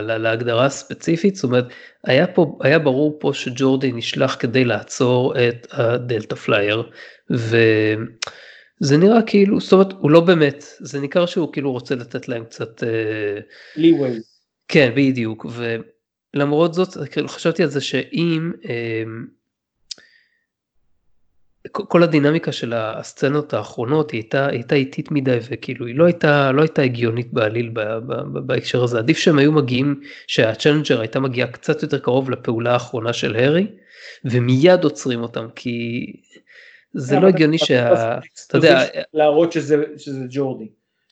[0.00, 1.64] ל, להגדרה הספציפית, זאת אומרת,
[2.04, 6.90] היה, פה, היה ברור פה שג'ורדי נשלח כדי לעצור את ה Delta Flyer,
[7.30, 7.56] ו...
[8.80, 12.44] זה נראה כאילו, זאת אומרת, הוא לא באמת, זה ניכר שהוא כאילו רוצה לתת להם
[12.44, 12.82] קצת...
[13.76, 14.20] leeway.
[14.68, 15.46] כן, בדיוק,
[16.34, 18.52] ולמרות זאת, כאילו חשבתי על זה שאם
[21.72, 26.62] כל הדינמיקה של הסצנות האחרונות היא הייתה, הייתה איטית מדי וכאילו היא לא הייתה, לא
[26.62, 27.70] הייתה הגיונית בעליל
[28.46, 33.36] בהקשר הזה עדיף שהם היו מגיעים שהצ'לנג'ר הייתה מגיעה קצת יותר קרוב לפעולה האחרונה של
[33.36, 33.66] הארי
[34.24, 36.06] ומיד עוצרים אותם כי
[36.94, 38.18] זה לא הגיוני שה...
[38.46, 38.84] אתה יודע...
[39.14, 40.68] להראות שזה ג'ורדי.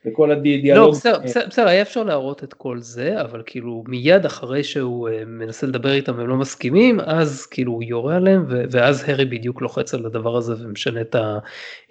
[0.07, 0.87] וכל הדיאלוג.
[0.87, 5.13] לא, בסדר, בסדר, היה אפשר להראות את כל זה, אבל כאילו מיד אחרי שהוא אה,
[5.27, 9.95] מנסה לדבר איתם והם לא מסכימים, אז כאילו הוא יורה עליהם, ואז הארי בדיוק לוחץ
[9.95, 11.01] על הדבר הזה ומשנה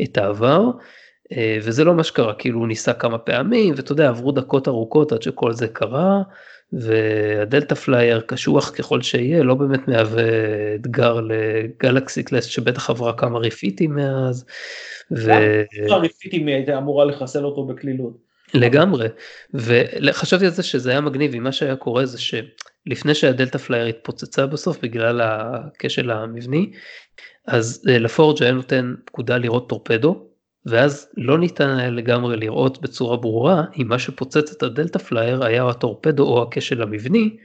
[0.02, 0.66] את, העבר.
[1.34, 5.12] אה, וזה לא מה שקרה, כאילו הוא ניסה כמה פעמים, ואתה יודע, עברו דקות ארוכות
[5.12, 6.22] עד שכל זה קרה,
[6.74, 10.24] וה Delta Flyer קשוח ככל שיהיה, לא באמת מהווה
[10.76, 14.46] אתגר ל Galaxy class שבטח עברה כמה refit ים מאז.
[16.02, 18.32] refit ים הייתה אמורה לחסל אותו בקלילות.
[18.54, 19.08] לגמרי,
[19.54, 23.86] וחשבתי על זה שזה היה מגניב, אם מה שהיה קורה זה שלפני שה Delta Flyer
[23.86, 26.72] התפוצצה בסוף בגלל הכשל המבני,
[27.48, 30.31] אז אה, לה פורג' היה נותן פקודה לירות טורפדו,
[30.66, 35.44] ואז לא ניתן היה לגמרי לראות בצורה ברורה אם מה שפוצץ את ה Delta Flyer
[35.44, 37.38] היה הטורפדו או הכשל המבני,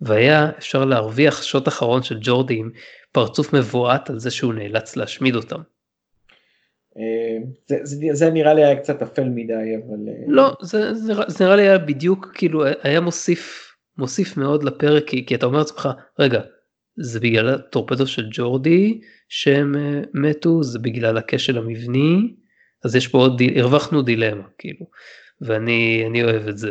[0.00, 2.70] והיה אפשר להרוויח שוט אחרון של ג'ורדי עם
[3.12, 5.60] פרצוף מבועת על זה שהוא נאלץ להשמיד אותם.
[6.98, 11.12] אה, זה, זה, זה נראה לי היה קצת אפל מדי אבל אה, לא זה, זה,
[11.26, 15.58] זה נראה לי היה בדיוק כאילו היה מוסיף מוסיף מאוד לפרק כי, כי אתה אומר
[15.58, 15.88] לעצמך
[16.18, 16.40] רגע
[16.96, 22.34] זה בגלל הטורפדו של ג'ורדי שהם אה, מתו זה בגלל הכשל המבני
[22.84, 24.86] אז יש פה עוד הרווחנו דילמה כאילו
[25.40, 26.70] ואני אני אוהב את זה.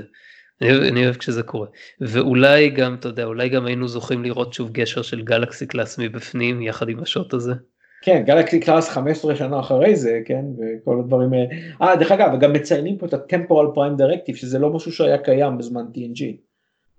[0.62, 1.68] אני, אני אוהב כשזה קורה
[2.02, 6.62] ואולי גם אתה יודע אולי גם היינו זוכים לראות שוב גשר של Galaxy class מבפנים
[6.62, 7.54] יחד עם השוט הזה.
[8.02, 11.46] כן, Galaxy class 15 שנה אחרי זה, כן, וכל הדברים האלה.
[11.82, 15.58] אה, דרך אגב, גם מציינים פה את ה-temporal prime directive, שזה לא משהו שהיה קיים
[15.58, 16.24] בזמן TNG.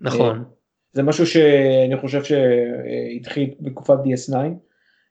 [0.00, 0.44] נכון.
[0.92, 4.34] זה משהו שאני חושב שהתחיל בתקופת DS9.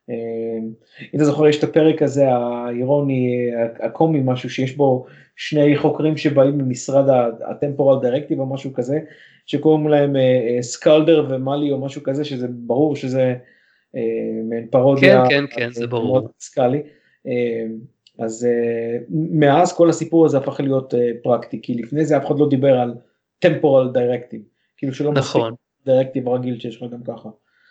[0.08, 3.50] אם אתה זוכר, יש את הפרק הזה האירוני,
[3.80, 5.06] הקומי, משהו שיש בו
[5.36, 9.00] שני חוקרים שבאים ממשרד ה-temporal directive או משהו כזה,
[9.46, 10.16] שקוראים להם
[10.60, 13.34] סקלדר ומאלי או משהו כזה, שזה ברור שזה...
[13.96, 15.24] אה, מעין פרודיה.
[15.28, 16.28] כן, כן, כן, זה ברור.
[16.40, 16.82] סקאלי.
[17.26, 17.66] אה,
[18.18, 22.48] אז אה, מאז כל הסיפור הזה הפך להיות פרקטי, כי לפני זה אף אחד לא
[22.48, 22.94] דיבר על
[23.44, 24.42] temporal directive,
[24.76, 25.54] כאילו שלא נכון.
[25.84, 27.28] דירקטיב רגיל שיש לך גם ככה.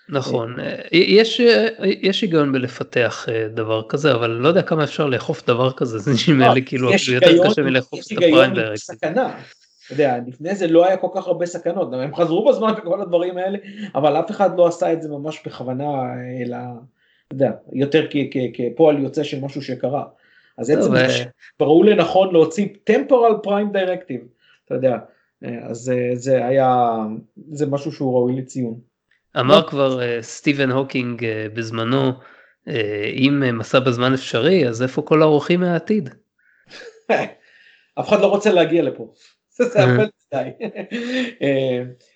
[0.10, 0.56] נכון,
[0.92, 1.42] יש,
[1.82, 6.54] יש היגיון בלפתח דבר כזה, אבל לא יודע כמה אפשר לאכוף דבר כזה, זה נשמע
[6.54, 8.96] לי כאילו יותר קשה מלאכוף את הפריים דירקטיב.
[8.96, 13.38] אתה יודע, לפני זה לא היה כל כך הרבה סכנות, הם חזרו בזמן וכל הדברים
[13.38, 13.58] האלה,
[13.96, 15.92] אבל אף אחד לא עשה את זה ממש בכוונה,
[16.42, 16.58] אלא,
[17.28, 18.08] אתה יודע, יותר
[18.54, 20.04] כפועל יוצא של משהו שקרה.
[20.58, 21.08] אז עצם זה
[21.60, 24.26] שראו לנכון להוציא temporal prime directive,
[24.66, 24.98] אתה יודע,
[25.42, 26.98] אז זה היה,
[27.52, 28.95] זה משהו שהוא ראוי לציון.
[29.40, 32.12] אמר כבר אה, סטיבן הוקינג אה, בזמנו,
[32.68, 36.10] אה, אם מסע בזמן אפשרי, אז איפה כל האורחים מהעתיד?
[38.00, 39.14] אף אחד לא רוצה להגיע לפה.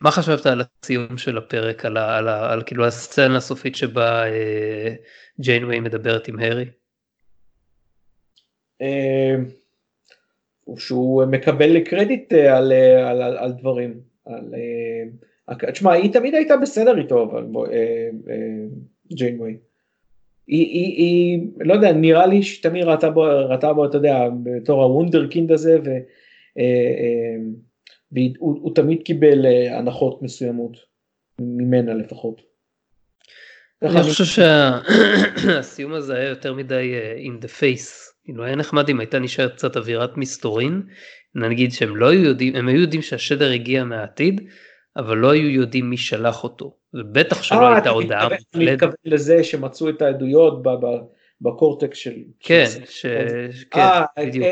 [0.01, 4.95] מה חשבת על הסיום של הפרק על, על, על, על כאילו הסצנה הסופית שבה אה,
[5.39, 6.65] ג'יין ווי מדברת עם הארי?
[8.81, 9.35] אה,
[10.77, 12.71] שהוא מקבל קרדיט על,
[13.07, 13.99] על, על, על דברים.
[14.25, 14.53] על,
[15.71, 17.45] תשמע היא תמיד הייתה בסדר איתו אבל
[19.13, 19.57] ג'יינווי.
[20.49, 24.83] היא, היא, היא, לא יודע, נראה לי שתמיד ראתה בו, ראתה בו, אתה יודע, בתור
[24.83, 25.89] הוונדרקינד הזה, ו,
[26.57, 27.35] אה, אה,
[28.11, 30.77] והוא תמיד קיבל אה, הנחות מסוימות,
[31.41, 32.41] ממנה לפחות.
[33.81, 34.43] אני חושב
[35.43, 39.77] שהסיום הזה היה יותר מדי in the face, כאילו היה נחמד אם הייתה נשארת קצת
[39.77, 40.81] אווירת מסתורין,
[41.35, 44.41] נגיד שהם לא היו יודעים, הם היו יודעים שהשדר הגיע מהעתיד,
[44.97, 48.43] אבל לא היו יודעים מי שלח אותו, ובטח שלא הייתה הודעה מוקלדת.
[48.55, 50.63] אני מתכוון לזה שמצאו את העדויות
[51.41, 52.13] בקורטקס של...
[52.39, 52.65] כן,
[53.71, 54.45] כן בדיוק.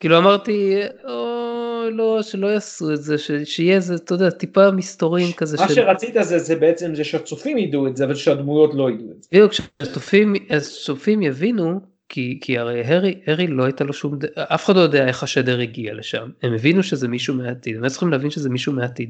[0.00, 5.56] כאילו אמרתי, או לא, שלא יעשו את זה, שיהיה איזה, אתה יודע, טיפה מסתורים כזה.
[5.60, 5.74] מה של...
[5.74, 9.28] שרצית זה, זה בעצם זה שהצופים ידעו את זה, אבל שהדמויות לא ידעו את זה.
[9.32, 14.80] בדיוק, כשהצופים יבינו, כי, כי הרי הרי, הרי לא הייתה לו שום, אף אחד לא
[14.80, 18.50] יודע איך השדר הגיע לשם, הם הבינו שזה מישהו מהעתיד, הם היו צריכים להבין שזה
[18.50, 19.08] מישהו מהעתיד,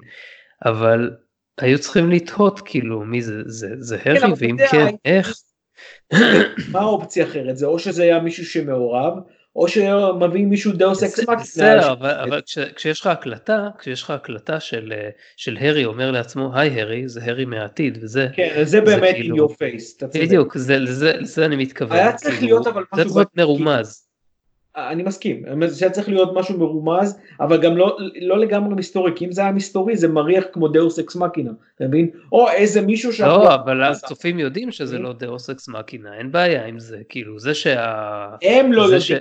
[0.64, 1.10] אבל
[1.60, 5.34] היו צריכים לתהות כאילו מי זה, זה, זה הרי, כן, ואם כן, איך.
[6.72, 9.12] מה האופציה אחרת, זה או שזה היה מישהו שמעורב,
[9.56, 11.76] או שמביאים מישהו דאוס אקס מקסינה.
[11.76, 12.40] בסדר, אבל
[12.76, 14.60] כשיש לך הקלטה, כשיש לך הקלטה
[15.36, 18.28] של הרי אומר לעצמו, היי הרי, זה הרי מהעתיד, וזה...
[18.32, 20.06] כן, זה באמת in your face.
[20.14, 21.96] בדיוק, לזה אני מתכוון.
[21.96, 22.96] היה צריך להיות אבל משהו...
[22.96, 24.04] זה צריך להיות מרומז.
[24.76, 29.32] אני מסכים, זה צריך להיות משהו מרומז, אבל גם לא, לא לגמרי מסתורי, כי אם
[29.32, 32.10] זה היה מסתורי זה מריח כמו דאוס אקס מקינה, אתה מבין?
[32.32, 33.20] או איזה מישהו ש...
[33.20, 37.54] לא, אבל הצופים יודעים שזה לא דאוס אקס מקינה, אין בעיה עם זה, כאילו, זה
[37.54, 38.36] שה...
[38.42, 39.00] הם לא יודעים.
[39.00, 39.12] ש...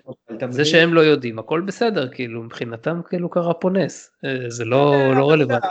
[0.49, 4.93] זה שהם לא יודעים, הכל בסדר, כאילו, מבחינתם כאילו קרה פה נס, אה, זה לא,
[4.93, 5.68] אה, לא רלוונטי.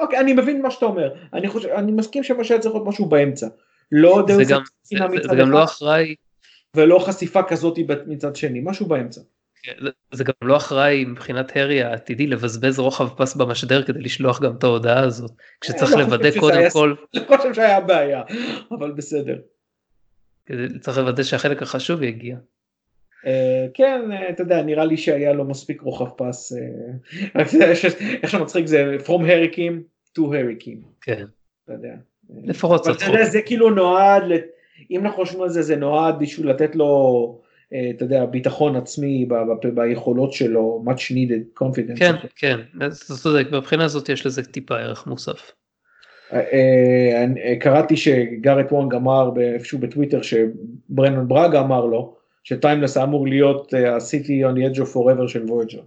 [0.00, 3.06] אוקיי, אני מבין מה שאתה אומר, אני, חושב, אני מסכים שמה שהיה צריך להיות משהו
[3.06, 3.46] באמצע,
[3.92, 5.08] לא מצד אחד.
[5.22, 6.14] זה גם לא אחראי.
[6.76, 9.20] ולא חשיפה כזאת מצד שני, משהו באמצע.
[9.62, 9.72] כן,
[10.12, 14.64] זה גם לא אחראי מבחינת הרי העתידי לבזבז רוחב פס במשדר כדי לשלוח גם את
[14.64, 15.30] ההודעה הזאת,
[15.60, 16.94] כשצריך לא לוודא קודם כל.
[17.16, 18.22] אני חושב שהיה בעיה,
[18.70, 19.36] אבל בסדר.
[20.80, 22.36] צריך לוודא שהחלק החשוב יגיע.
[23.26, 26.52] אה, כן, אה, אתה יודע, נראה לי שהיה לו מספיק רוחב פס.
[27.36, 27.42] אה,
[28.22, 29.82] איך שמצחיק זה From הריקים
[30.18, 30.82] to הריקים.
[31.00, 31.24] כן.
[31.64, 31.94] אתה יודע.
[32.44, 33.06] לפחות קצת.
[33.22, 34.22] זה כאילו נועד
[34.90, 39.28] אם אנחנו חושבים על זה, זה נועד בשביל לתת לו, אתה יודע, ביטחון עצמי
[39.74, 41.98] ביכולות שלו, much needed confidence.
[41.98, 45.52] כן, כן, אתה צודק, מבחינה הזאת יש לזה טיפה ערך מוסף.
[47.60, 54.56] קראתי שגארט וונג אמר איפשהו בטוויטר שברנון בראגה אמר לו שטיימלס אמור להיות ה-City on
[54.56, 55.80] the edge of forever של וויג'ר.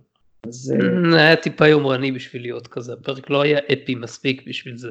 [1.14, 4.90] היה טיפה יומרני בשביל להיות כזה, הפרק לא היה אפי מספיק בשביל זה.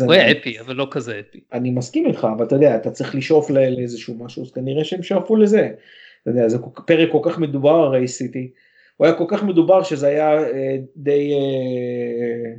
[0.00, 1.40] הוא היה אפי אבל לא כזה אפי.
[1.52, 5.36] אני מסכים איתך אבל אתה יודע אתה צריך לשאוף לאיזשהו משהו אז כנראה שהם שאפו
[5.36, 5.70] לזה.
[6.22, 8.50] אתה יודע זה פרק כל כך מדובר הרי סיטי.
[8.96, 12.54] הוא היה כל כך מדובר שזה היה אה, די אה, אה,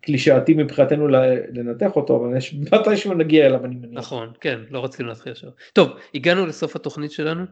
[0.00, 1.08] קלישאתי מבחינתנו
[1.52, 3.98] לנתח אותו אבל יש מתישהו נגיע אליו אני מניח.
[3.98, 5.50] נכון כן לא רצינו להתחיל עכשיו.
[5.72, 7.44] טוב הגענו לסוף התוכנית שלנו.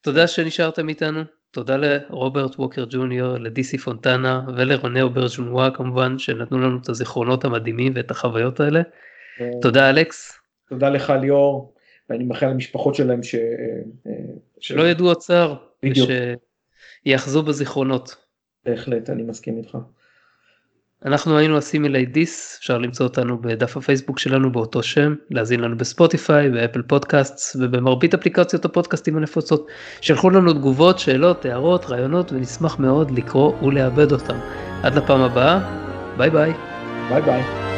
[0.00, 1.22] תודה שנשארתם איתנו.
[1.50, 7.92] תודה לרוברט ווקר ג'וניור, לדי סי פונטנה ולרנה אוברג'ונואה כמובן שנתנו לנו את הזיכרונות המדהימים
[7.96, 8.82] ואת החוויות האלה.
[9.40, 10.38] אה, תודה אלכס.
[10.68, 11.74] תודה לך ליאור
[12.10, 13.34] ואני מאחל למשפחות שלהם ש...
[13.34, 14.12] אה,
[14.60, 15.54] שלא ידעו עוד צער.
[17.04, 18.16] ושיאחזו בזיכרונות.
[18.64, 19.78] בהחלט אני מסכים איתך.
[21.04, 26.50] אנחנו היינו Assimilate This, אפשר למצוא אותנו בדף הפייסבוק שלנו באותו שם, להאזין לנו בספוטיפיי,
[26.50, 29.66] באפל פודקאסט ובמרבית אפליקציות הפודקאסטים הנפוצות.
[30.00, 34.38] שלחו לנו תגובות, שאלות, הערות, רעיונות ונשמח מאוד לקרוא ולעבד אותם.
[34.82, 35.60] עד לפעם הבאה,
[36.16, 36.52] ביי ביי.
[37.08, 37.71] ביי ביי.